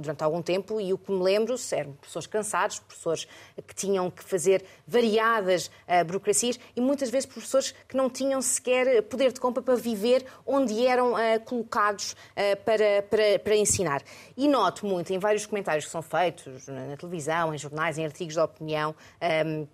durante 0.00 0.22
algum 0.22 0.40
tempo, 0.40 0.80
e 0.80 0.92
o 0.92 0.98
que 0.98 1.10
me 1.10 1.22
lembro 1.22 1.54
eram 1.72 1.92
professores 1.94 2.26
cansados, 2.26 2.78
professores 2.78 3.26
tinham 3.74 4.10
que 4.10 4.22
fazer 4.22 4.64
variadas 4.86 5.70
eh, 5.86 6.04
burocracias 6.04 6.58
e 6.76 6.80
muitas 6.80 7.10
vezes 7.10 7.26
professores 7.26 7.74
que 7.88 7.96
não 7.96 8.08
tinham 8.08 8.40
sequer 8.42 9.02
poder 9.02 9.32
de 9.32 9.40
compra 9.40 9.62
para 9.62 9.76
viver 9.76 10.24
onde 10.46 10.86
eram 10.86 11.18
eh, 11.18 11.38
colocados 11.38 12.16
eh, 12.36 12.56
para, 12.56 13.02
para, 13.08 13.38
para 13.38 13.56
ensinar. 13.56 14.02
E 14.36 14.48
noto 14.48 14.86
muito 14.86 15.12
em 15.12 15.18
vários 15.18 15.46
comentários 15.46 15.84
que 15.84 15.90
são 15.90 16.02
feitos 16.02 16.66
na, 16.66 16.86
na 16.86 16.96
televisão, 16.96 17.54
em 17.54 17.58
jornais, 17.58 17.98
em 17.98 18.04
artigos 18.04 18.34
de 18.34 18.40
opinião, 18.40 18.94
ehm, 19.20 19.66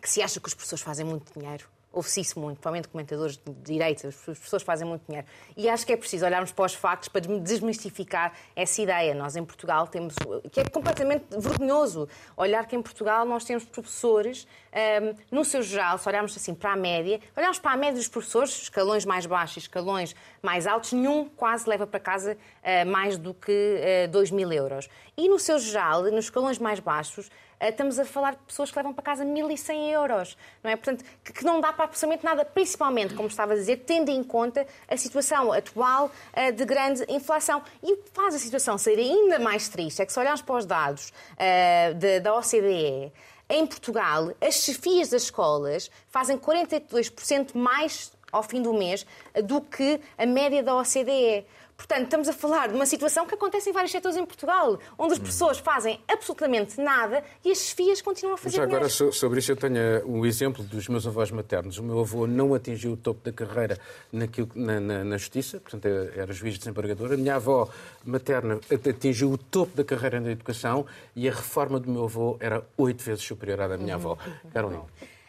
que 0.00 0.08
se 0.08 0.22
acha 0.22 0.40
que 0.40 0.48
os 0.48 0.54
professores 0.54 0.82
fazem 0.82 1.04
muito 1.04 1.38
dinheiro. 1.38 1.68
Ouve-se 1.92 2.38
muito, 2.38 2.60
provavelmente 2.60 2.88
comentadores 2.88 3.36
de 3.36 3.52
direita, 3.52 4.08
as 4.08 4.38
pessoas 4.38 4.62
fazem 4.62 4.86
muito 4.86 5.02
dinheiro. 5.08 5.26
E 5.56 5.68
acho 5.68 5.84
que 5.84 5.92
é 5.92 5.96
preciso 5.96 6.24
olharmos 6.24 6.52
para 6.52 6.64
os 6.64 6.74
factos 6.74 7.08
para 7.08 7.20
desmistificar 7.20 8.32
essa 8.54 8.80
ideia. 8.80 9.12
Nós 9.12 9.34
em 9.34 9.44
Portugal 9.44 9.88
temos, 9.88 10.14
que 10.52 10.60
é 10.60 10.64
completamente 10.64 11.24
vergonhoso, 11.36 12.08
olhar 12.36 12.64
que 12.66 12.76
em 12.76 12.82
Portugal 12.82 13.24
nós 13.24 13.44
temos 13.44 13.64
professores, 13.64 14.46
hum, 14.72 15.14
no 15.32 15.44
seu 15.44 15.62
geral, 15.62 15.98
se 15.98 16.08
olharmos 16.08 16.36
assim 16.36 16.54
para 16.54 16.72
a 16.72 16.76
média, 16.76 17.20
olharmos 17.36 17.58
para 17.58 17.72
a 17.72 17.76
média 17.76 17.96
dos 17.96 18.08
professores, 18.08 18.62
escalões 18.62 19.04
mais 19.04 19.26
baixos 19.26 19.64
escalões 19.64 20.14
mais 20.42 20.66
altos, 20.66 20.92
nenhum 20.92 21.28
quase 21.28 21.68
leva 21.68 21.86
para 21.86 22.00
casa 22.00 22.36
eh, 22.62 22.84
mais 22.84 23.16
do 23.18 23.34
que 23.34 23.78
eh, 23.80 24.06
2 24.08 24.30
mil 24.30 24.52
euros. 24.52 24.88
E 25.16 25.28
no 25.28 25.38
seu 25.38 25.58
geral, 25.58 26.02
nos 26.04 26.26
escalões 26.26 26.58
mais 26.58 26.80
baixos, 26.80 27.30
estamos 27.68 27.98
a 27.98 28.04
falar 28.04 28.32
de 28.32 28.38
pessoas 28.46 28.70
que 28.70 28.76
levam 28.76 28.92
para 28.92 29.02
casa 29.02 29.24
1.100 29.24 29.90
euros, 29.92 30.36
não 30.62 30.70
é? 30.70 30.76
Portanto, 30.76 31.04
que, 31.22 31.32
que 31.32 31.44
não 31.44 31.60
dá 31.60 31.72
para 31.72 31.84
absolutamente 31.84 32.24
nada, 32.24 32.44
principalmente, 32.44 33.14
como 33.14 33.28
estava 33.28 33.52
a 33.52 33.56
dizer, 33.56 33.78
tendo 33.86 34.08
em 34.10 34.22
conta 34.24 34.66
a 34.88 34.96
situação 34.96 35.52
atual 35.52 36.10
eh, 36.32 36.50
de 36.52 36.64
grande 36.64 37.04
inflação. 37.08 37.62
E 37.82 37.92
o 37.92 37.96
que 37.98 38.10
faz 38.10 38.34
a 38.34 38.38
situação 38.38 38.78
ser 38.78 38.98
ainda 38.98 39.38
mais 39.38 39.68
triste 39.68 40.00
é 40.02 40.06
que 40.06 40.12
se 40.12 40.18
olharmos 40.18 40.42
para 40.42 40.56
os 40.56 40.64
dados 40.64 41.12
eh, 41.36 41.92
da- 41.94 42.18
da 42.20 42.34
OCDE, 42.38 43.12
em 43.48 43.66
Portugal, 43.66 44.32
as 44.40 44.54
chefias 44.62 45.08
das 45.08 45.22
escolas 45.24 45.90
fazem 46.08 46.38
42% 46.38 47.54
mais 47.56 48.12
ao 48.32 48.44
fim 48.44 48.62
do 48.62 48.72
mês 48.72 49.04
do 49.44 49.60
que 49.60 50.00
a 50.16 50.24
média 50.24 50.62
da 50.62 50.76
OCDE. 50.76 51.44
Portanto, 51.80 52.04
estamos 52.04 52.28
a 52.28 52.32
falar 52.34 52.68
de 52.68 52.74
uma 52.74 52.84
situação 52.84 53.26
que 53.26 53.34
acontece 53.34 53.70
em 53.70 53.72
vários 53.72 53.90
setores 53.90 54.14
em 54.14 54.26
Portugal, 54.26 54.78
onde 54.98 55.14
as 55.14 55.18
pessoas 55.18 55.58
fazem 55.58 55.98
absolutamente 56.06 56.78
nada 56.78 57.24
e 57.42 57.50
as 57.50 57.70
FIAs 57.70 58.02
continuam 58.02 58.34
a 58.34 58.36
fazer 58.36 58.58
Já 58.58 58.64
agora, 58.64 58.86
dinheiro. 58.86 59.12
sobre 59.14 59.38
isso, 59.38 59.50
eu 59.50 59.56
tenho 59.56 60.06
um 60.06 60.26
exemplo 60.26 60.62
dos 60.62 60.88
meus 60.88 61.06
avós 61.06 61.30
maternos. 61.30 61.78
O 61.78 61.82
meu 61.82 62.00
avô 62.00 62.26
não 62.26 62.52
atingiu 62.52 62.92
o 62.92 62.96
topo 62.98 63.24
da 63.24 63.32
carreira 63.32 63.78
naquilo, 64.12 64.50
na, 64.54 64.78
na, 64.78 65.04
na 65.04 65.16
Justiça, 65.16 65.58
portanto, 65.58 65.86
era 65.86 66.30
juiz 66.34 66.58
desembargador. 66.58 67.14
A 67.14 67.16
minha 67.16 67.36
avó 67.36 67.66
materna 68.04 68.60
atingiu 68.70 69.32
o 69.32 69.38
topo 69.38 69.74
da 69.74 69.82
carreira 69.82 70.20
na 70.20 70.32
educação 70.32 70.84
e 71.16 71.26
a 71.26 71.32
reforma 71.32 71.80
do 71.80 71.90
meu 71.90 72.04
avô 72.04 72.36
era 72.40 72.62
oito 72.76 73.02
vezes 73.02 73.24
superior 73.24 73.62
à 73.62 73.68
da 73.68 73.78
minha 73.78 73.94
avó. 73.94 74.18
Carolina. 74.52 74.84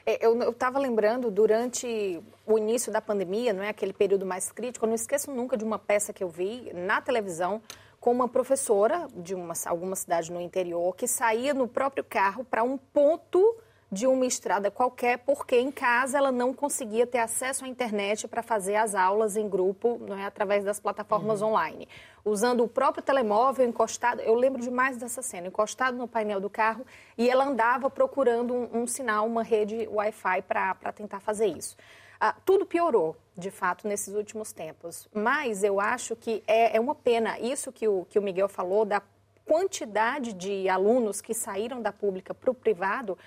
É, 0.05 0.25
eu 0.25 0.49
estava 0.49 0.79
lembrando, 0.79 1.29
durante 1.29 2.21
o 2.45 2.57
início 2.57 2.91
da 2.91 3.01
pandemia, 3.01 3.53
não 3.53 3.63
é 3.63 3.69
aquele 3.69 3.93
período 3.93 4.25
mais 4.25 4.51
crítico, 4.51 4.85
eu 4.85 4.87
não 4.87 4.95
esqueço 4.95 5.31
nunca 5.31 5.55
de 5.55 5.63
uma 5.63 5.77
peça 5.77 6.11
que 6.11 6.23
eu 6.23 6.29
vi 6.29 6.71
na 6.73 7.01
televisão 7.01 7.61
com 7.99 8.11
uma 8.11 8.27
professora 8.27 9.07
de 9.15 9.35
uma, 9.35 9.53
alguma 9.67 9.95
cidade 9.95 10.31
no 10.31 10.41
interior 10.41 10.95
que 10.95 11.07
saía 11.07 11.53
no 11.53 11.67
próprio 11.67 12.03
carro 12.03 12.43
para 12.43 12.63
um 12.63 12.77
ponto 12.77 13.55
de 13.91 14.07
uma 14.07 14.25
estrada 14.25 14.71
qualquer, 14.71 15.17
porque 15.19 15.59
em 15.59 15.69
casa 15.69 16.17
ela 16.17 16.31
não 16.31 16.53
conseguia 16.53 17.05
ter 17.05 17.17
acesso 17.17 17.65
à 17.65 17.67
internet 17.67 18.25
para 18.25 18.41
fazer 18.41 18.75
as 18.75 18.95
aulas 18.95 19.35
em 19.35 19.49
grupo, 19.49 19.99
não 20.07 20.17
é 20.17 20.25
através 20.25 20.63
das 20.63 20.79
plataformas 20.79 21.41
uhum. 21.41 21.49
online. 21.49 21.89
Usando 22.23 22.63
o 22.63 22.69
próprio 22.69 23.03
telemóvel 23.03 23.67
encostado, 23.67 24.21
eu 24.21 24.33
lembro 24.33 24.61
demais 24.61 24.95
dessa 24.95 25.21
cena, 25.21 25.47
encostado 25.47 25.97
no 25.97 26.07
painel 26.07 26.39
do 26.39 26.49
carro, 26.49 26.85
e 27.17 27.29
ela 27.29 27.45
andava 27.45 27.89
procurando 27.89 28.53
um, 28.53 28.83
um 28.83 28.87
sinal, 28.87 29.27
uma 29.27 29.43
rede 29.43 29.87
Wi-Fi 29.91 30.43
para 30.43 30.93
tentar 30.93 31.19
fazer 31.19 31.47
isso. 31.47 31.75
Ah, 32.17 32.35
tudo 32.45 32.65
piorou, 32.65 33.17
de 33.35 33.51
fato, 33.51 33.87
nesses 33.87 34.13
últimos 34.13 34.53
tempos. 34.53 35.09
Mas 35.11 35.63
eu 35.63 35.81
acho 35.81 36.15
que 36.15 36.43
é, 36.47 36.77
é 36.77 36.79
uma 36.79 36.95
pena 36.95 37.39
isso 37.39 37.71
que 37.71 37.87
o, 37.87 38.05
que 38.05 38.19
o 38.19 38.21
Miguel 38.21 38.47
falou, 38.47 38.85
da 38.85 39.01
quantidade 39.43 40.31
de 40.31 40.69
alunos 40.69 41.19
que 41.19 41.33
saíram 41.33 41.81
da 41.81 41.91
pública 41.91 42.33
para 42.33 42.51
o 42.51 42.53
privado, 42.53 43.17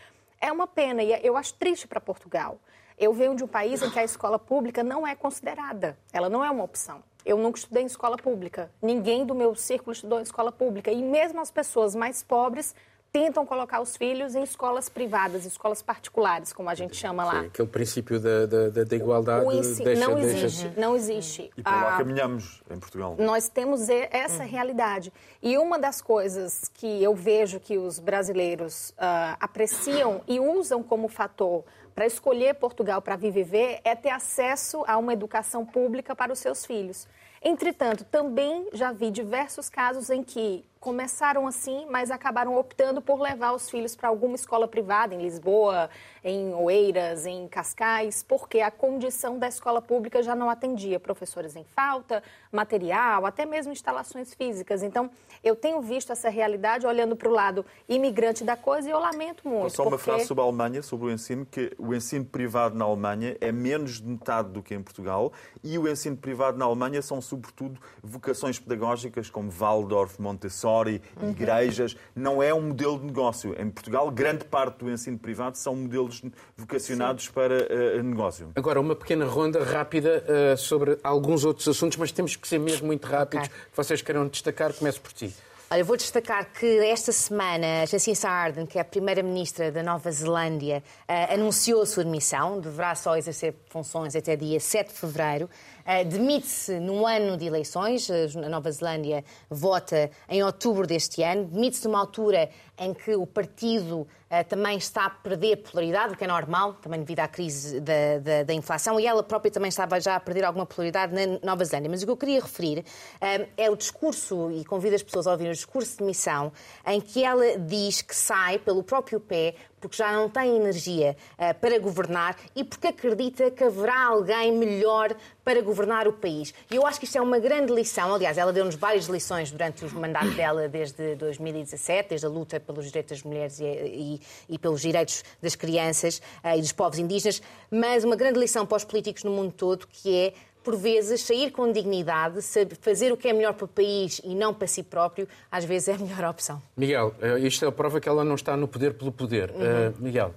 é 0.44 0.52
uma 0.52 0.66
pena 0.66 1.02
e 1.02 1.18
eu 1.22 1.38
acho 1.38 1.54
triste 1.54 1.88
para 1.88 1.98
Portugal. 1.98 2.58
Eu 2.98 3.14
venho 3.14 3.34
de 3.34 3.42
um 3.42 3.48
país 3.48 3.82
em 3.82 3.90
que 3.90 3.98
a 3.98 4.04
escola 4.04 4.38
pública 4.38 4.84
não 4.84 5.06
é 5.06 5.14
considerada, 5.14 5.98
ela 6.12 6.28
não 6.28 6.44
é 6.44 6.50
uma 6.50 6.62
opção. 6.62 7.02
Eu 7.24 7.38
nunca 7.38 7.58
estudei 7.58 7.82
em 7.82 7.86
escola 7.86 8.18
pública, 8.18 8.70
ninguém 8.82 9.24
do 9.24 9.34
meu 9.34 9.54
círculo 9.54 9.92
estudou 9.92 10.20
em 10.20 10.22
escola 10.22 10.52
pública 10.52 10.92
e 10.92 11.02
mesmo 11.02 11.40
as 11.40 11.50
pessoas 11.50 11.94
mais 11.94 12.22
pobres 12.22 12.74
tentam 13.14 13.46
colocar 13.46 13.80
os 13.80 13.96
filhos 13.96 14.34
em 14.34 14.42
escolas 14.42 14.88
privadas, 14.88 15.44
escolas 15.44 15.80
particulares, 15.80 16.52
como 16.52 16.68
a 16.68 16.74
gente 16.74 16.96
chama 16.96 17.24
lá. 17.24 17.42
Sim, 17.42 17.46
aquele 17.46 17.68
princípio 17.68 18.18
da, 18.18 18.44
da, 18.44 18.82
da 18.82 18.96
igualdade 18.96 19.56
ensino, 19.56 19.84
deixa, 19.84 20.08
não 20.08 20.18
existe, 20.18 20.64
deixa... 20.64 20.80
não 20.80 20.96
existe. 20.96 21.50
E 21.56 21.62
para 21.62 21.76
lá 21.76 21.94
ah, 21.94 21.98
caminhamos 21.98 22.60
em 22.68 22.76
Portugal. 22.76 23.14
Nós 23.16 23.48
temos 23.48 23.88
essa 23.88 24.42
uhum. 24.42 24.48
realidade. 24.48 25.12
E 25.40 25.56
uma 25.56 25.78
das 25.78 26.02
coisas 26.02 26.68
que 26.74 27.00
eu 27.00 27.14
vejo 27.14 27.60
que 27.60 27.78
os 27.78 28.00
brasileiros 28.00 28.90
uh, 28.90 29.36
apreciam 29.38 30.20
e 30.26 30.40
usam 30.40 30.82
como 30.82 31.06
fator 31.06 31.62
para 31.94 32.06
escolher 32.06 32.56
Portugal 32.56 33.00
para 33.00 33.14
viver 33.14 33.78
é 33.84 33.94
ter 33.94 34.10
acesso 34.10 34.82
a 34.88 34.98
uma 34.98 35.12
educação 35.12 35.64
pública 35.64 36.16
para 36.16 36.32
os 36.32 36.40
seus 36.40 36.66
filhos. 36.66 37.06
Entretanto, 37.40 38.04
também 38.04 38.66
já 38.72 38.90
vi 38.90 39.10
diversos 39.10 39.68
casos 39.68 40.10
em 40.10 40.24
que 40.24 40.64
começaram 40.84 41.46
assim, 41.46 41.86
mas 41.90 42.10
acabaram 42.10 42.58
optando 42.58 43.00
por 43.00 43.18
levar 43.18 43.54
os 43.54 43.70
filhos 43.70 43.96
para 43.96 44.10
alguma 44.10 44.34
escola 44.34 44.68
privada 44.68 45.14
em 45.14 45.22
Lisboa, 45.22 45.88
em 46.22 46.52
Oeiras, 46.52 47.24
em 47.24 47.48
Cascais, 47.48 48.22
porque 48.22 48.60
a 48.60 48.70
condição 48.70 49.38
da 49.38 49.48
escola 49.48 49.80
pública 49.80 50.22
já 50.22 50.34
não 50.34 50.50
atendia 50.50 51.00
professores 51.00 51.56
em 51.56 51.64
falta, 51.64 52.22
material, 52.52 53.24
até 53.24 53.46
mesmo 53.46 53.72
instalações 53.72 54.34
físicas. 54.34 54.82
Então, 54.82 55.10
eu 55.42 55.56
tenho 55.56 55.80
visto 55.80 56.12
essa 56.12 56.28
realidade 56.28 56.86
olhando 56.86 57.16
para 57.16 57.30
o 57.30 57.32
lado 57.32 57.64
imigrante 57.88 58.44
da 58.44 58.56
coisa 58.56 58.86
e 58.86 58.90
eu 58.90 58.98
lamento 58.98 59.48
muito. 59.48 59.70
Só 59.70 59.84
uma 59.84 59.92
porque... 59.92 60.04
frase 60.04 60.26
sobre 60.26 60.42
a 60.42 60.46
Alemanha, 60.46 60.82
sobre 60.82 61.06
o 61.06 61.10
ensino, 61.10 61.46
que 61.46 61.72
o 61.78 61.94
ensino 61.94 62.26
privado 62.26 62.76
na 62.76 62.84
Alemanha 62.84 63.38
é 63.40 63.50
menos 63.50 64.02
de 64.02 64.06
metade 64.06 64.50
do 64.50 64.62
que 64.62 64.74
em 64.74 64.82
Portugal 64.82 65.32
e 65.62 65.78
o 65.78 65.88
ensino 65.88 66.16
privado 66.16 66.58
na 66.58 66.66
Alemanha 66.66 67.00
são, 67.00 67.22
sobretudo, 67.22 67.80
vocações 68.02 68.58
pedagógicas 68.58 69.30
como 69.30 69.50
Waldorf, 69.50 70.20
Montessori, 70.20 70.73
Montessori, 70.74 71.00
uhum. 71.20 71.30
igrejas, 71.30 71.96
não 72.14 72.42
é 72.42 72.52
um 72.52 72.60
modelo 72.60 72.98
de 72.98 73.06
negócio. 73.06 73.54
Em 73.60 73.70
Portugal, 73.70 74.10
grande 74.10 74.44
parte 74.44 74.78
do 74.78 74.90
ensino 74.90 75.18
privado 75.18 75.56
são 75.56 75.76
modelos 75.76 76.22
vocacionados 76.56 77.26
Sim. 77.26 77.32
para 77.32 77.54
uh, 77.54 78.02
negócio. 78.02 78.50
Agora, 78.56 78.80
uma 78.80 78.96
pequena 78.96 79.24
ronda 79.24 79.62
rápida 79.62 80.24
uh, 80.24 80.56
sobre 80.56 80.98
alguns 81.02 81.44
outros 81.44 81.68
assuntos, 81.68 81.96
mas 81.96 82.10
temos 82.10 82.36
que 82.36 82.48
ser 82.48 82.58
mesmo 82.58 82.86
muito 82.86 83.06
rápidos. 83.06 83.46
Okay. 83.46 83.60
Vocês 83.74 84.02
queiram 84.02 84.26
destacar, 84.26 84.72
comece 84.72 84.98
por 84.98 85.12
ti. 85.12 85.32
Olha, 85.70 85.82
vou 85.82 85.96
destacar 85.96 86.52
que 86.52 86.66
esta 86.84 87.10
semana 87.10 87.86
Jacinda 87.86 88.28
Ardern, 88.28 88.66
que 88.66 88.78
é 88.78 88.82
a 88.82 88.84
primeira-ministra 88.84 89.72
da 89.72 89.82
Nova 89.82 90.10
Zelândia, 90.12 90.82
uh, 91.08 91.34
anunciou 91.34 91.82
a 91.82 91.86
sua 91.86 92.04
demissão, 92.04 92.60
deverá 92.60 92.94
só 92.94 93.16
exercer 93.16 93.54
funções 93.70 94.14
até 94.14 94.36
dia 94.36 94.60
7 94.60 94.92
de 94.92 94.94
fevereiro. 94.94 95.48
Uh, 95.84 96.02
demite-se 96.08 96.80
num 96.80 97.06
ano 97.06 97.36
de 97.36 97.44
eleições, 97.44 98.08
a 98.10 98.48
Nova 98.48 98.72
Zelândia 98.72 99.22
vota 99.50 100.10
em 100.30 100.42
outubro 100.42 100.86
deste 100.86 101.22
ano, 101.22 101.44
demite-se 101.44 101.86
numa 101.86 101.98
altura 101.98 102.48
em 102.78 102.94
que 102.94 103.14
o 103.14 103.26
partido 103.26 104.08
também 104.42 104.76
está 104.76 105.06
a 105.06 105.10
perder 105.10 105.58
popularidade, 105.58 106.14
o 106.14 106.16
que 106.16 106.24
é 106.24 106.26
normal, 106.26 106.74
também 106.74 107.00
devido 107.00 107.20
à 107.20 107.28
crise 107.28 107.80
da, 107.80 108.18
da, 108.20 108.42
da, 108.42 108.54
inflação, 108.54 108.98
e 108.98 109.06
ela 109.06 109.22
própria 109.22 109.50
também 109.50 109.68
estava 109.68 110.00
já 110.00 110.16
a 110.16 110.20
perder 110.20 110.44
alguma 110.44 110.66
popularidade 110.66 111.12
na 111.14 111.38
Nova 111.42 111.64
Zelândia. 111.64 111.90
Mas 111.90 112.02
o 112.02 112.06
que 112.06 112.12
eu 112.12 112.16
queria 112.16 112.40
referir 112.40 112.78
uh, 112.80 113.48
é 113.56 113.70
o 113.70 113.76
discurso, 113.76 114.50
e 114.50 114.64
convido 114.64 114.96
as 114.96 115.02
pessoas 115.02 115.26
a 115.26 115.32
ouvir 115.32 115.48
o 115.48 115.52
discurso 115.52 115.98
de 115.98 116.04
missão, 116.04 116.52
em 116.86 117.00
que 117.00 117.22
ela 117.22 117.58
diz 117.58 118.02
que 118.02 118.16
sai 118.16 118.58
pelo 118.58 118.82
próprio 118.82 119.20
pé 119.20 119.54
porque 119.84 119.98
já 119.98 120.10
não 120.12 120.30
tem 120.30 120.56
energia 120.56 121.14
uh, 121.34 121.54
para 121.60 121.78
governar 121.78 122.36
e 122.56 122.64
porque 122.64 122.86
acredita 122.86 123.50
que 123.50 123.62
haverá 123.62 124.06
alguém 124.06 124.50
melhor 124.50 125.14
para 125.44 125.60
governar 125.60 126.08
o 126.08 126.12
país. 126.14 126.54
E 126.70 126.76
eu 126.76 126.86
acho 126.86 126.98
que 126.98 127.04
isto 127.04 127.18
é 127.18 127.20
uma 127.20 127.38
grande 127.38 127.70
lição. 127.70 128.14
Aliás, 128.14 128.38
ela 128.38 128.50
deu-nos 128.50 128.76
várias 128.76 129.04
lições 129.06 129.50
durante 129.50 129.84
o 129.84 129.94
mandato 129.94 130.30
dela 130.30 130.66
desde 130.68 131.16
2017, 131.16 132.08
desde 132.08 132.26
a 132.26 132.30
luta 132.30 132.58
pelos 132.58 132.86
direitos 132.86 133.18
das 133.18 133.22
mulheres 133.22 133.60
e, 133.60 133.64
e, 133.64 134.20
e 134.48 134.58
pelos 134.58 134.82
direitos 134.82 135.24
das 135.42 135.54
crianças 135.54 136.18
uh, 136.42 136.56
e 136.56 136.60
dos 136.60 136.72
povos 136.72 136.98
indígenas, 136.98 137.42
mas 137.70 138.04
uma 138.04 138.16
grande 138.16 138.38
lição 138.38 138.66
para 138.66 138.76
os 138.76 138.84
políticos 138.84 139.24
no 139.24 139.30
mundo 139.30 139.52
todo, 139.52 139.86
que 139.86 140.16
é 140.16 140.32
por 140.64 140.76
vezes, 140.76 141.20
sair 141.20 141.52
com 141.52 141.70
dignidade, 141.70 142.40
fazer 142.80 143.12
o 143.12 143.16
que 143.18 143.28
é 143.28 143.32
melhor 143.34 143.52
para 143.52 143.66
o 143.66 143.68
país 143.68 144.20
e 144.24 144.34
não 144.34 144.54
para 144.54 144.66
si 144.66 144.82
próprio, 144.82 145.28
às 145.52 145.64
vezes 145.64 145.88
é 145.88 145.94
a 145.94 145.98
melhor 145.98 146.24
opção. 146.24 146.60
Miguel, 146.74 147.14
eh, 147.20 147.38
isto 147.40 147.66
é 147.66 147.68
a 147.68 147.72
prova 147.72 148.00
que 148.00 148.08
ela 148.08 148.24
não 148.24 148.34
está 148.34 148.56
no 148.56 148.66
poder 148.66 148.94
pelo 148.94 149.12
poder. 149.12 149.50
Uhum. 149.50 149.90
Uh, 149.90 150.02
Miguel. 150.02 150.34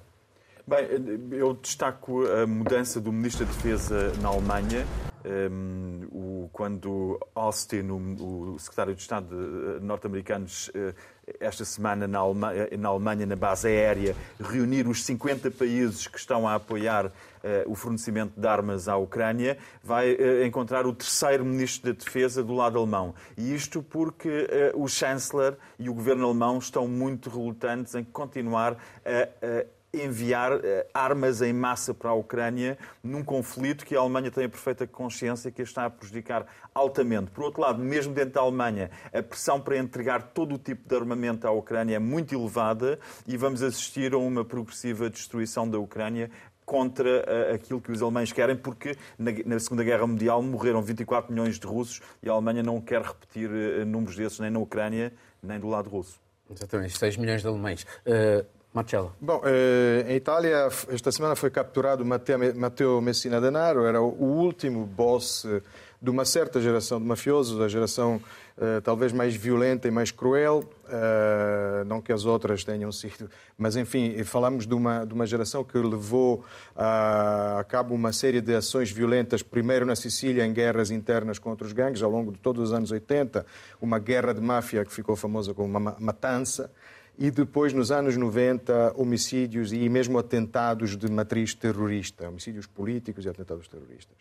Bem, 0.68 0.86
eu 1.32 1.54
destaco 1.54 2.28
a 2.28 2.46
mudança 2.46 3.00
do 3.00 3.10
Ministro 3.10 3.46
da 3.46 3.54
Defesa 3.54 4.12
na 4.22 4.28
Alemanha. 4.28 4.86
Um, 5.26 6.08
o, 6.12 6.50
quando 6.52 7.18
Austin, 7.34 7.88
o, 7.90 8.54
o, 8.54 8.60
secretário 8.60 8.94
de 8.94 9.02
Estado 9.02 9.80
norte-americano, 9.82 10.46
esta 11.40 11.66
semana 11.66 12.08
na 12.08 12.20
Alemanha, 12.20 12.68
na 12.78 12.90
Alemanha, 12.90 13.26
na 13.26 13.36
base 13.36 13.68
aérea, 13.68 14.16
reunir 14.40 14.88
os 14.88 15.04
50 15.04 15.52
países 15.52 16.08
que 16.08 16.18
estão 16.18 16.48
a 16.48 16.56
apoiar 16.56 17.08
uh, 17.08 17.12
o 17.68 17.76
fornecimento 17.76 18.40
de 18.40 18.48
armas 18.48 18.88
à 18.88 18.98
Ucrânia, 18.98 19.58
vai 19.84 20.14
uh, 20.14 20.46
encontrar 20.46 20.86
o 20.86 20.94
terceiro 20.94 21.46
ministro 21.46 21.94
da 21.94 21.98
Defesa 21.98 22.44
do 22.44 22.54
lado 22.54 22.78
alemão. 22.78 23.14
E 23.38 23.54
isto 23.54 23.84
porque 23.84 24.48
uh, 24.74 24.82
o 24.82 24.88
chanceler 24.88 25.58
e 25.78 25.90
o 25.90 25.94
governo 25.94 26.26
alemão 26.26 26.58
estão 26.58 26.88
muito 26.88 27.30
relutantes 27.30 27.96
em 27.96 28.04
continuar 28.04 28.78
a 29.06 29.66
enviar 30.02 30.54
uh, 30.54 30.62
armas 30.94 31.42
em 31.42 31.54
massa 31.54 31.94
para 31.94 32.10
a 32.10 32.14
Ucrânia 32.14 32.78
num 33.04 33.24
conflito 33.24 33.86
que 33.86 33.96
a 33.96 34.00
Alemanha 34.00 34.32
tem 34.32 34.46
a 34.46 34.50
perfeita 34.50 34.86
consciência 34.86 35.52
que 35.52 35.62
está 35.62 35.86
a 35.86 35.90
prejudicar 35.90 36.46
altamente. 36.74 37.32
Por 37.32 37.44
outro 37.44 37.62
lado, 37.62 37.80
mesmo 37.80 38.14
dentro 38.14 38.34
da 38.34 38.42
Alemanha, 38.42 38.90
a 39.14 39.22
pressão 39.22 39.60
para 39.60 39.78
entregar 39.78 40.32
todo 40.34 40.56
o 40.56 40.58
tipo 40.58 40.88
de 40.88 40.96
armamento 40.96 41.48
à 41.48 41.52
Ucrânia 41.52 41.96
é 41.96 42.00
muito 42.00 42.34
elevada 42.36 43.00
e 43.28 43.38
vamos 43.38 43.62
assistir 43.62 44.14
a 44.14 44.18
uma 44.18 44.44
progressiva 44.44 45.10
destruição 45.10 45.70
da 45.70 45.80
Ucrânia 45.80 46.30
contra 46.68 47.24
uh, 47.24 47.56
aquilo 47.56 47.80
que 47.80 47.90
os 47.90 48.02
alemães 48.02 48.34
querem, 48.34 48.54
porque 48.54 48.98
na, 49.18 49.58
Segunda 49.58 49.86
Guerra 49.86 50.06
Mundial 50.06 50.44
morreram 50.44 50.82
24 50.82 51.32
milhões 51.32 51.58
de 51.58 51.66
russos 51.66 52.02
e 52.22 52.30
a 52.30 52.34
Alemanha 52.34 52.62
não 52.62 52.82
quer 52.82 53.02
repetir 53.02 53.50
uh, 53.50 53.86
números 53.86 54.18
desses 54.18 54.38
nem 54.40 54.52
na 54.52 54.60
Ucrânia, 54.60 55.14
nem 55.42 55.58
do 55.58 55.68
lado 55.68 55.90
russo. 55.90 56.20
Exatamente, 56.50 56.98
6 56.98 57.16
milhões 57.16 57.42
de 57.42 57.48
alemães. 57.48 57.84
Uh, 58.06 58.46
Marcelo. 58.78 59.12
Bom, 59.20 59.42
eh, 59.44 60.06
em 60.08 60.16
Itália, 60.18 60.68
esta 60.90 61.12
semana 61.12 61.36
foi 61.36 61.50
capturado 61.50 62.06
Matteo 62.06 63.02
Messina 63.02 63.42
Denaro, 63.42 63.86
era 63.86 64.00
o 64.00 64.24
último 64.24 64.86
boss 64.86 65.48
de 66.00 66.12
uma 66.12 66.26
certa 66.26 66.62
geração 66.62 67.00
de 67.00 67.06
mafiosos, 67.08 67.60
a 67.60 67.68
geração 67.68 68.22
uh, 68.58 68.80
talvez 68.84 69.12
mais 69.12 69.36
violenta 69.36 69.88
e 69.88 69.92
mais 69.92 70.12
cruel, 70.12 70.64
não 71.88 72.00
que 72.00 72.14
as 72.14 72.24
outras 72.24 72.64
tenham 72.64 72.92
sido, 72.92 73.28
mas 73.58 73.76
enfim, 73.76 74.24
falamos 74.24 74.68
de 74.68 74.76
uma, 74.76 75.06
de 75.06 75.14
uma 75.16 75.26
geração 75.26 75.64
que 75.64 75.76
levou 75.76 76.46
uh, 76.76 77.60
a 77.60 77.66
cabo 77.68 77.96
uma 77.96 78.14
série 78.14 78.42
de 78.42 78.54
ações 78.54 78.92
violentas, 78.92 79.42
primeiro 79.42 79.88
na 79.88 79.96
Sicília, 79.96 80.46
em 80.46 80.54
guerras 80.54 80.92
internas 80.92 81.40
contra 81.40 81.66
os 81.66 81.74
gangues, 81.74 82.04
ao 82.04 82.12
longo 82.12 82.32
de 82.32 82.38
todos 82.38 82.70
os 82.70 82.74
anos 82.74 82.92
80, 82.92 83.44
uma 83.82 83.98
guerra 83.98 84.34
de 84.34 84.42
máfia 84.42 84.86
que 84.86 84.94
ficou 84.94 85.16
famosa 85.16 85.52
como 85.52 85.68
uma 85.68 85.96
matança 86.00 86.70
e 87.18 87.32
depois, 87.32 87.74
nos 87.74 87.92
anos 87.92 88.16
90, 88.16 88.94
homicídios 88.96 89.74
e 89.74 89.90
mesmo 89.90 90.20
atentados 90.20 90.96
de 90.96 91.10
matriz 91.10 91.54
terrorista, 91.54 92.30
homicídios 92.30 92.68
políticos 92.68 93.26
e 93.26 93.30
atentados 93.30 93.68
terroristas. 93.68 94.16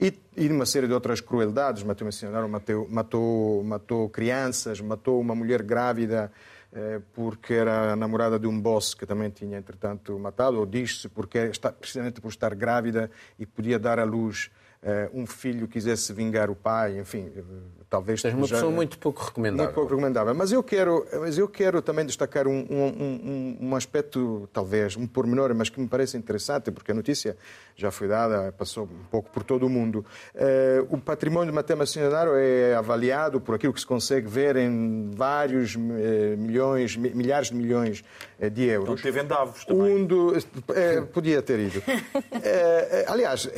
E, 0.00 0.12
e 0.36 0.46
uma 0.48 0.66
série 0.66 0.86
de 0.86 0.92
outras 0.92 1.20
crueldades, 1.20 1.82
matou, 1.82 2.08
matou, 2.48 2.88
matou, 2.88 3.64
matou 3.64 4.08
crianças, 4.10 4.80
matou 4.80 5.20
uma 5.20 5.34
mulher 5.34 5.62
grávida 5.62 6.30
eh, 6.72 7.00
porque 7.14 7.54
era 7.54 7.96
namorada 7.96 8.38
de 8.38 8.46
um 8.46 8.60
boss 8.60 8.94
que 8.94 9.06
também 9.06 9.30
tinha, 9.30 9.56
entretanto, 9.56 10.18
matado, 10.18 10.58
ou 10.58 10.66
diz-se 10.66 11.08
porque 11.08 11.50
precisamente 11.80 12.20
por 12.20 12.28
estar 12.28 12.54
grávida 12.54 13.10
e 13.38 13.46
podia 13.46 13.78
dar 13.78 13.98
à 13.98 14.04
luz 14.04 14.50
eh, 14.82 15.08
um 15.12 15.26
filho 15.26 15.66
quisesse 15.66 16.12
vingar 16.12 16.50
o 16.50 16.54
pai, 16.54 16.98
enfim, 16.98 17.32
eh, 17.36 17.42
talvez 17.88 18.20
seja 18.20 18.36
uma 18.36 18.46
pessoa 18.46 18.70
muito 18.70 18.98
pouco 18.98 19.22
recomendável. 19.24 19.64
Muito 19.64 19.74
pouco 19.74 19.90
recomendável. 19.90 20.34
Mas 20.34 20.52
eu 20.52 20.62
quero, 20.62 21.06
mas 21.20 21.38
eu 21.38 21.48
quero 21.48 21.80
também 21.80 22.04
destacar 22.04 22.46
um, 22.46 22.66
um, 22.70 22.86
um, 22.86 23.58
um 23.68 23.76
aspecto, 23.76 24.48
talvez, 24.52 24.96
um 24.96 25.06
pormenor, 25.06 25.54
mas 25.54 25.68
que 25.70 25.80
me 25.80 25.88
parece 25.88 26.16
interessante, 26.16 26.70
porque 26.70 26.92
a 26.92 26.94
notícia 26.94 27.36
já 27.74 27.90
foi 27.90 28.06
dada, 28.06 28.52
passou 28.52 28.84
um 28.84 29.04
pouco 29.10 29.30
por 29.30 29.42
todo 29.42 29.66
o 29.66 29.68
mundo. 29.68 30.04
Uh, 30.34 30.94
o 30.94 30.98
património 30.98 31.50
de 31.50 31.54
Matema 31.54 31.84
Senhorário 31.84 32.34
é 32.34 32.74
avaliado 32.74 33.40
por 33.40 33.54
aquilo 33.54 33.72
que 33.72 33.80
se 33.80 33.86
consegue 33.86 34.28
ver 34.28 34.56
em 34.56 35.10
vários 35.14 35.74
uh, 35.74 35.78
milhões, 36.38 36.96
milhares 36.96 37.48
de 37.48 37.54
milhões 37.54 38.04
de 38.52 38.64
euros. 38.64 38.88
Não 38.88 38.96
teve 38.96 39.20
em 39.20 39.26
Davos 39.26 39.64
também. 39.64 39.96
Um 39.96 40.04
do, 40.04 40.32
podia 41.12 41.40
ter 41.42 41.58
ido. 41.58 41.82
aliás, 43.08 43.48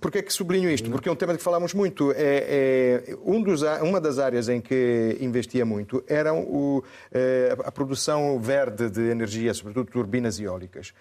Porquê 0.00 0.18
é 0.18 0.22
que 0.22 0.32
sublinho 0.32 0.70
isto? 0.70 0.90
Porque 0.90 1.08
é 1.08 1.12
um 1.12 1.16
tema 1.16 1.32
de 1.32 1.38
que 1.38 1.44
falamos 1.44 1.74
muito. 1.74 2.12
É, 2.12 3.04
é 3.08 3.16
um 3.24 3.42
dos, 3.42 3.62
uma 3.82 4.00
das 4.00 4.18
áreas 4.18 4.48
em 4.48 4.60
que 4.60 5.16
investia 5.20 5.64
muito 5.64 6.02
era 6.06 6.34
o, 6.34 6.82
é, 7.10 7.56
a 7.64 7.72
produção 7.72 8.40
verde 8.40 8.88
de 8.90 9.02
energia, 9.02 9.52
sobretudo 9.54 9.90
turbinas 9.90 10.38
eólicas. 10.38 10.92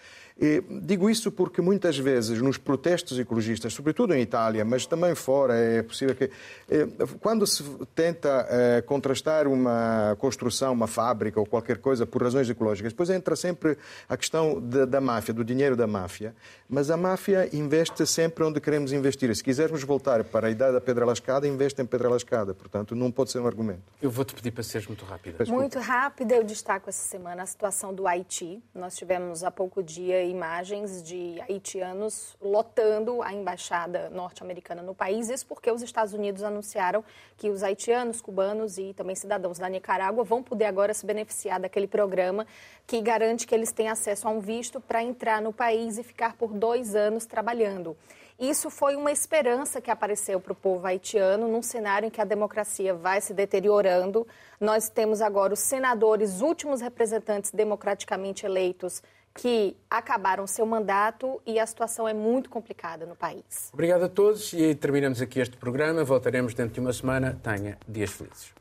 Digo 0.82 1.10
isso 1.10 1.32
porque 1.32 1.62
muitas 1.62 1.98
vezes 1.98 2.42
nos 2.42 2.58
protestos 2.58 3.20
ecologistas, 3.20 3.74
sobretudo 3.74 4.14
em 4.14 4.22
Itália, 4.22 4.66
mas 4.66 4.86
também 4.86 5.14
fora, 5.16 5.56
é 5.56 5.84
possível 5.84 6.16
que 6.16 6.30
eh, 6.70 6.88
quando 7.20 7.46
se 7.46 7.64
tenta 7.94 8.48
eh, 8.50 8.82
contrastar 8.82 9.48
uma 9.48 10.16
construção, 10.20 10.74
uma 10.74 10.88
fábrica 10.88 11.40
ou 11.40 11.46
qualquer 11.46 11.78
coisa 11.78 12.06
por 12.06 12.24
razões 12.24 12.50
ecológicas, 12.50 12.92
depois 12.92 13.10
entra 13.10 13.36
sempre 13.36 13.78
a 14.08 14.18
questão 14.18 14.60
da, 14.60 14.86
da 14.86 15.02
máfia, 15.02 15.34
do 15.34 15.44
dinheiro 15.44 15.76
da 15.76 15.88
máfia. 15.88 16.34
Mas 16.70 16.90
a 16.90 16.98
máfia 16.98 17.50
investe 17.54 18.06
sempre 18.08 18.44
onde 18.44 18.62
queremos 18.62 18.94
investir. 18.94 19.36
Se 19.36 19.44
quisermos 19.44 19.84
voltar 19.84 20.24
para 20.24 20.48
a 20.48 20.50
idade 20.50 20.74
da 20.74 20.82
pedra 20.82 21.06
lascada, 21.06 21.48
investe 21.48 21.82
em 21.82 21.86
pedra 21.86 22.10
lascada. 22.10 22.54
Portanto, 22.54 22.96
não 22.96 23.12
pode 23.12 23.32
ser 23.32 23.40
um 23.40 23.48
argumento. 23.48 23.84
Eu 24.02 24.10
vou-te 24.10 24.34
pedir 24.34 24.52
para 24.52 24.64
seres 24.64 24.88
muito 24.88 25.04
rápida. 25.06 25.44
Muito 25.46 25.80
rápida. 25.80 26.36
Eu 26.36 26.44
destaco 26.44 26.90
essa 26.90 27.08
semana 27.08 27.44
a 27.44 27.46
situação 27.46 27.94
do 27.94 28.08
Haiti. 28.08 28.64
Nós 28.74 28.96
tivemos 28.96 29.44
há 29.44 29.52
pouco 29.52 29.84
dia 29.84 30.21
imagens 30.26 31.04
de 31.04 31.40
haitianos 31.42 32.36
lotando 32.42 33.22
a 33.22 33.34
embaixada 33.34 34.10
norte-americana 34.10 34.82
no 34.82 34.94
país. 34.94 35.30
Isso 35.30 35.46
porque 35.46 35.72
os 35.72 35.82
Estados 35.82 36.14
Unidos 36.14 36.44
anunciaram 36.44 37.04
que 37.38 37.50
os 37.50 37.64
haitianos, 37.64 38.22
cubanos 38.22 38.78
e 38.78 38.94
também 38.94 39.16
cidadãos 39.16 39.60
da 39.60 39.70
Nicarágua 39.70 40.24
vão 40.24 40.42
poder 40.42 40.66
agora 40.66 40.94
se 40.94 41.06
beneficiar 41.06 41.60
daquele 41.60 41.88
programa 41.88 42.46
que 42.86 43.02
garante 43.02 43.48
que 43.48 43.56
eles 43.56 43.72
têm 43.72 43.90
acesso 43.90 44.28
a 44.28 44.32
um 44.32 44.40
visto 44.40 44.80
para 44.80 45.04
entrar 45.04 45.42
no 45.42 45.54
país 45.54 45.98
e 45.98 46.04
ficar 46.04 46.36
por 46.36 46.54
dois 46.54 46.96
anos 46.96 47.26
trabalhando. 47.26 47.96
Isso 48.42 48.72
foi 48.72 48.96
uma 48.96 49.12
esperança 49.12 49.80
que 49.80 49.92
apareceu 49.92 50.40
para 50.40 50.54
o 50.54 50.56
povo 50.56 50.88
haitiano 50.88 51.48
num 51.48 51.62
cenário 51.62 52.08
em 52.08 52.10
que 52.10 52.20
a 52.20 52.26
democracia 52.26 52.92
vai 52.92 53.22
se 53.22 53.36
deteriorando. 53.36 54.26
Nós 54.60 54.90
temos 54.90 55.22
agora 55.22 55.54
os 55.54 55.60
senadores, 55.60 56.42
últimos 56.42 56.82
representantes 56.82 57.52
democraticamente 57.52 58.44
eleitos 58.44 59.04
que 59.34 59.76
acabaram 59.90 60.46
seu 60.46 60.66
mandato 60.66 61.42
e 61.46 61.60
a 61.60 61.66
situação 61.66 62.08
é 62.08 62.14
muito 62.14 62.50
complicada 62.50 63.06
no 63.06 63.16
país. 63.16 63.70
Obrigado 63.74 64.04
a 64.04 64.10
todos 64.10 64.54
e 64.54 64.76
terminamos 64.76 65.22
aqui 65.22 65.40
este 65.40 65.58
programa. 65.58 66.04
Voltaremos 66.04 66.54
dentro 66.54 66.74
de 66.74 66.80
uma 66.80 66.94
semana. 66.94 67.40
Tenha 67.42 67.78
dias 67.88 68.12
felizes. 68.12 68.61